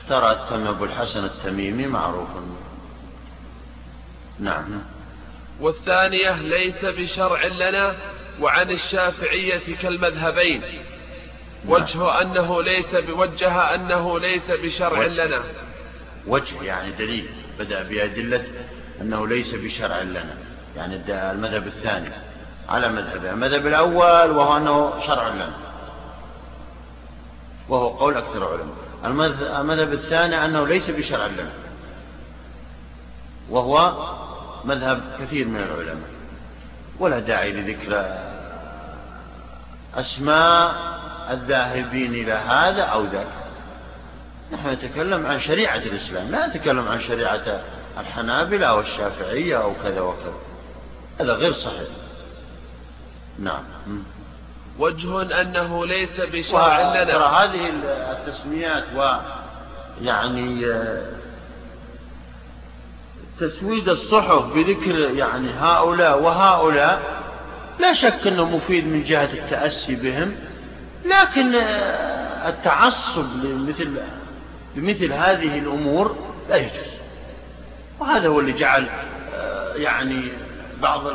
اختار 0.00 0.30
التميمي 0.30 0.68
أبو 0.68 0.84
الحسن 0.84 1.24
التميمي 1.24 1.86
معروف. 1.86 2.28
نعم. 4.38 4.82
والثانية 5.60 6.42
ليس 6.42 6.84
بشرع 6.84 7.46
لنا 7.46 7.96
وعن 8.40 8.70
الشافعية 8.70 9.76
كالمذهبين. 9.82 10.60
نعم. 10.60 10.84
وجه 11.68 12.20
أنه 12.22 12.62
ليس 12.62 12.94
بوجه 12.94 13.74
أنه 13.74 14.20
ليس 14.20 14.50
بشرع 14.50 14.98
وجه. 14.98 15.26
لنا. 15.26 15.42
وجه 16.26 16.62
يعني 16.62 16.92
دليل 16.92 17.28
بدأ 17.58 17.82
بأدلة 17.82 18.44
أنه 19.00 19.28
ليس 19.28 19.54
بشرع 19.54 20.00
لنا. 20.02 20.36
يعني 20.76 20.96
المذهب 21.08 21.66
الثاني. 21.66 22.23
على 22.68 22.88
مذهبه. 22.88 23.30
المذهب 23.30 23.66
الأول 23.66 24.30
وهو 24.30 24.56
أنه 24.56 24.98
شرع 24.98 25.28
لنا 25.28 25.50
وهو 27.68 27.88
قول 27.88 28.16
أكثر 28.16 28.38
العلماء 28.38 28.76
المذهب 29.60 29.92
الثاني 29.92 30.44
أنه 30.44 30.66
ليس 30.66 30.90
بشرع 30.90 31.26
لنا 31.26 31.50
وهو 33.50 33.92
مذهب 34.64 35.00
كثير 35.20 35.48
من 35.48 35.60
العلماء. 35.60 36.08
ولا 36.98 37.18
داعي 37.18 37.52
لذكر 37.52 38.18
أسماء 39.94 40.74
الذاهبين 41.30 42.14
إلى 42.14 42.32
هذا 42.32 42.82
أو 42.82 43.04
ذاك. 43.04 43.26
نحن 44.52 44.68
نتكلم 44.68 45.26
عن 45.26 45.40
شريعة 45.40 45.76
الإسلام. 45.76 46.30
لا 46.30 46.46
نتكلم 46.46 46.88
عن 46.88 47.00
شريعة 47.00 47.62
الحنابلة 47.98 48.66
أو 48.66 48.80
الشافعية 48.80 49.62
أو 49.62 49.72
كذا 49.82 50.00
وكذا. 50.00 50.34
هذا 51.20 51.32
غير 51.32 51.52
صحيح. 51.52 51.88
نعم. 53.38 53.62
وجه 54.78 55.40
أنه 55.40 55.86
ليس 55.86 56.20
بشرع 56.20 56.80
لنا. 56.80 57.04
ترى 57.04 57.24
هذه 57.24 57.72
التسميات 58.12 58.84
و 58.96 59.16
يعني 60.02 60.66
آه، 60.66 61.12
تسويد 63.40 63.88
الصحف 63.88 64.44
بذكر 64.44 64.98
يعني 64.98 65.50
هؤلاء 65.50 66.22
وهؤلاء 66.22 67.22
لا 67.80 67.92
شك 67.92 68.26
أنه 68.26 68.56
مفيد 68.56 68.86
من 68.86 69.02
جهة 69.04 69.32
التأسي 69.32 69.94
بهم 69.94 70.34
لكن 71.04 71.54
آه، 71.54 72.48
التعصب 72.48 73.44
لمثل 73.44 73.98
بمثل 74.76 75.12
هذه 75.12 75.58
الأمور 75.58 76.16
لا 76.48 76.56
يجوز. 76.56 76.94
وهذا 78.00 78.28
هو 78.28 78.40
اللي 78.40 78.52
جعل 78.52 78.88
آه، 79.34 79.74
يعني 79.74 80.22
بعض 80.82 81.06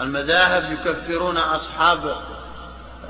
المذاهب 0.00 0.72
يكفرون 0.72 1.36
أصحاب 1.36 2.16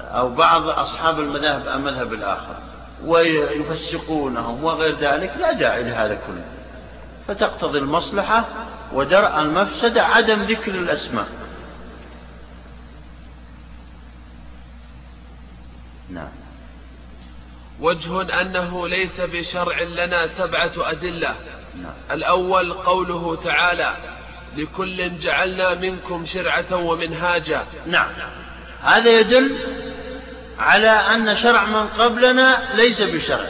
أو 0.00 0.28
بعض 0.28 0.68
أصحاب 0.68 1.20
المذاهب 1.20 1.68
المذهب 1.68 2.12
الآخر 2.12 2.56
ويفسقونهم 3.04 4.64
وغير 4.64 4.98
ذلك 4.98 5.34
لا 5.38 5.52
داعي 5.52 5.82
لهذا 5.82 6.14
كله. 6.14 6.44
فتقتضي 7.28 7.78
المصلحة 7.78 8.44
ودرء 8.92 9.40
المفسدة 9.40 10.02
عدم 10.02 10.42
ذكر 10.42 10.70
الأسماء. 10.70 11.28
نعم. 16.10 16.28
وجه 17.80 18.40
أنه 18.40 18.88
ليس 18.88 19.20
بشرع 19.20 19.82
لنا 19.82 20.26
سبعة 20.28 20.72
أدلة. 20.76 21.34
نعم. 21.82 21.92
الأول 22.10 22.72
قوله 22.72 23.36
تعالى 23.44 24.15
لكل 24.56 25.18
جعلنا 25.18 25.74
منكم 25.74 26.26
شرعة 26.26 26.76
ومنهاجا. 26.76 27.66
نعم. 27.86 28.08
هذا 28.82 29.10
يدل 29.20 29.58
على 30.58 30.88
أن 30.88 31.36
شرع 31.36 31.64
من 31.64 31.86
قبلنا 31.86 32.58
ليس 32.74 33.02
بشرع. 33.02 33.46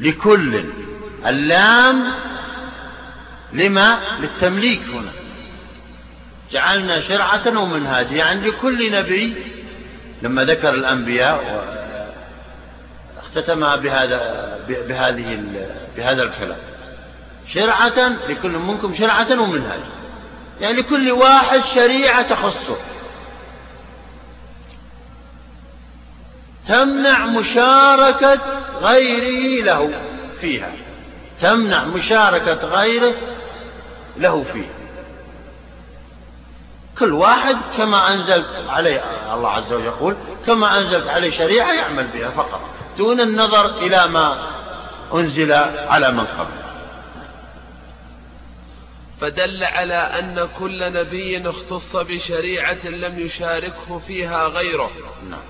لكل. 0.00 0.64
اللام 1.26 2.12
لما؟ 3.52 3.98
للتمليك 4.20 4.82
هنا. 4.82 5.12
جعلنا 6.52 7.00
شرعة 7.00 7.58
ومنهاجا. 7.58 8.16
يعني 8.16 8.48
لكل 8.48 8.92
نبي 8.92 9.34
لما 10.22 10.44
ذكر 10.44 10.74
الأنبياء 10.74 11.66
اختتمها 13.18 13.76
بهذا 13.76 14.58
بهذه 14.68 15.44
بهذا 15.96 16.22
الكلام. 16.22 16.75
شرعة 17.48 18.08
لكل 18.28 18.58
منكم 18.58 18.94
شرعة 18.94 19.40
ومنهاج. 19.42 19.80
يعني 20.60 20.76
لكل 20.76 21.10
واحد 21.12 21.60
شريعة 21.64 22.22
تخصه. 22.22 22.76
تمنع 26.68 27.26
مشاركة 27.26 28.40
غيره 28.80 29.64
له 29.64 30.02
فيها. 30.40 30.72
تمنع 31.40 31.84
مشاركة 31.84 32.54
غيره 32.54 33.14
له 34.16 34.44
فيها. 34.52 34.76
كل 36.98 37.12
واحد 37.12 37.56
كما 37.76 38.14
أنزلت 38.14 38.64
عليه 38.68 39.02
الله 39.34 39.50
عز 39.50 39.72
وجل 39.72 39.84
يقول 39.84 40.16
كما 40.46 40.78
أنزلت 40.78 41.08
عليه 41.08 41.30
شريعة 41.30 41.72
يعمل 41.72 42.06
بها 42.06 42.30
فقط 42.30 42.60
دون 42.98 43.20
النظر 43.20 43.78
إلى 43.78 44.06
ما 44.06 44.38
أنزل 45.14 45.52
على 45.88 46.12
من 46.12 46.24
قبل. 46.24 46.65
فدل 49.20 49.64
على 49.64 49.94
أن 49.94 50.48
كل 50.58 50.92
نبي 50.92 51.50
اختص 51.50 51.96
بشريعة 51.96 52.86
لم 52.86 53.18
يشاركه 53.18 53.98
فيها 54.06 54.48
غيره. 54.48 54.90
نعم. 55.30 55.40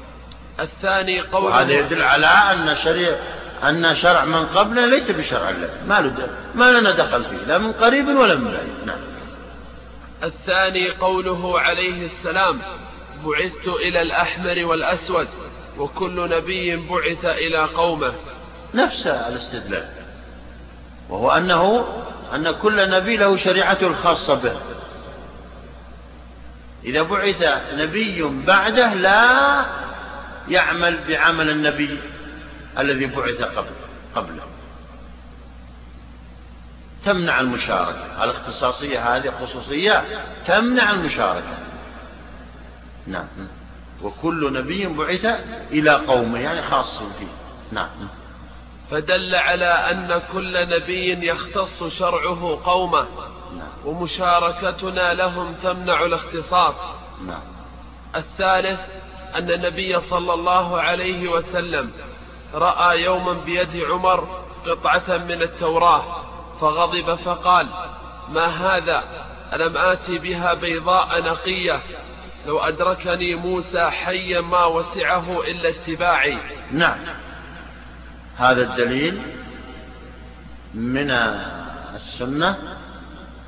الثاني 0.61 1.21
قول 1.21 1.53
هذا 1.53 1.73
يدل 1.73 2.03
على 2.03 2.27
أن 2.27 2.77
شريع 2.77 3.17
أن 3.69 3.95
شرع 3.95 4.25
من 4.25 4.47
قبلنا 4.47 4.87
ليس 4.87 5.11
بشرع 5.11 5.51
الله 5.51 5.71
ما 5.87 6.01
له 6.01 6.29
ما 6.55 6.71
لنا 6.71 6.91
دخل 6.91 7.25
فيه. 7.25 7.37
لا 7.37 7.59
من 7.59 7.73
قريب 7.73 8.09
ولا 8.09 8.35
من 8.35 8.45
بعيد. 8.45 8.87
نعم. 8.87 8.99
الثاني 10.25 10.91
قوله 10.91 11.61
عليه 11.61 12.07
السلام 12.07 12.61
بعثت 13.25 13.69
إلى 13.69 14.03
الأحمر 14.03 14.65
والأسود 14.65 15.29
وكل 15.79 16.31
نبي 16.31 16.77
بعث 16.77 17.25
إلى 17.25 17.59
قومه. 17.59 18.13
نفس 18.75 19.07
الاستدلال. 19.07 19.89
وهو 21.09 21.31
أنه 21.31 21.87
أن 22.35 22.51
كل 22.51 22.91
نبي 22.91 23.17
له 23.17 23.37
شريعته 23.37 23.87
الخاصة 23.87 24.35
به. 24.35 24.57
إذا 26.85 27.03
بعث 27.03 27.45
نبي 27.75 28.23
بعده 28.23 28.95
لا 28.95 29.65
يعمل 30.49 30.99
بعمل 31.09 31.51
النبي 31.51 31.99
الذي 32.79 33.07
بعث 33.07 33.43
قبل 33.43 33.71
قبله. 34.15 34.43
تمنع 37.05 37.41
المشاركة. 37.41 38.25
الاختصاصية 38.25 39.17
هذه 39.17 39.33
خصوصية 39.41 40.05
تمنع 40.47 40.91
المشاركة. 40.91 41.59
نعم. 43.07 43.27
وكل 44.03 44.53
نبي 44.53 44.87
بعث 44.87 45.25
إلى 45.71 45.91
قومه 45.91 46.39
يعني 46.39 46.63
خاص 46.63 46.99
فيه. 46.99 47.33
نعم. 47.73 47.89
فدل 48.91 49.35
على 49.35 49.65
أن 49.65 50.23
كل 50.33 50.69
نبي 50.69 51.29
يختص 51.29 51.85
شرعه 51.85 52.61
قومه 52.65 53.07
نعم. 53.57 53.69
ومشاركتنا 53.85 55.15
لهم 55.15 55.55
تمنع 55.63 56.05
الاختصاص. 56.05 56.75
نعم. 57.27 57.43
الثالث 58.17 58.81
أن 59.35 59.51
النبي 59.51 60.01
صلى 60.01 60.35
الله 60.35 60.81
عليه 60.81 61.29
وسلم 61.29 61.91
رأى 62.55 63.03
يوما 63.03 63.33
بيد 63.33 63.77
عمر 63.77 64.45
قطعة 64.67 65.17
من 65.17 65.43
التوراة 65.43 66.05
فغضب 66.61 67.15
فقال 67.15 67.69
ما 68.29 68.47
هذا؟ 68.47 69.05
ألم 69.53 69.77
آتي 69.77 70.19
بها 70.19 70.55
بيضاء 70.55 71.23
نقية؟ 71.23 71.83
لو 72.47 72.59
أدركني 72.59 73.35
موسى 73.35 73.91
حيا 73.91 74.41
ما 74.41 74.65
وسعه 74.65 75.41
إلا 75.49 75.69
اتباعي. 75.69 76.39
نعم. 76.73 76.99
هذا 78.37 78.63
الدليل 78.63 79.23
من 80.75 81.11
السنة 81.95 82.57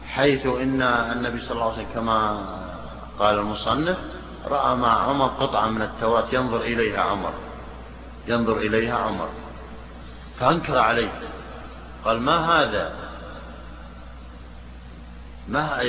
حيث 0.08 0.46
إن 0.46 0.82
النبي 0.82 1.40
صلى 1.40 1.50
الله 1.50 1.72
عليه 1.72 1.82
وسلم 1.82 1.94
كما 1.94 2.40
قال 3.18 3.38
المصنف 3.38 3.96
رأى 4.46 4.76
مع 4.76 5.02
عمر 5.02 5.26
قطعة 5.26 5.66
من 5.66 5.82
التوراة 5.82 6.24
ينظر 6.32 6.60
إليها 6.60 7.00
عمر 7.00 7.32
ينظر 8.28 8.56
إليها 8.56 8.98
عمر 8.98 9.28
فأنكر 10.40 10.78
عليه 10.78 11.12
قال 12.04 12.20
ما 12.20 12.36
هذا؟ 12.36 12.92
ما 15.48 15.82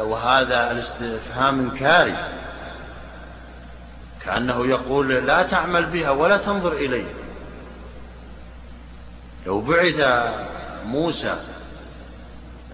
وهذا 0.00 0.70
الاستفهام 0.70 1.70
كارث 1.70 2.28
كأنه 4.24 4.66
يقول 4.66 5.08
لا 5.08 5.42
تعمل 5.42 5.86
بها 5.86 6.10
ولا 6.10 6.36
تنظر 6.36 6.72
إليها 6.72 7.25
لو 9.46 9.60
بعث 9.60 10.08
موسى 10.84 11.36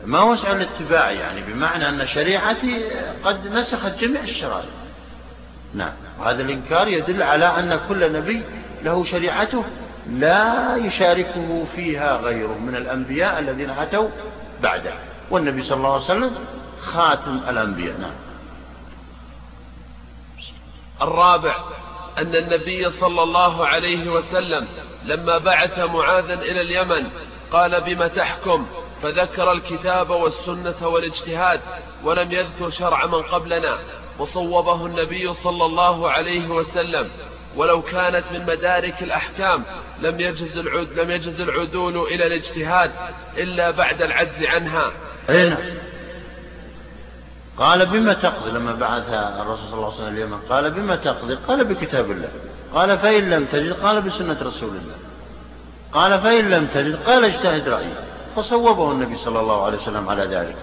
ما 0.05 0.20
وسع 0.23 0.53
الاتباع 0.53 1.11
يعني 1.11 1.43
بمعنى 1.43 1.89
أن 1.89 2.07
شريعتي 2.07 2.90
قد 3.24 3.47
نسخت 3.47 3.99
جميع 3.99 4.23
الشرائع. 4.23 4.69
نعم 5.74 5.93
وهذا 6.20 6.43
الإنكار 6.43 6.89
يدل 6.89 7.23
على 7.23 7.47
أن 7.47 7.81
كل 7.89 8.12
نبي 8.12 8.43
له 8.82 9.05
شريعته 9.05 9.65
لا 10.11 10.77
يشاركه 10.77 11.65
فيها 11.77 12.16
غيره 12.16 12.59
من 12.59 12.77
الأنبياء 12.77 13.39
الذين 13.39 13.70
أتوا 13.70 14.09
بعده. 14.62 14.94
والنبي 15.31 15.62
صلى 15.62 15.77
الله 15.77 15.93
عليه 15.93 16.05
وسلم 16.05 16.35
خاتم 16.81 17.40
الأنبياء. 17.49 17.99
نعم. 18.01 18.15
الرابع 21.03 21.55
أن 22.18 22.36
النبي 22.36 22.90
صلى 22.90 23.22
الله 23.22 23.66
عليه 23.66 24.10
وسلم 24.10 24.68
لما 25.05 25.39
بعث 25.39 25.78
معاذا 25.78 26.34
إلى 26.34 26.60
اليمن 26.60 27.06
قال 27.52 27.80
بم 27.80 28.06
تحكم؟ 28.06 28.66
فذكر 29.02 29.52
الكتاب 29.52 30.10
والسنة 30.10 30.89
والاجتهاد 30.89 31.60
ولم 32.05 32.32
يذكر 32.32 32.70
شرع 32.70 33.06
من 33.06 33.22
قبلنا. 33.22 33.78
وصوبه 34.18 34.86
النبي 34.86 35.32
صلى 35.32 35.64
الله 35.64 36.10
عليه 36.10 36.48
وسلم. 36.48 37.10
ولو 37.56 37.82
كانت 37.82 38.24
من 38.32 38.47
مدارك 38.47 39.02
الأحكام 39.02 39.64
لم 40.02 40.20
يجز 40.20 40.59
العد 40.59 40.98
لم 40.98 41.10
يجز 41.10 41.40
العدول 41.40 41.97
إلى 41.97 42.26
الاجتهاد 42.26 42.93
إلا 43.39 43.70
بعد 43.70 44.02
العجز 44.02 44.44
عنها. 44.44 44.93
أي 45.30 45.48
نعم 45.48 45.91
قال 47.59 47.87
بما 47.87 48.12
تقضي 48.12 48.51
لما 48.51 48.73
بعث 48.73 49.09
الرسول 49.12 49.66
صلى 49.70 49.74
الله 49.74 49.87
عليه 49.87 49.95
وسلم 49.95 50.15
اليمن. 50.16 50.39
قال 50.51 50.70
بما 50.70 50.97
تقضي؟ 50.97 51.35
قال 51.35 51.65
بكتاب 51.65 52.11
الله. 52.11 52.29
قال 52.74 52.99
فإن 52.99 53.31
لم 53.31 53.45
تجد؟ 53.45 53.73
قال 53.73 54.03
بسنة 54.03 54.37
رسول 54.43 54.70
الله. 54.70 54.97
قال 55.93 56.20
فإن 56.20 56.51
لم 56.51 56.66
تجد؟ 56.66 56.97
قال 57.07 57.24
اجتهد 57.24 57.69
رأيي 57.69 57.95
فصوبه 58.37 58.93
النبي 58.93 59.16
صلى 59.16 59.41
الله 59.41 59.65
عليه 59.65 59.77
وسلم 59.77 60.09
على 60.09 60.23
ذلك. 60.23 60.57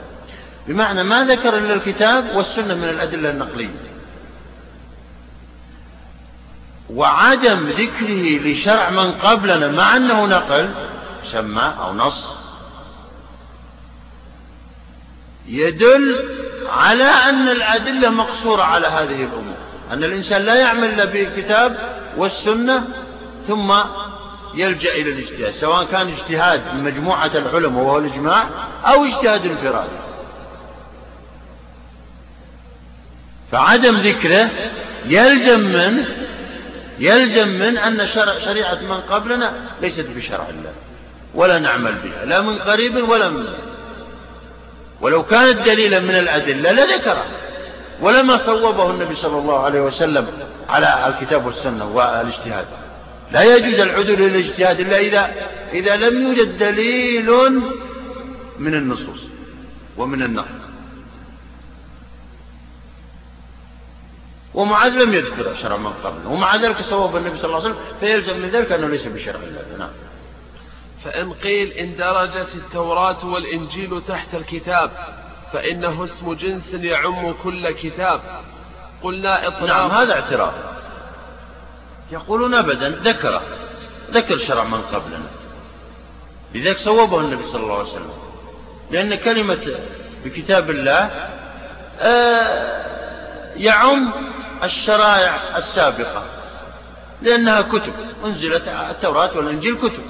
بمعنى 0.68 1.03
ما 1.03 1.24
ذكر 1.26 1.57
إلا 1.57 1.74
الكتاب 1.74 2.36
والسنة 2.36 2.76
من 2.76 2.90
الأدلة 2.90 3.30
النقلية. 3.30 3.90
وعدم 6.90 7.68
ذكره 7.68 8.40
لشرع 8.40 8.90
من 8.90 9.11
قبلنا 9.11 9.68
مع 9.68 9.98
أنه 9.98 10.26
نقل 10.26 10.70
سمى 11.24 11.74
أو 11.80 11.94
نص 11.94 12.28
يدل 15.48 16.30
على 16.71 17.03
أن 17.03 17.49
الأدلة 17.49 18.09
مقصورة 18.09 18.63
على 18.63 18.87
هذه 18.87 19.23
الأمور. 19.23 19.55
أن 19.91 20.03
الإنسان 20.03 20.41
لا 20.41 20.55
يعمل 20.55 20.89
إلا 20.89 21.05
بالكتاب 21.05 21.77
والسنة 22.17 22.83
ثم 23.47 23.73
يلجأ 24.53 24.93
إلى 24.93 25.11
الاجتهاد 25.11 25.53
سواء 25.53 25.85
كان 25.85 26.07
اجتهاد 26.07 26.61
من 26.73 26.83
مجموعة 26.83 27.31
العلماء 27.35 27.83
وهو 27.83 27.97
الإجماع 27.97 28.49
أو 28.85 29.05
اجتهاد 29.05 29.45
انفرادي. 29.45 30.09
فعدم 33.51 33.95
ذكره 33.95 34.49
يلزم 35.05 35.59
منه 35.59 36.05
يلزم 36.99 37.47
من 37.47 37.77
أن 37.77 38.07
شرع 38.07 38.39
شريعة 38.39 38.75
من 38.75 38.97
قبلنا 39.09 39.53
ليست 39.81 40.05
بشرع 40.15 40.49
الله 40.49 40.73
ولا 41.35 41.59
نعمل 41.59 41.95
بها 41.95 42.25
لا 42.25 42.41
من 42.41 42.57
قريب 42.57 43.09
ولا 43.09 43.29
من 43.29 43.45
ولو 45.01 45.23
كانت 45.23 45.65
دليلا 45.65 45.99
من 45.99 46.15
الأدلة 46.15 46.71
لذكره 46.71 47.26
ولما 48.01 48.38
صوبه 48.38 48.91
النبي 48.91 49.15
صلى 49.15 49.38
الله 49.38 49.59
عليه 49.59 49.81
وسلم 49.81 50.27
على 50.69 51.07
الكتاب 51.07 51.45
والسنة 51.45 51.85
والاجتهاد. 51.85 52.65
لا 53.31 53.55
يجوز 53.55 53.80
العدول 53.80 54.15
إلى 54.15 54.26
الاجتهاد 54.26 54.80
إلا 54.80 54.97
إذا 54.99 55.31
إذا 55.73 55.95
لم 55.95 56.27
يوجد 56.27 56.57
دليل 56.57 57.31
من 58.59 58.73
النصوص 58.73 59.26
ومن 59.97 60.23
النقل. 60.23 60.59
ومعاذ 64.53 65.03
لم 65.03 65.13
يذكر 65.13 65.53
شرع 65.53 65.77
من 65.77 65.93
قبل. 66.03 66.27
ومع 66.27 66.55
ذلك 66.55 66.81
صوب 66.81 67.15
النبي 67.15 67.38
صلى 67.38 67.45
الله 67.45 67.63
عليه 67.63 67.69
وسلم 67.69 67.85
فيلزم 67.99 68.39
من 68.39 68.49
ذلك 68.49 68.71
أنه 68.71 68.88
ليس 68.88 69.07
بشرع. 69.07 69.39
الله 69.39 69.77
نعم. 69.80 69.89
فإن 71.03 71.34
قيل 71.34 71.71
إن 71.71 71.95
درجت 71.95 72.55
التوراة 72.55 73.26
والإنجيل 73.26 74.01
تحت 74.07 74.35
الكتاب 74.35 74.91
فإنه 75.53 76.03
اسم 76.03 76.34
جنس 76.34 76.73
يعم 76.73 77.34
كل 77.43 77.69
كتاب. 77.69 78.21
قلنا 79.03 79.47
إطلاق. 79.47 79.63
نعم 79.63 79.91
هذا 79.91 80.13
اعتراف 80.13 80.53
يقولون 82.11 82.53
أبدا 82.53 82.89
ذكر 82.89 83.41
ذكر 84.11 84.38
شرع 84.38 84.63
من 84.63 84.81
قبلنا. 84.81 85.30
لذلك 86.55 86.77
صوبه 86.77 87.19
النبي 87.19 87.45
صلى 87.45 87.63
الله 87.63 87.73
عليه 87.73 87.84
وسلم. 87.84 88.13
لأن 88.91 89.15
كلمة 89.15 89.80
بكتاب 90.26 90.69
الله 90.69 91.30
آه 91.99 92.85
يعم 93.55 94.13
الشرائع 94.63 95.57
السابقة. 95.57 96.23
لأنها 97.21 97.61
كتب 97.61 97.93
أنزلت 98.26 98.67
التوراة 98.67 99.38
والإنجيل 99.38 99.77
كتب. 99.77 100.03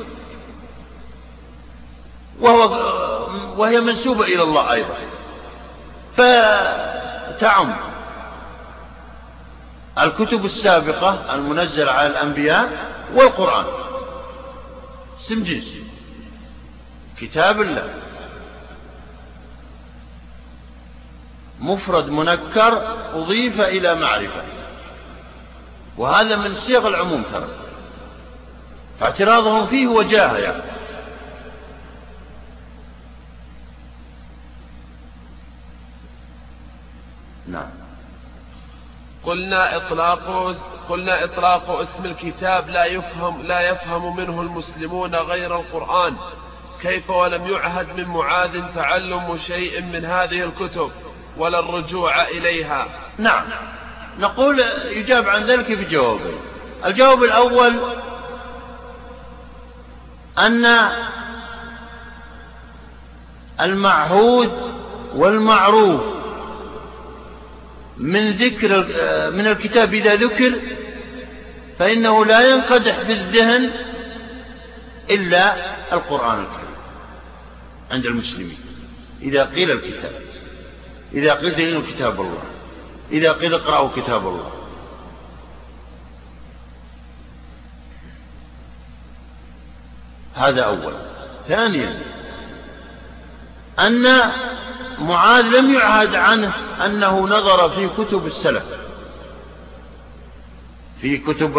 وهو 2.40 2.90
وهي 3.57 3.80
منسوبة 3.82 4.24
إلى 4.24 4.44
الله 4.44 4.74
أيضا. 4.74 4.95
فتعم. 6.18 7.76
الكتب 9.99 10.45
السابقة 10.45 11.36
المنزلة 11.36 11.91
على 11.91 12.07
الأنبياء 12.07 12.70
والقرآن. 13.14 13.66
اسم 15.20 15.44
جنس. 15.44 15.74
كتاب 17.22 17.61
الله. 17.61 17.94
مفرد 21.60 22.10
منكر 22.10 22.82
أضيف 23.14 23.61
إلى 23.61 23.95
معرفة. 23.95 24.44
وهذا 25.98 26.36
من 26.36 26.53
صيغ 26.53 26.88
العموم 26.88 27.24
ترى. 27.34 27.48
فاعتراضهم 28.99 29.68
فيه 29.68 29.88
وجاهة 29.88 30.38
يعني. 30.38 30.79
نعم. 37.52 37.70
قلنا 39.24 39.76
إطلاق 39.76 40.56
قلنا 40.90 41.24
إطلاق 41.24 41.70
اسم 41.70 42.06
الكتاب 42.06 42.70
لا 42.70 42.86
يفهم 42.86 43.42
لا 43.42 43.70
يفهم 43.70 44.16
منه 44.16 44.42
المسلمون 44.42 45.16
غير 45.16 45.60
القرآن. 45.60 46.16
كيف 46.82 47.10
ولم 47.10 47.48
يعهد 47.48 48.00
من 48.00 48.06
معاذ 48.06 48.74
تعلم 48.76 49.38
شيء 49.38 49.82
من 49.82 50.06
هذه 50.06 50.44
الكتب 50.44 50.92
ولا 51.38 51.60
الرجوع 51.60 52.24
إليها؟ 52.24 52.88
نعم. 53.18 53.46
نقول 54.20 54.60
يجاب 54.86 55.30
عن 55.30 55.44
ذلك 55.44 55.72
بجوابين. 55.72 56.38
الجواب 56.86 57.24
الأول 57.24 57.80
أن 60.38 60.90
المعهود 63.62 64.52
والمعروف 65.16 66.19
من 68.00 68.32
ذكر 68.32 68.84
من 69.32 69.48
الكتاب 69.48 69.94
إذا 69.94 70.16
ذكر 70.16 70.60
فإنه 71.80 72.26
لا 72.26 72.50
ينقدح 72.50 73.00
في 73.00 73.14
الذهن 73.14 73.72
إلا 75.10 75.56
القرآن 75.94 76.40
الكريم 76.40 76.76
عند 77.92 78.06
المسلمين. 78.06 78.60
إذا 79.22 79.44
قيل 79.44 79.72
الكتاب 79.72 80.22
إذا 81.14 81.34
قيل 81.34 81.56
دينوا 81.56 81.82
كتاب 81.82 82.22
الله 82.22 82.44
إذا 83.12 83.32
قيل 83.32 83.54
اقرأوا 83.54 83.90
كتاب 83.96 84.28
الله. 84.28 84.52
هذا 90.36 90.62
أولا 90.62 91.02
ثانيا 91.48 92.02
أن 93.80 94.32
معاذ 95.00 95.46
لم 95.46 95.74
يعهد 95.74 96.16
عنه 96.16 96.54
أنه 96.86 97.20
نظر 97.20 97.70
في 97.70 97.90
كتب 97.90 98.26
السلف. 98.26 98.64
في 101.02 101.18
كتب 101.18 101.54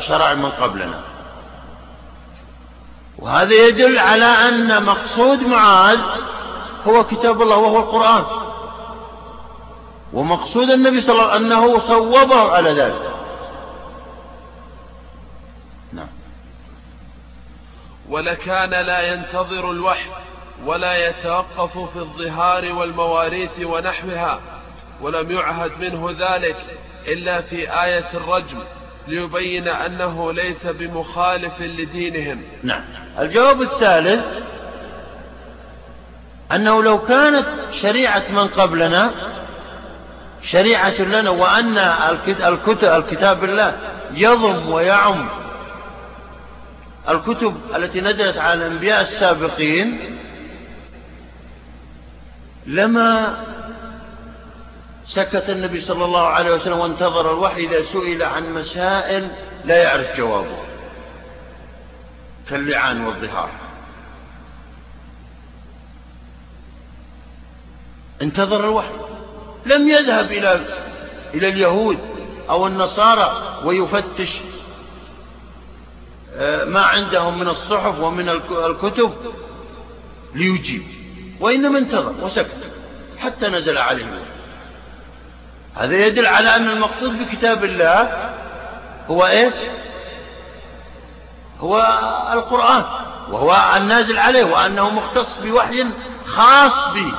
شرع 0.00 0.34
من 0.34 0.50
قبلنا. 0.50 1.00
وهذا 3.18 3.54
يدل 3.54 3.98
على 3.98 4.24
أن 4.24 4.84
مقصود 4.84 5.40
معاذ 5.42 6.00
هو 6.86 7.04
كتاب 7.04 7.42
الله 7.42 7.56
وهو 7.56 7.78
القرآن. 7.78 8.24
ومقصود 10.12 10.70
النبي 10.70 11.00
صلى 11.00 11.12
الله 11.12 11.32
عليه 11.32 11.46
وسلم 11.46 11.52
أنه 11.52 11.78
صوبه 11.78 12.52
على 12.52 12.70
ذلك. 12.70 13.10
نعم. 15.92 16.08
ولكان 18.08 18.70
لا 18.70 19.12
ينتظر 19.12 19.70
الوحي. 19.70 20.10
ولا 20.64 21.08
يتوقف 21.08 21.78
في 21.78 21.96
الظهار 21.96 22.72
والمواريث 22.72 23.60
ونحوها 23.64 24.40
ولم 25.00 25.30
يعهد 25.30 25.72
منه 25.80 26.10
ذلك 26.18 26.56
إلا 27.08 27.40
في 27.40 27.84
آية 27.84 28.08
الرجم 28.14 28.58
ليبين 29.08 29.68
أنه 29.68 30.32
ليس 30.32 30.66
بمخالف 30.66 31.60
لدينهم. 31.60 32.42
نعم. 32.62 32.84
الجواب 33.18 33.62
الثالث 33.62 34.24
أنه 36.52 36.82
لو 36.82 36.98
كانت 37.02 37.46
شريعة 37.70 38.24
من 38.30 38.48
قبلنا 38.48 39.10
شريعة 40.42 41.02
لنا 41.02 41.30
وأن 41.30 41.78
الكتاب 42.82 43.44
الله 43.44 43.76
يضم 44.14 44.70
ويعم 44.70 45.28
الكتب 47.08 47.56
التي 47.76 48.00
نزلت 48.00 48.36
على 48.36 48.66
الأنبياء 48.66 49.00
السابقين 49.00 50.18
لما 52.66 53.36
سكت 55.06 55.50
النبي 55.50 55.80
صلى 55.80 56.04
الله 56.04 56.26
عليه 56.26 56.54
وسلم 56.54 56.78
وانتظر 56.78 57.30
الوحي 57.30 57.64
إذا 57.64 57.82
سئل 57.82 58.22
عن 58.22 58.54
مسائل 58.54 59.30
لا 59.64 59.82
يعرف 59.82 60.16
جوابه. 60.16 60.58
كاللعان 62.50 63.06
والظهار. 63.06 63.50
انتظر 68.22 68.64
الوحي. 68.64 68.94
لم 69.66 69.88
يذهب 69.88 70.32
إلى 70.32 70.60
إلى 71.34 71.48
اليهود 71.48 71.98
أو 72.50 72.66
النصارى 72.66 73.60
ويفتش 73.64 74.40
آه، 76.34 76.64
ما 76.64 76.80
عندهم 76.80 77.38
من 77.38 77.48
الصحف 77.48 78.00
ومن 78.00 78.28
الكتب 78.50 79.12
ليجيب. 80.34 81.01
وإنما 81.40 81.78
انتظر 81.78 82.14
وسكت 82.24 82.56
حتى 83.18 83.48
نزل 83.48 83.78
عليه 83.78 84.04
الوحي 84.04 84.32
هذا 85.74 86.06
يدل 86.06 86.26
على 86.26 86.56
أن 86.56 86.70
المقصود 86.70 87.18
بكتاب 87.18 87.64
الله 87.64 88.32
هو 89.08 89.26
إيه 89.26 89.52
هو 91.60 91.98
القرآن 92.32 92.84
وهو 93.30 93.76
النازل 93.76 94.18
عليه 94.18 94.44
وأنه 94.44 94.90
مختص 94.90 95.38
بوحي 95.38 95.86
خاص 96.26 96.88
به. 96.88 97.12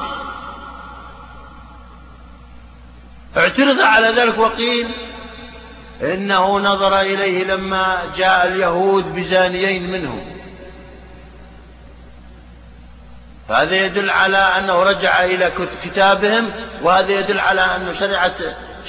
اعترض 3.37 3.79
على 3.79 4.07
ذلك 4.07 4.37
وقيل 4.37 4.89
إنه 6.01 6.59
نظر 6.59 7.01
إليه 7.01 7.43
لما 7.43 8.01
جاء 8.17 8.47
اليهود 8.47 9.15
بزانيين 9.15 9.91
منهم. 9.91 10.32
فهذا 13.49 13.75
يدل 13.75 14.09
على 14.09 14.37
أنه 14.37 14.83
رجع 14.83 15.23
إلى 15.23 15.51
كتابهم 15.83 16.51
وهذا 16.81 17.11
يدل 17.11 17.39
على 17.39 17.61
أن 17.61 17.95
شريعة 17.95 18.35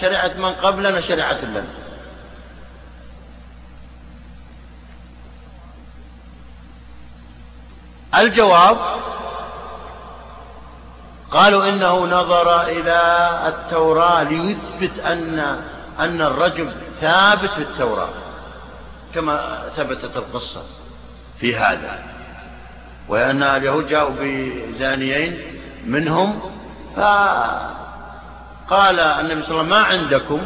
شريعة 0.01 0.33
من 0.39 0.53
قبلنا 0.53 1.01
شريعة 1.01 1.45
لنا. 1.45 1.65
الجواب 8.19 8.79
قالوا 11.31 11.69
إنه 11.69 12.07
نظر 12.07 12.63
إلى 12.63 13.29
التوراة 13.47 14.23
ليثبت 14.23 14.99
أن 14.99 15.39
أن 15.99 16.21
الرجم 16.23 16.73
ثابت 17.01 17.51
في 17.51 17.63
التوراة 17.63 18.09
كما 19.15 19.63
ثبتت 19.77 20.17
القصة 20.17 20.63
في 21.41 21.57
هذا. 21.57 22.14
وأن 23.09 23.43
اليهود 23.43 23.87
جاءوا 23.87 24.15
بزانيين 24.21 25.61
منهم 25.87 26.41
فقال 26.97 29.01
النبي 29.01 29.43
صلى 29.43 29.61
الله 29.61 29.63
عليه 29.63 29.63
وسلم 29.65 29.69
ما 29.69 29.77
عندكم؟ 29.77 30.41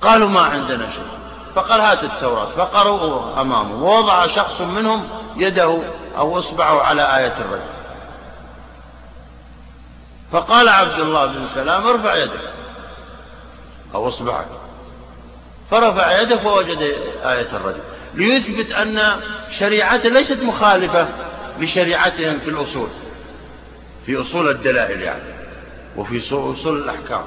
قالوا 0.00 0.28
ما 0.28 0.40
عندنا 0.40 0.90
شيء. 0.90 1.06
فقال 1.54 1.80
هات 1.80 2.04
التوراة. 2.04 2.46
فقرأوا 2.46 3.40
أمامه 3.40 3.84
ووضع 3.84 4.26
شخص 4.26 4.60
منهم 4.60 5.08
يده 5.36 5.82
أو 6.16 6.38
إصبعه 6.38 6.82
على 6.82 7.18
آية 7.18 7.34
الرجل. 7.40 7.74
فقال 10.32 10.68
عبد 10.68 11.00
الله 11.00 11.26
بن 11.26 11.46
سلام 11.54 11.86
ارفع 11.86 12.14
يدك. 12.14 12.52
أو 13.94 14.08
إصبعك. 14.08 14.46
فرفع 15.70 16.20
يده 16.20 16.36
فوجد 16.36 16.78
آية 17.24 17.56
الرجل. 17.56 17.80
ليثبت 18.14 18.72
أن 18.72 19.20
شريعته 19.50 20.08
ليست 20.08 20.42
مخالفة 20.42 21.08
لشريعتهم 21.60 22.38
في 22.38 22.50
الأصول 22.50 22.88
في 24.06 24.20
أصول 24.20 24.50
الدلائل 24.50 25.02
يعني 25.02 25.34
وفي 25.96 26.18
أصول 26.18 26.78
الأحكام. 26.78 27.24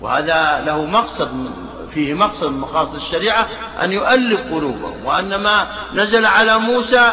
وهذا 0.00 0.62
له 0.66 0.84
مقصد 0.84 1.50
فيه 1.94 2.14
مقصد 2.14 2.46
من 2.46 2.58
مقاصد 2.58 2.94
الشريعة 2.94 3.48
أن 3.82 3.92
يؤلف 3.92 4.40
قلوبهم 4.40 5.04
وأن 5.04 5.34
ما 5.34 5.66
نزل 5.94 6.26
على 6.26 6.58
موسى 6.58 7.12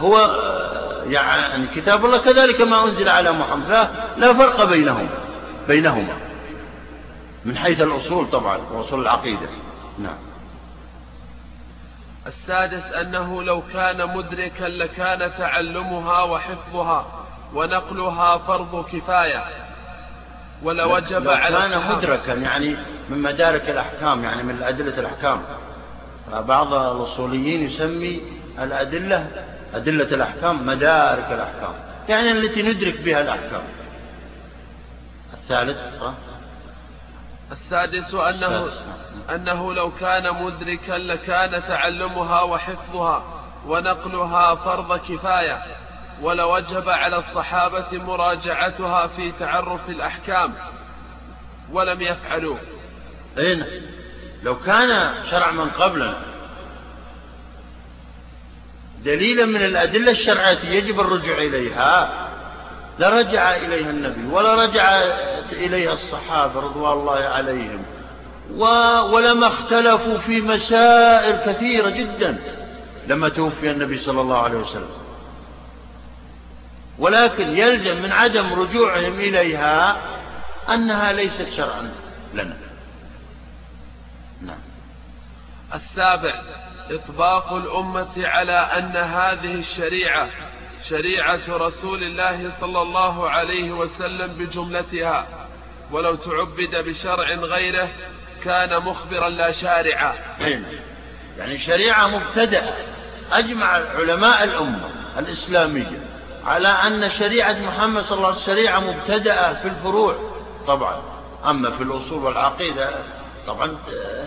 هو 0.00 0.40
يعني 1.06 1.66
كتاب 1.76 2.04
الله 2.04 2.18
كذلك 2.18 2.60
ما 2.60 2.84
أنزل 2.84 3.08
على 3.08 3.32
محمد 3.32 3.88
لا 4.16 4.34
فرق 4.34 4.64
بينهم 4.64 5.08
بينهما 5.68 6.16
من 7.44 7.58
حيث 7.58 7.80
الأصول 7.80 8.30
طبعا 8.30 8.58
وأصول 8.72 9.00
العقيدة. 9.00 9.48
نعم. 9.98 10.31
السادس 12.26 12.92
أنه 12.92 13.42
لو 13.42 13.62
كان 13.72 14.16
مدركا 14.16 14.64
لكان 14.64 15.32
تعلمها 15.38 16.22
وحفظها 16.22 17.06
ونقلها 17.54 18.38
فرض 18.38 18.84
كفاية. 18.92 19.44
ولوجب 20.62 21.28
على 21.28 21.56
كان 21.56 21.96
مدركا 21.96 22.32
يعني 22.32 22.76
من 23.08 23.18
مدارك 23.18 23.70
الأحكام 23.70 24.24
يعني 24.24 24.42
من 24.42 24.62
أدلة 24.62 24.98
الأحكام. 24.98 25.42
بعض 26.32 26.74
الأصوليين 26.74 27.64
يسمي 27.64 28.22
الأدلة 28.58 29.26
أدلة 29.74 30.14
الأحكام 30.14 30.66
مدارك 30.66 31.26
الأحكام 31.32 31.74
يعني 32.08 32.32
التي 32.32 32.62
ندرك 32.62 33.00
بها 33.00 33.20
الأحكام. 33.20 33.62
الثالث 35.34 35.78
السادس 37.52 38.14
أنه, 38.14 38.70
أنه 39.34 39.74
لو 39.74 39.90
كان 40.00 40.44
مدركا 40.44 40.92
لكان 40.92 41.62
تعلمها 41.68 42.42
وحفظها 42.42 43.24
ونقلها 43.66 44.54
فرض 44.54 44.98
كفاية 44.98 45.62
ولوجب 46.22 46.88
على 46.88 47.16
الصحابة 47.16 47.86
مراجعتها 47.92 49.06
في 49.06 49.32
تعرف 49.32 49.88
الأحكام. 49.88 50.54
ولم 51.72 52.00
يفعلوا 52.00 52.56
أين 53.38 53.66
لو 54.42 54.58
كان 54.58 55.14
شرع 55.30 55.50
من 55.50 55.70
قبلنا. 55.70 56.16
دليلا 59.04 59.44
من 59.44 59.64
الأدلة 59.64 60.10
الشرعية 60.10 60.58
يجب 60.64 61.00
الرجوع 61.00 61.38
إليها. 61.38 62.28
لرجع 62.98 63.56
إليها 63.56 63.90
النبي 63.90 64.26
ولا 64.32 64.54
رجع 64.54 65.02
إليها 65.52 65.92
الصحابة 65.92 66.60
رضوان 66.60 66.92
الله 66.92 67.18
عليهم. 67.18 67.82
ولما 69.12 69.46
اختلفوا 69.46 70.18
في 70.18 70.40
مسائل 70.40 71.52
كثيرة 71.52 71.90
جدا 71.90 72.38
لما 73.06 73.28
توفي 73.28 73.70
النبي 73.70 73.98
صلى 73.98 74.20
الله 74.20 74.38
عليه 74.38 74.58
وسلم. 74.58 74.90
ولكن 76.98 77.58
يلزم 77.58 78.02
من 78.02 78.12
عدم 78.12 78.52
رجوعهم 78.52 79.20
إليها 79.20 79.96
أنها 80.68 81.12
ليست 81.12 81.48
شرعا 81.48 81.90
لنا. 82.34 82.56
نعم. 84.42 84.60
السابع 85.74 86.42
إطباق 86.90 87.52
الأمة 87.52 88.26
على 88.28 88.52
أن 88.52 88.96
هذه 88.96 89.54
الشريعة 89.54 90.28
شريعة 90.88 91.40
رسول 91.48 92.02
الله 92.02 92.50
صلى 92.60 92.82
الله 92.82 93.30
عليه 93.30 93.72
وسلم 93.72 94.26
بجملتها 94.26 95.26
ولو 95.90 96.14
تعبد 96.14 96.84
بشرع 96.88 97.34
غيره 97.34 97.88
كان 98.44 98.82
مخبرا 98.82 99.28
لا 99.28 99.50
شارعا. 99.52 100.14
يعني 101.38 101.58
شريعة 101.58 102.06
مبتدأة 102.18 102.74
أجمع 103.32 103.66
علماء 103.66 104.44
الأمة 104.44 104.90
الإسلامية 105.18 106.04
على 106.44 106.68
أن 106.68 107.10
شريعة 107.10 107.52
محمد 107.52 108.04
صلى 108.04 108.16
الله 108.16 108.28
عليه 108.28 108.36
وسلم 108.36 108.56
شريعة 108.56 108.80
مبتدأة 108.80 109.52
في 109.62 109.68
الفروع. 109.68 110.32
طبعا 110.66 111.02
أما 111.44 111.70
في 111.70 111.82
الأصول 111.82 112.24
والعقيدة 112.24 112.90
طبعا 113.46 113.78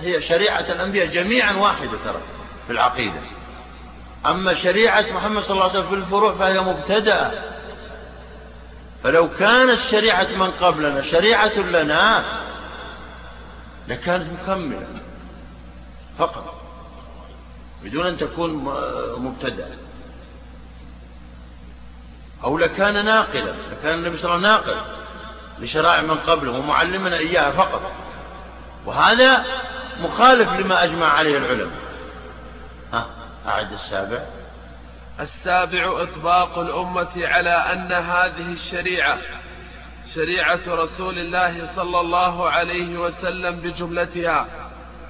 هي 0.01 0.21
شريعة 0.21 0.65
الأنبياء 0.69 1.05
جميعا 1.05 1.53
واحدة 1.53 1.97
ترى 2.05 2.21
في 2.67 2.73
العقيدة. 2.73 3.19
أما 4.29 4.53
شريعة 4.53 5.05
محمد 5.11 5.43
صلى 5.43 5.51
الله 5.51 5.69
عليه 5.69 5.79
وسلم 5.79 5.89
في 5.89 5.95
الفروع 5.95 6.35
فهي 6.35 6.59
مبتدأة. 6.59 7.31
فلو 9.03 9.29
كانت 9.39 9.79
شريعة 9.79 10.27
من 10.27 10.51
قبلنا 10.51 11.01
شريعة 11.01 11.59
لنا 11.59 12.23
لكانت 13.87 14.25
مكملة. 14.33 14.87
فقط. 16.17 16.61
بدون 17.83 18.07
أن 18.07 18.17
تكون 18.17 18.51
مبتدأة. 19.17 19.69
أو 22.43 22.57
لكان 22.57 23.05
ناقلا 23.05 23.53
لكان 23.71 23.99
النبي 23.99 24.17
صلى 24.17 24.35
الله 24.35 24.47
عليه 24.47 24.59
وسلم 24.59 24.75
ناقل 24.75 24.91
لشرائع 25.59 26.01
من 26.01 26.15
قبله 26.15 26.51
ومعلمنا 26.51 27.17
إياها 27.17 27.51
فقط. 27.51 27.91
وهذا 28.85 29.45
مخالف 30.01 30.53
لما 30.53 30.83
أجمع 30.83 31.05
عليه 31.05 31.37
العلماء. 31.37 31.79
ها؟ 32.93 33.05
أعد 33.47 33.71
السابع 33.71 34.23
السابع 35.19 36.01
إطباق 36.01 36.59
الأمة 36.59 37.27
على 37.27 37.49
أن 37.49 37.91
هذه 37.91 38.51
الشريعة 38.51 39.17
شريعة 40.13 40.59
رسول 40.67 41.19
الله 41.19 41.67
صلى 41.75 41.99
الله 41.99 42.49
عليه 42.49 42.97
وسلم 42.97 43.55
بجملتها 43.55 44.47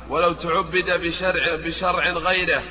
ولو 0.10 0.34
تعبد 0.34 1.02
بشرع, 1.02 1.56
بشرع 1.56 2.10
غيره 2.10 2.64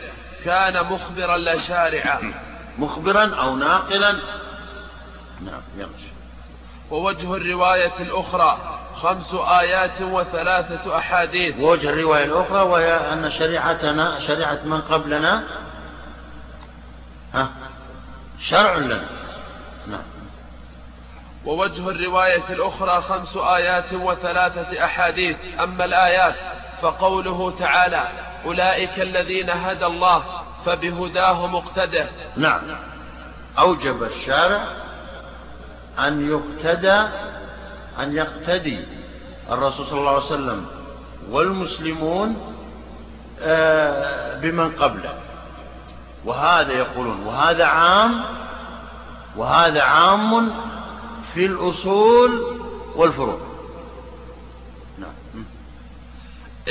كان 0.45 0.85
مخبرا 0.85 1.37
لا 1.37 1.59
شارعا. 1.59 2.35
مخبرا 2.79 3.35
أو 3.35 3.57
ناقلا. 3.57 4.13
نعم 5.41 5.63
يمشي. 5.77 6.13
ووجه 6.91 7.35
الرواية 7.35 7.93
الأخرى 8.01 8.81
خمس 9.05 9.35
آيات 9.35 10.03
وثلاثة 10.03 10.99
أحاديث. 10.99 11.57
ووجه 11.61 11.89
الرواية 11.89 12.25
الأخرى 12.25 12.61
وهي 12.61 12.95
أن 13.13 13.31
شريعتنا 13.31 14.21
شريعة 14.21 14.59
من 14.65 14.81
قبلنا 14.81 15.43
ها 17.35 17.49
شرع 18.41 18.77
لنا. 18.77 19.05
نعم. 19.87 20.03
ووجه 21.45 21.89
الرواية 21.89 22.43
الأخرى 22.51 23.03
خمس 23.03 23.37
آيات 23.37 23.93
وثلاثة 23.93 24.85
أحاديث. 24.85 25.37
أما 25.63 25.85
الآيات 25.85 26.35
فقوله 26.83 27.55
تعالى 27.59 28.09
أولئك 28.47 29.01
الذين 29.01 29.51
هدى 29.51 29.87
الله 29.87 30.25
فبهداه 30.67 31.47
مقتدى 31.47 32.05
نعم. 32.37 32.63
أوجب 33.59 34.03
الشارع 34.03 34.65
أن 35.99 36.31
يقتدى 36.31 37.09
أن 38.01 38.17
يقتدي 38.17 38.85
الرسول 39.51 39.87
صلى 39.87 39.99
الله 39.99 40.11
عليه 40.11 40.25
وسلم 40.25 40.67
والمسلمون 41.31 42.37
آه، 43.41 44.41
بمن 44.41 44.71
قبله. 44.71 45.15
وهذا 46.25 46.73
يقولون 46.73 47.27
وهذا 47.27 47.65
عام 47.65 48.25
وهذا 49.37 49.83
عام 49.83 50.55
في 51.35 51.47
الأصول 51.47 52.61
والفروع. 52.97 53.39
نعم. 54.99 55.45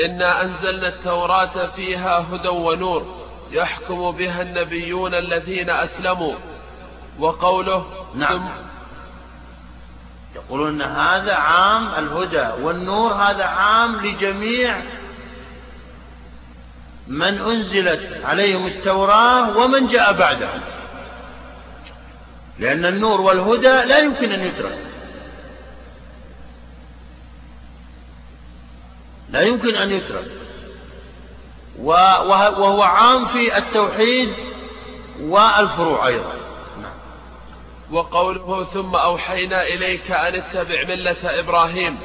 إنا 0.06 0.41
أنزلنا 0.41 0.88
التوراة 0.88 1.68
فيها 1.76 2.26
هدى 2.32 2.48
ونور 2.48 3.06
يحكم 3.52 4.12
بها 4.12 4.41
النبيون 4.41 5.14
الذين 5.14 5.70
أسلموا 5.70 6.34
وقوله 7.20 7.86
نعم. 8.16 8.50
يقولون 10.35 10.81
هذا 10.81 11.34
عام 11.34 11.88
الهدى 11.88 12.64
والنور 12.64 13.14
هذا 13.14 13.43
عام 13.43 13.95
لجميع 14.05 14.81
من 17.07 17.41
أنزلت 17.41 18.23
عليهم 18.23 18.68
التوراة 18.68 19.57
ومن 19.57 19.88
جاء 19.88 20.14
بعدهم. 20.14 20.61
لأن 22.60 22.85
النور 22.85 23.22
والهدى 23.22 23.88
لا 23.88 23.99
يمكن 23.99 24.31
أن 24.31 24.47
يترك 24.47 24.77
لا 29.30 29.41
يمكن 29.41 29.76
أن 29.76 29.91
يترك 29.91 30.31
وهو 31.80 32.84
عام 32.84 33.26
في 33.26 33.57
التوحيد 33.57 34.34
والفروع 35.19 36.07
أيضا. 36.07 36.43
وقوله 37.94 38.64
ثم 38.64 38.95
أوحينا 38.95 39.64
إليك 39.68 40.11
أن 40.11 40.36
اتبع 40.36 40.84
ملة 40.84 41.40
إبراهيم 41.40 41.99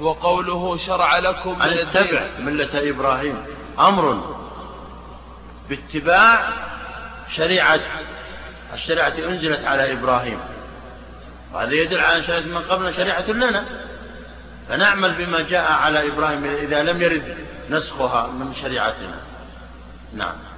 وقوله 0.00 0.76
شرع 0.76 1.18
لكم 1.18 1.58
من 1.58 1.62
أن 1.62 1.78
اتبع 1.78 2.26
ملة 2.38 2.90
إبراهيم. 2.90 3.44
أمر 3.78 4.36
باتباع 5.68 6.48
شريعة 7.30 7.80
الشريعة 8.72 9.14
أنزلت 9.18 9.64
على 9.64 9.92
إبراهيم. 9.92 10.40
وهذا 11.52 11.72
يدل 11.72 12.00
على 12.00 12.16
أن 12.16 12.22
شريعة 12.22 12.40
من 12.40 12.58
قبلنا 12.58 12.92
شريعة 12.92 13.30
لنا. 13.30 13.64
فنعمل 14.68 15.12
بما 15.12 15.40
جاء 15.40 15.72
على 15.72 16.08
إبراهيم 16.08 16.44
إذا 16.44 16.82
لم 16.82 17.02
يرد 17.02 17.36
نسخها 17.70 18.26
من 18.26 18.52
شريعتنا. 18.54 19.18
نعم. 20.14 20.49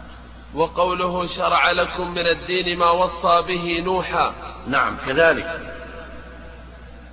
وقوله 0.54 1.26
شرع 1.26 1.70
لكم 1.70 2.10
من 2.10 2.26
الدين 2.26 2.78
ما 2.78 2.90
وصى 2.90 3.42
به 3.48 3.82
نوحا. 3.84 4.32
نعم 4.66 4.96
كذلك. 5.06 5.60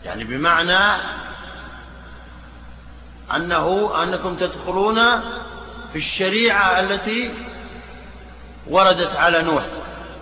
يعني 0.05 0.23
بمعنى 0.23 1.01
أنه 3.35 3.91
أنكم 4.03 4.35
تدخلون 4.35 4.95
في 5.91 5.95
الشريعة 5.95 6.79
التي 6.79 7.33
وردت 8.67 9.15
على 9.15 9.41
نوح 9.41 9.63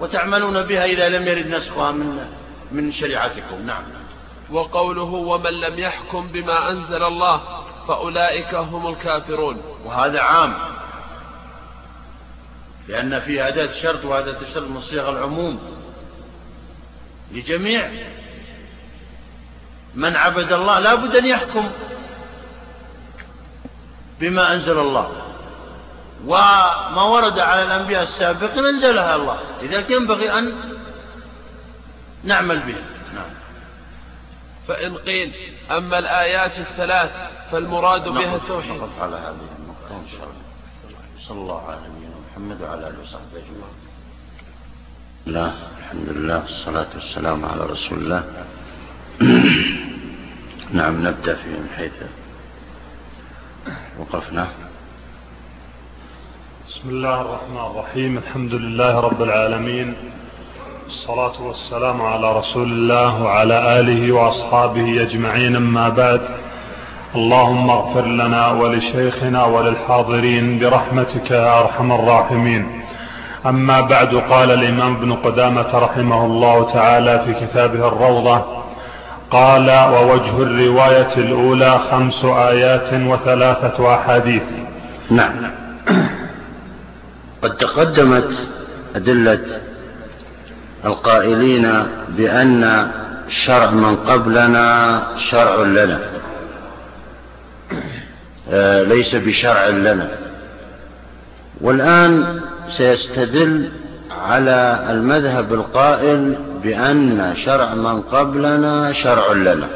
وتعملون 0.02 0.62
بها 0.62 0.86
إذا 0.86 1.10
لم 1.10 1.28
يرد 1.28 1.48
نسخها 1.48 1.92
من 1.92 2.28
من 2.72 2.92
شريعتكم. 2.92 3.66
نعم. 3.66 3.84
وقوله 4.52 5.04
ومن 5.04 5.52
لم 5.52 5.80
يحكم 5.80 6.28
بما 6.28 6.70
أنزل 6.70 7.04
الله 7.04 7.42
فأولئك 7.88 8.56
هم 8.56 8.88
الكافرون. 8.88 9.62
وهذا 9.86 10.22
عام. 10.22 10.77
لأن 12.88 13.20
فيه 13.20 13.48
أداة 13.48 13.72
شرط 13.72 14.06
وأداة 14.06 14.42
الشرط 14.42 14.68
من 14.68 14.82
صيغ 14.82 15.10
العموم 15.10 15.60
لجميع 17.32 17.90
من 19.96 20.16
عبد 20.16 20.54
الله. 20.54 20.80
لا 20.80 20.96
بد 20.96 21.16
أن 21.16 21.26
يحكم 21.26 21.72
بما 24.20 24.54
أنزل 24.54 24.80
الله. 24.80 25.12
وما 26.26 27.02
ورد 27.02 27.40
على 27.40 27.64
الأنبياء 27.64 28.04
السابقين 28.04 28.66
أنزلها 28.66 29.16
الله. 29.16 29.40
لذلك 29.62 29.92
ينبغي 29.92 30.40
أن 30.40 30.74
نعمل 32.24 32.60
بها. 32.60 32.84
نعم. 33.14 33.30
فإن 34.68 34.98
قيل 34.98 35.34
أما 35.72 36.00
الآيات 36.00 36.60
الثلاث 36.60 37.12
فالمراد 37.52 38.10
بها 38.10 38.36
التوحيد. 38.36 38.72
نقف 38.72 39.02
على 39.02 39.16
هذه 39.16 39.48
النقطة 39.60 40.04
إن 40.04 40.08
شاء 40.08 40.24
الله. 40.24 40.48
صلى 41.20 41.42
الله 41.42 41.68
على 41.68 41.80
نبينا 41.90 42.07
محمد 42.38 42.62
وعلى 42.62 42.88
آله 42.88 43.00
وصحبه 43.02 43.38
أجمعين. 43.42 43.78
لا 45.26 45.52
الحمد 45.78 46.10
لله 46.10 46.40
والصلاة 46.40 46.88
والسلام 46.94 47.46
على 47.46 47.64
رسول 47.66 47.98
الله. 47.98 48.24
نعم 50.80 51.08
نبدأ 51.08 51.36
في 51.36 51.50
من 51.50 51.70
حيث 51.78 51.94
وقفنا. 54.00 54.48
بسم 56.68 56.90
الله 56.90 57.22
الرحمن 57.22 57.66
الرحيم 57.72 58.18
الحمد 58.18 58.54
لله 58.54 59.00
رب 59.00 59.22
العالمين 59.24 59.94
الصلاة 60.88 61.42
والسلام 61.42 62.02
على 62.02 62.38
رسول 62.38 62.72
الله 62.72 63.24
وعلى 63.24 63.80
آله 63.80 64.12
وأصحابه 64.12 65.02
أجمعين 65.02 65.56
أما 65.56 65.90
بعد. 65.90 66.22
اللهم 67.16 67.70
اغفر 67.70 68.06
لنا 68.06 68.48
ولشيخنا 68.48 69.46
وللحاضرين 69.46 70.60
برحمتك 70.60 71.32
يا 71.32 71.60
أرحم 71.60 71.92
الراحمين. 71.92 72.82
أما 73.46 73.82
بعد 73.82 74.16
قال 74.16 74.52
الإمام 74.52 74.96
ابن 74.96 75.14
قدامة 75.14 75.68
رحمه 75.74 76.26
الله 76.26 76.72
تعالى 76.72 77.22
في 77.26 77.46
كتابه 77.46 77.88
الروضة 77.88 78.46
قال 79.32 79.70
ووجه 79.70 80.38
الرواية 80.38 81.18
الأولى 81.18 81.80
خمس 81.92 82.26
آيات 82.26 82.94
وثلاثة 82.94 83.96
أحاديث. 83.96 84.44
نعم. 85.10 85.52
قد 87.44 87.58
تقدمت 87.58 88.48
أدلة 88.96 89.46
القائلين 90.86 91.84
بأن 92.10 92.92
شرع 93.30 93.70
من 93.70 93.96
قبلنا 93.96 95.02
شرع 95.18 95.56
لنا. 95.56 96.17
ليس 98.84 99.16
بشرع 99.16 99.68
لنا. 99.68 100.10
والآن 101.62 102.42
سيستدل 102.68 103.70
على 104.12 104.86
المذهب 104.90 105.54
القائل 105.54 106.36
بأن 106.64 107.34
شرع 107.36 107.74
من 107.74 108.02
قبلنا 108.02 108.94
شرع 108.94 109.32
لنا 109.32 109.68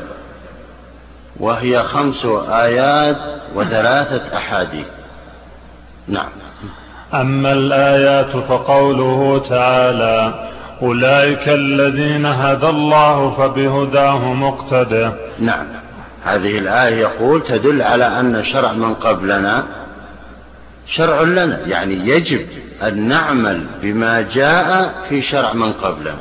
وهي 1.40 1.84
خمس 1.84 2.26
آيات 2.50 3.18
وثلاثة 3.56 4.38
أحاديث. 4.38 4.86
نعم. 6.08 6.30
أما 7.14 7.54
الآيات 7.54 8.38
فقوله 8.38 9.42
تعالى 9.50 10.50
أولئك 10.82 11.50
الذين 11.50 12.26
هدى 12.26 12.70
الله 12.70 13.32
فبهداه 13.32 14.34
مقتدى 14.34 15.10
نعم. 15.40 15.66
هذه 16.24 16.58
الآية 16.58 16.96
يقول 16.96 17.44
تدل 17.44 17.82
على 17.82 18.20
أن 18.20 18.44
شرع 18.44 18.72
من 18.72 18.94
قبلنا 18.94 19.64
شرع 20.88 21.22
لنا 21.22 21.60
يعني 21.68 21.94
يجب 21.94 22.48
أن 22.84 23.08
نعمل 23.08 23.66
بما 23.82 24.22
جاء 24.22 24.96
في 25.10 25.22
شرع 25.22 25.54
من 25.54 25.72
قبلنا. 25.72 26.20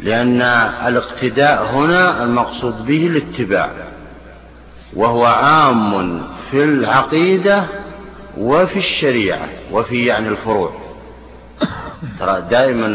لأن 0.00 0.42
الاقتداء 0.86 1.64
هنا 1.64 2.24
المقصود 2.24 2.86
به 2.86 3.06
الاتباع 3.06 3.70
وهو 4.94 5.24
عام 5.24 6.22
في 6.50 6.64
العقيدة 6.64 7.64
وفي 8.38 8.76
الشريعة 8.76 9.48
وفي 9.72 10.06
يعني 10.06 10.28
الفروع. 10.28 10.72
ترى 12.20 12.42
دائما 12.50 12.86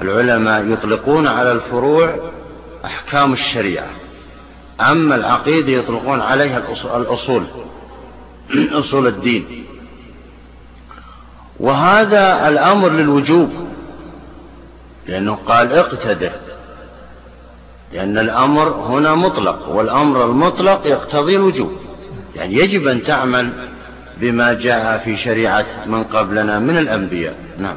العلماء 0.00 0.66
يطلقون 0.66 1.26
على 1.26 1.52
الفروع 1.52 2.30
أحكام 2.84 3.32
الشريعة. 3.32 3.86
أما 4.80 5.14
العقيدة 5.14 5.72
يطلقون 5.72 6.20
عليها 6.20 6.62
الأصول 6.96 7.44
أصول 8.80 9.06
الدين. 9.06 9.64
وهذا 11.60 12.48
الأمر 12.48 12.88
للوجوب 12.88 13.50
لأنه 15.06 15.34
قال 15.34 15.72
اقتدر 15.72 16.32
لأن 17.92 18.18
الأمر 18.18 18.68
هنا 18.68 19.14
مطلق 19.14 19.68
والأمر 19.68 20.24
المطلق 20.24 20.86
يقتضي 20.86 21.36
الوجوب. 21.36 21.72
يعني 22.34 22.54
يجب 22.54 22.86
أن 22.86 23.02
تعمل 23.02 23.50
بما 24.20 24.52
جاء 24.52 24.98
في 24.98 25.16
شريعة 25.16 25.66
من 25.86 26.04
قبلنا 26.04 26.58
من 26.58 26.78
الأنبياء. 26.78 27.34
نعم. 27.58 27.76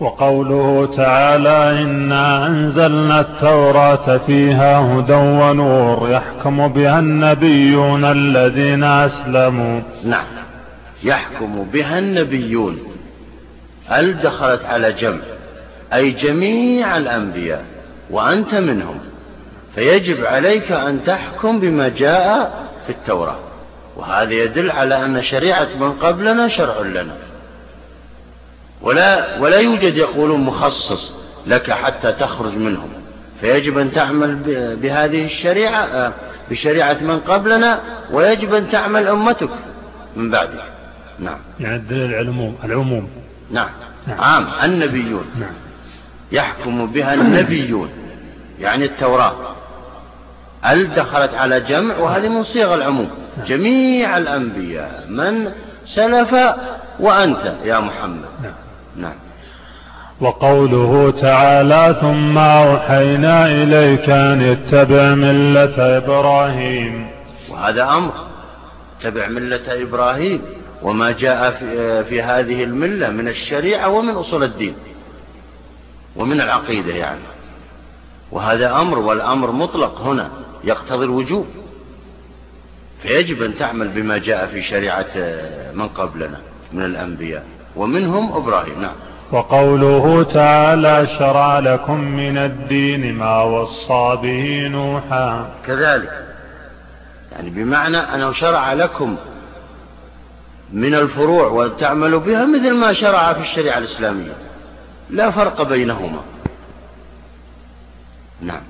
وقوله 0.00 0.90
تعالى 0.96 1.82
إنا 1.82 2.46
أنزلنا 2.46 3.20
التوراة 3.20 4.18
فيها 4.18 4.78
هدى 4.78 5.12
ونور 5.12 6.10
يحكم 6.10 6.68
بها 6.68 6.98
النبيون 6.98 8.04
الذين 8.04 8.84
أسلموا. 8.84 9.80
نعم. 10.04 10.26
يحكم 11.02 11.64
بها 11.72 11.98
النبيون. 11.98 12.78
ال 13.92 14.20
دخلت 14.20 14.64
على 14.64 14.92
جمع؟ 14.92 15.20
أي 15.94 16.10
جميع 16.10 16.96
الأنبياء 16.96 17.64
وأنت 18.10 18.54
منهم. 18.54 18.98
فيجب 19.74 20.24
عليك 20.24 20.72
أن 20.72 21.04
تحكم 21.04 21.60
بما 21.60 21.88
جاء 21.88 22.52
في 22.86 22.92
التوراة. 22.92 23.38
وهذا 23.96 24.32
يدل 24.34 24.70
على 24.70 25.04
أن 25.04 25.22
شريعة 25.22 25.68
من 25.80 25.92
قبلنا 25.92 26.48
شرع 26.48 26.80
لنا. 26.80 27.16
ولا, 28.86 29.38
ولا 29.38 29.56
يوجد 29.56 29.96
يقولون 29.96 30.40
مخصص 30.40 31.12
لك 31.46 31.70
حتى 31.70 32.12
تخرج 32.12 32.56
منهم. 32.56 32.88
فيجب 33.40 33.78
أن 33.78 33.90
تعمل 33.90 34.34
بهذه 34.82 35.24
الشريعة 35.24 36.12
بشريعة 36.50 36.96
من 37.00 37.18
قبلنا 37.18 37.80
ويجب 38.12 38.54
أن 38.54 38.68
تعمل 38.68 39.08
أمتك 39.08 39.50
من 40.16 40.30
بعدك. 40.30 40.64
نعم. 41.18 41.38
يعني 41.60 41.76
الدليل 41.76 42.14
العموم 42.14 42.56
العموم. 42.64 43.08
نعم. 43.50 43.68
نعم. 44.06 44.20
عام. 44.20 44.46
النبيون. 44.64 45.24
نعم. 45.40 45.54
يحكم 46.32 46.86
بها 46.86 47.14
النبيون. 47.14 47.90
يعني 48.60 48.84
التوراة. 48.84 49.34
ال 50.70 50.94
دخلت 50.94 51.34
على 51.34 51.60
جمع؟ 51.60 51.98
وهذه 51.98 52.28
من 52.28 52.44
صيغ 52.44 52.74
العموم. 52.74 53.10
نعم. 53.36 53.46
جميع 53.46 54.18
الأنبياء 54.18 55.06
من 55.08 55.52
سلف 55.86 56.36
وأنت 57.00 57.54
يا 57.64 57.80
محمد. 57.80 58.24
نعم. 58.42 58.65
نعم. 58.96 59.14
وقوله 60.20 61.10
تعالى 61.10 61.96
ثم 62.00 62.38
أوحينا 62.38 63.46
إليك 63.46 64.10
أن 64.10 64.42
اتبع 64.42 65.14
ملة 65.14 65.96
إبراهيم. 65.96 67.06
وهذا 67.48 67.88
أمر 67.88 68.12
اتبع 69.00 69.28
ملة 69.28 69.82
إبراهيم 69.82 70.42
وما 70.82 71.10
جاء 71.10 71.50
في, 71.50 72.04
في 72.04 72.22
هذه 72.22 72.64
الملة 72.64 73.10
من 73.10 73.28
الشريعة 73.28 73.88
ومن 73.88 74.10
أصول 74.10 74.42
الدين 74.42 74.74
ومن 76.16 76.40
العقيدة 76.40 76.94
يعني. 76.94 77.20
وهذا 78.32 78.80
أمر 78.80 78.98
والأمر 78.98 79.50
مطلق 79.50 80.00
هنا 80.00 80.30
يقتضي 80.64 81.04
الوجوب. 81.04 81.46
فيجب 83.02 83.42
أن 83.42 83.58
تعمل 83.58 83.88
بما 83.88 84.18
جاء 84.18 84.46
في 84.46 84.62
شريعة 84.62 85.06
من 85.74 85.88
قبلنا 85.88 86.40
من 86.72 86.84
الأنبياء. 86.84 87.55
ومنهم 87.76 88.32
إبراهيم. 88.32 88.80
نعم. 88.80 88.94
وقوله 89.32 90.22
تعالى 90.22 91.06
شرع 91.18 91.58
لكم 91.58 92.00
من 92.00 92.38
الدين 92.38 93.14
ما 93.14 93.42
وصى 93.42 94.18
به 94.22 94.68
نوحا. 94.68 95.50
كذلك. 95.66 96.26
يعني 97.32 97.50
بمعنى 97.50 97.96
أنه 97.96 98.32
شرع 98.32 98.72
لكم 98.72 99.16
من 100.72 100.94
الفروع 100.94 101.46
وتعملوا 101.46 102.20
بها 102.20 102.44
مثل 102.44 102.74
ما 102.74 102.92
شرع 102.92 103.32
في 103.32 103.40
الشريعة 103.40 103.78
الإسلامية. 103.78 104.32
لا 105.10 105.30
فرق 105.30 105.62
بينهما. 105.62 106.20
نعم. 108.40 108.62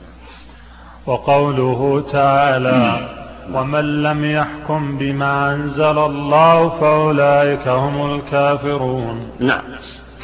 وقوله 1.07 2.05
تعالى 2.13 3.09
ومن 3.53 4.03
لم 4.03 4.25
يحكم 4.25 4.99
بما 4.99 5.53
أنزل 5.53 5.99
الله 5.99 6.69
فأولئك 6.69 7.69
هم 7.69 8.15
الكافرون. 8.15 9.31
نعم 9.39 9.63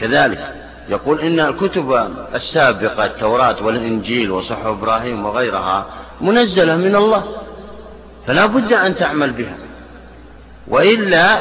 كذلك 0.00 0.54
يقول 0.88 1.20
إن 1.20 1.40
الكتب 1.40 2.06
السابقة 2.34 3.04
التوراة 3.04 3.56
والإنجيل 3.62 4.30
وصحف 4.30 4.66
إبراهيم 4.66 5.26
وغيرها 5.26 5.86
منزلة 6.20 6.76
من 6.76 6.96
الله 6.96 7.24
فلا 8.26 8.46
بد 8.46 8.72
أن 8.72 8.96
تعمل 8.96 9.32
بها. 9.32 9.56
وإلا 10.68 11.38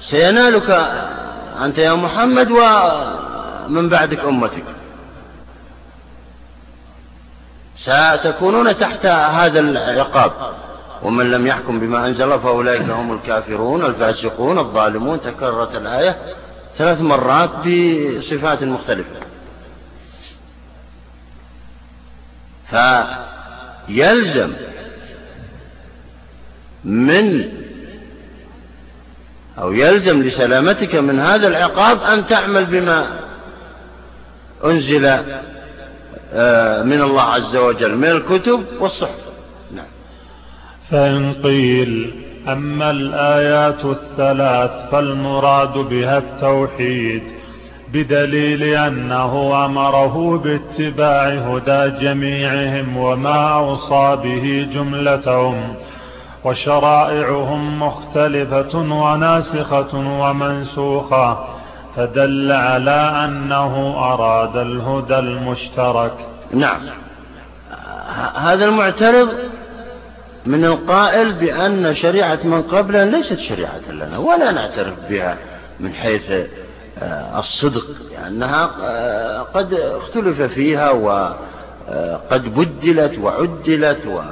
سينالك 0.00 0.70
أنت 1.64 1.78
يا 1.78 1.92
محمد 1.92 2.50
ومن 2.50 3.88
بعدك 3.88 4.24
أمتك. 4.24 4.64
ستكونون 7.76 8.76
تحت 8.76 9.06
هذا 9.06 9.60
العقاب. 9.60 10.32
ومن 11.02 11.30
لم 11.30 11.46
يحكم 11.46 11.80
بما 11.80 12.06
أنزل 12.06 12.40
فأولئك 12.40 12.82
هم 12.82 13.12
الكافرون 13.12 13.84
الفاسقون 13.84 14.58
الظالمون. 14.58 15.20
تكررت 15.20 15.76
الآية 15.76 16.16
ثلاث 16.76 17.00
مرات 17.00 17.50
بصفات 17.66 18.62
مختلفة. 18.62 19.20
فيلزم 23.88 24.52
من 26.84 27.44
أو 29.58 29.72
يلزم 29.72 30.22
لسلامتك 30.22 30.94
من 30.94 31.20
هذا 31.20 31.48
العقاب 31.48 32.02
أن 32.02 32.26
تعمل 32.26 32.64
بما 32.64 33.06
أنزل 34.64 35.06
آه، 36.34 36.82
من 36.82 37.02
الله 37.02 37.22
عز 37.22 37.56
وجل 37.56 37.96
من 37.96 38.08
الكتب 38.08 38.64
والصحف. 38.80 39.31
فإن 40.90 41.32
قيل 41.32 42.14
أما 42.48 42.90
الآيات 42.90 43.84
الثلاث 43.84 44.90
فالمراد 44.90 45.78
بها 45.78 46.18
التوحيد 46.18 47.22
بدليل 47.92 48.62
أنه 48.62 49.64
أمره 49.64 50.38
باتباع 50.38 51.28
هدى 51.28 52.04
جميعهم 52.04 52.96
وما 52.96 53.54
أوصى 53.54 54.18
به 54.22 54.68
جملتهم 54.74 55.74
وشرائعهم 56.44 57.82
مختلفة 57.82 58.78
وناسخة 58.78 59.96
ومنسوخة 60.20 61.44
فدل 61.96 62.52
على 62.52 63.24
أنه 63.24 63.94
أراد 63.98 64.56
الهدى 64.56 65.18
المشترك. 65.18 66.12
نعم. 66.54 66.80
هذا 68.34 68.64
المعترض 68.64 69.28
من 70.46 70.64
القائل 70.64 71.32
بأن 71.32 71.94
شريعة 71.94 72.38
من 72.44 72.62
قبلنا 72.62 73.16
ليست 73.16 73.38
شريعة 73.38 73.90
لنا 73.90 74.18
ولا 74.18 74.50
نعترف 74.50 74.94
بها 75.10 75.36
من 75.80 75.94
حيث 75.94 76.32
آه، 76.98 77.38
الصدق 77.38 77.84
لأنها 78.12 78.70
آه، 78.82 79.40
قد 79.40 79.74
اختلف 79.74 80.42
فيها 80.42 80.90
وقد 80.90 82.54
بدلت 82.54 83.18
وعدلت 83.18 84.22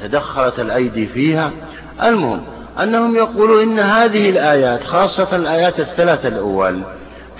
وتدخلت 0.00 0.60
الأيدي 0.60 1.06
فيها. 1.06 1.50
المهم 2.02 2.42
أنهم 2.82 3.16
يقولون 3.16 3.62
إن 3.62 3.78
هذه 3.78 4.30
الآيات 4.30 4.84
خاصة 4.84 5.36
الآيات 5.36 5.80
الثلاثة 5.80 6.28
الأول 6.28 6.82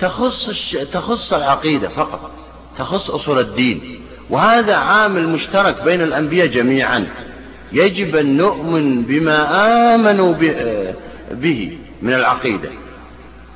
تخص, 0.01 0.71
تخص 0.93 1.33
العقيدة 1.33 1.89
فقط 1.89 2.31
تخص 2.77 3.09
أصول 3.09 3.39
الدين 3.39 4.01
وهذا 4.29 4.75
عامل 4.75 5.27
مشترك 5.27 5.83
بين 5.83 6.01
الأنبياء 6.01 6.47
جميعا. 6.47 7.07
يجب 7.75 8.15
أن 8.15 8.37
نؤمن 8.37 9.01
بما 9.01 9.95
آمنوا 9.95 10.33
به 11.31 11.77
من 12.01 12.13
العقيدة. 12.13 12.69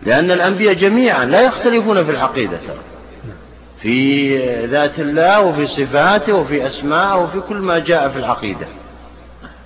لأن 0.06 0.32
الأنبياء 0.32 0.74
جميعا 0.74 1.26
لا 1.26 1.42
يختلفون 1.42 2.04
في 2.04 2.12
العقيدة 2.12 2.58
في 3.82 4.38
ذات 4.66 5.00
الله 5.00 5.42
وفي 5.42 5.66
صفاته 5.66 6.34
وفي 6.34 6.68
أسماءه 6.68 7.24
وفي 7.24 7.40
كل 7.40 7.56
ما 7.56 7.80
جاء 7.80 8.10
في 8.10 8.20
العقيدة. 8.20 8.68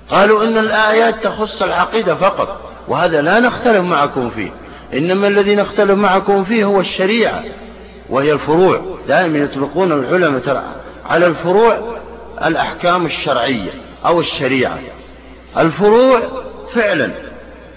قالوا 0.09 0.43
إن 0.43 0.57
الآيات 0.57 1.23
تخص 1.23 1.63
العقيدة 1.63 2.15
فقط 2.15 2.71
وهذا 2.88 3.21
لا 3.21 3.39
نختلف 3.39 3.81
معكم 3.81 4.30
فيه. 4.30 4.51
إنما 4.93 5.27
الذي 5.27 5.55
نختلف 5.55 5.91
معكم 5.91 6.43
فيه 6.43 6.65
هو 6.65 6.80
الشريعة 6.80 7.43
وهي 8.09 8.31
الفروع. 8.31 8.97
دائما 9.07 9.38
يطلقون 9.38 9.91
العلماء 9.91 10.63
على 11.05 11.25
الفروع 11.25 11.97
الأحكام 12.45 13.05
الشرعية. 13.05 13.71
أو 14.05 14.19
الشريعة. 14.19 14.80
الفروع 15.57 16.21
فعلا 16.73 17.11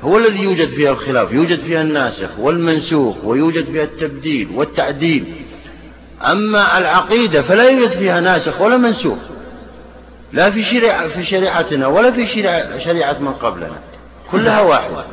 هو 0.02 0.18
الذي 0.18 0.42
يوجد 0.42 0.68
فيها 0.68 0.90
الخلاف 0.90 1.32
يوجد 1.32 1.58
فيها 1.58 1.82
الناسخ 1.82 2.28
والمنسوخ 2.38 3.16
ويوجد 3.24 3.64
فيها 3.64 3.84
التبديل 3.84 4.48
والتعديل. 4.54 5.34
أما 6.24 6.78
العقيدة 6.78 7.42
فلا 7.42 7.70
يوجد 7.70 7.90
فيها 7.90 8.20
ناسخ 8.20 8.60
ولا 8.60 8.76
منسوخ 8.76 9.18
لا 10.32 10.50
في 10.50 10.62
شريعة 10.62 11.08
في 11.08 11.22
شريعتنا 11.22 11.86
ولا 11.86 12.10
في 12.10 12.26
شريعة, 12.78 13.18
من 13.18 13.32
قبلنا 13.32 13.78
كلها 14.32 14.60
واحدة. 14.60 15.04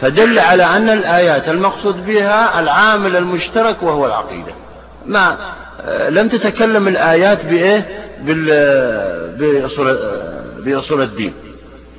فدل 0.00 0.38
على 0.38 0.64
أن 0.64 0.88
الآيات 0.90 1.48
المقصود 1.48 2.06
بها 2.06 2.60
العامل 2.60 3.16
المشترك 3.16 3.82
وهو 3.82 4.06
العقيدة. 4.06 4.52
ما 5.06 5.38
لم 6.08 6.28
تتكلم 6.28 6.88
الآيات 6.88 7.44
بإيه؟ 7.44 7.88
بأصول, 9.38 9.98
بأصول 10.58 11.02
الدين 11.02 11.32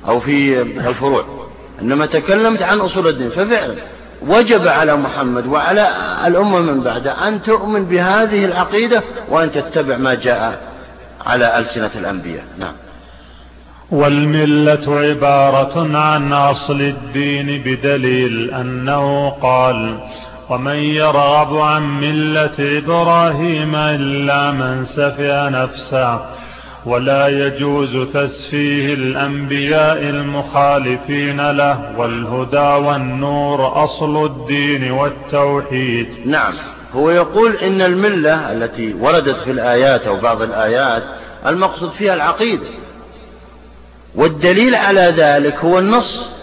أو 0.08 0.20
في 0.20 0.62
الفروع. 0.62 1.24
إنما 1.82 2.06
تكلمت 2.06 2.62
عن 2.62 2.78
أصول 2.78 3.08
الدين. 3.08 3.30
ففعلا 3.30 3.74
وجب 4.22 4.68
على 4.68 4.96
محمد 4.96 5.46
وعلى 5.46 5.88
الأمة 6.26 6.58
من 6.58 6.80
بعده 6.80 7.28
أن 7.28 7.42
تؤمن 7.42 7.84
بهذه 7.84 8.44
العقيدة 8.44 9.02
وأن 9.28 9.52
تتبع 9.52 9.96
ما 9.96 10.14
جاء 10.14 10.60
على 11.26 11.58
ألسنة 11.58 11.90
الأنبياء. 11.94 12.44
نعم. 12.58 12.74
والملة 13.90 15.00
عبارة 15.00 15.96
عن 15.98 16.32
أصل 16.32 16.80
الدين 16.80 17.62
بدليل 17.62 18.54
أنه 18.54 19.30
قال 19.30 19.98
ومن 20.50 20.76
يرغب 20.76 21.56
عن 21.56 22.00
ملة 22.00 22.78
إبراهيم 22.78 23.74
إلا 23.76 24.50
من 24.50 24.84
سفه 24.84 25.48
نفسه 25.48 26.20
ولا 26.86 27.28
يجوز 27.28 27.96
تسفيه 27.96 28.94
الأنبياء 28.94 29.98
المخالفين 29.98 31.50
له 31.50 31.98
والهدى 31.98 32.86
والنور 32.86 33.84
أصل 33.84 34.26
الدين 34.26 34.90
والتوحيد. 34.90 36.08
نعم. 36.26 36.54
هو 36.94 37.10
يقول 37.10 37.56
إن 37.56 37.82
الملة 37.82 38.52
التي 38.52 38.94
وردت 38.94 39.36
في 39.36 39.50
الآيات 39.50 40.06
أو 40.06 40.16
بعض 40.16 40.42
الآيات 40.42 41.02
المقصود 41.46 41.90
فيها 41.90 42.14
العقيدة 42.14 42.66
والدليل 44.14 44.74
على 44.74 45.14
ذلك 45.16 45.54
هو 45.54 45.78
النص. 45.78 46.37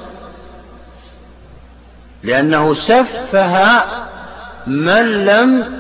لأنه 2.26 2.74
سفه 2.74 3.84
من 4.68 5.26
لم 5.26 5.76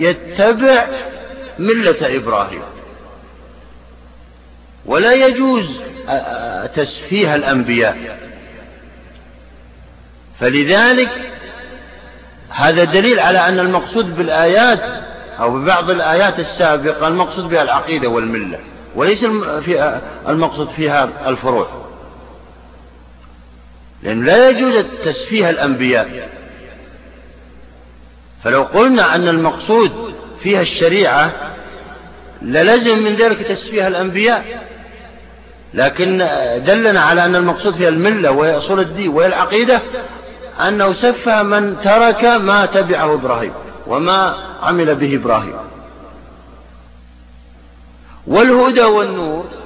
يتبع 0.00 0.86
ملة 1.58 2.16
إبراهيم. 2.16 2.62
ولا 4.86 5.12
يجوز 5.12 5.80
تسفيه 6.74 7.34
الأنبياء. 7.34 8.18
فلذلك 10.40 11.10
هذا 12.48 12.84
دليل 12.84 13.20
على 13.20 13.38
أن 13.38 13.58
المقصود 13.58 14.16
بالآيات 14.16 14.80
أو 15.40 15.50
ببعض 15.50 15.90
الآيات 15.90 16.38
السابقة 16.38 17.08
المقصود 17.08 17.48
بها 17.48 17.62
العقيدة 17.62 18.08
والملة 18.08 18.58
وليس 18.94 19.24
المقصود 20.28 20.68
فيها 20.68 21.10
الفروع. 21.26 21.84
لأن 24.04 24.24
لا 24.24 24.48
يجوز 24.50 24.84
تسفيه 25.04 25.50
الأنبياء. 25.50 26.28
فلو 28.44 28.62
قلنا 28.62 29.14
أن 29.14 29.28
المقصود 29.28 30.14
فيها 30.42 30.60
الشريعة 30.60 31.32
للزم 32.42 32.98
من 32.98 33.14
ذلك 33.14 33.42
تسفيه 33.42 33.86
الأنبياء. 33.86 34.68
لكن 35.74 36.28
دلنا 36.66 37.00
على 37.00 37.24
أن 37.24 37.36
المقصود 37.36 37.74
فيها 37.74 37.88
الملة 37.88 38.30
وهي 38.30 38.58
أصول 38.58 38.80
الدين 38.80 39.08
وهي 39.08 39.26
العقيدة 39.26 39.80
أنه 40.68 40.92
سفه 40.92 41.42
من 41.42 41.80
ترك 41.80 42.24
ما 42.24 42.66
تبعه 42.66 43.14
إبراهيم 43.14 43.52
وما 43.86 44.36
عمل 44.62 44.94
به 44.94 45.14
إبراهيم. 45.14 45.54
والهدى 48.26 48.82
والنور 48.82 49.63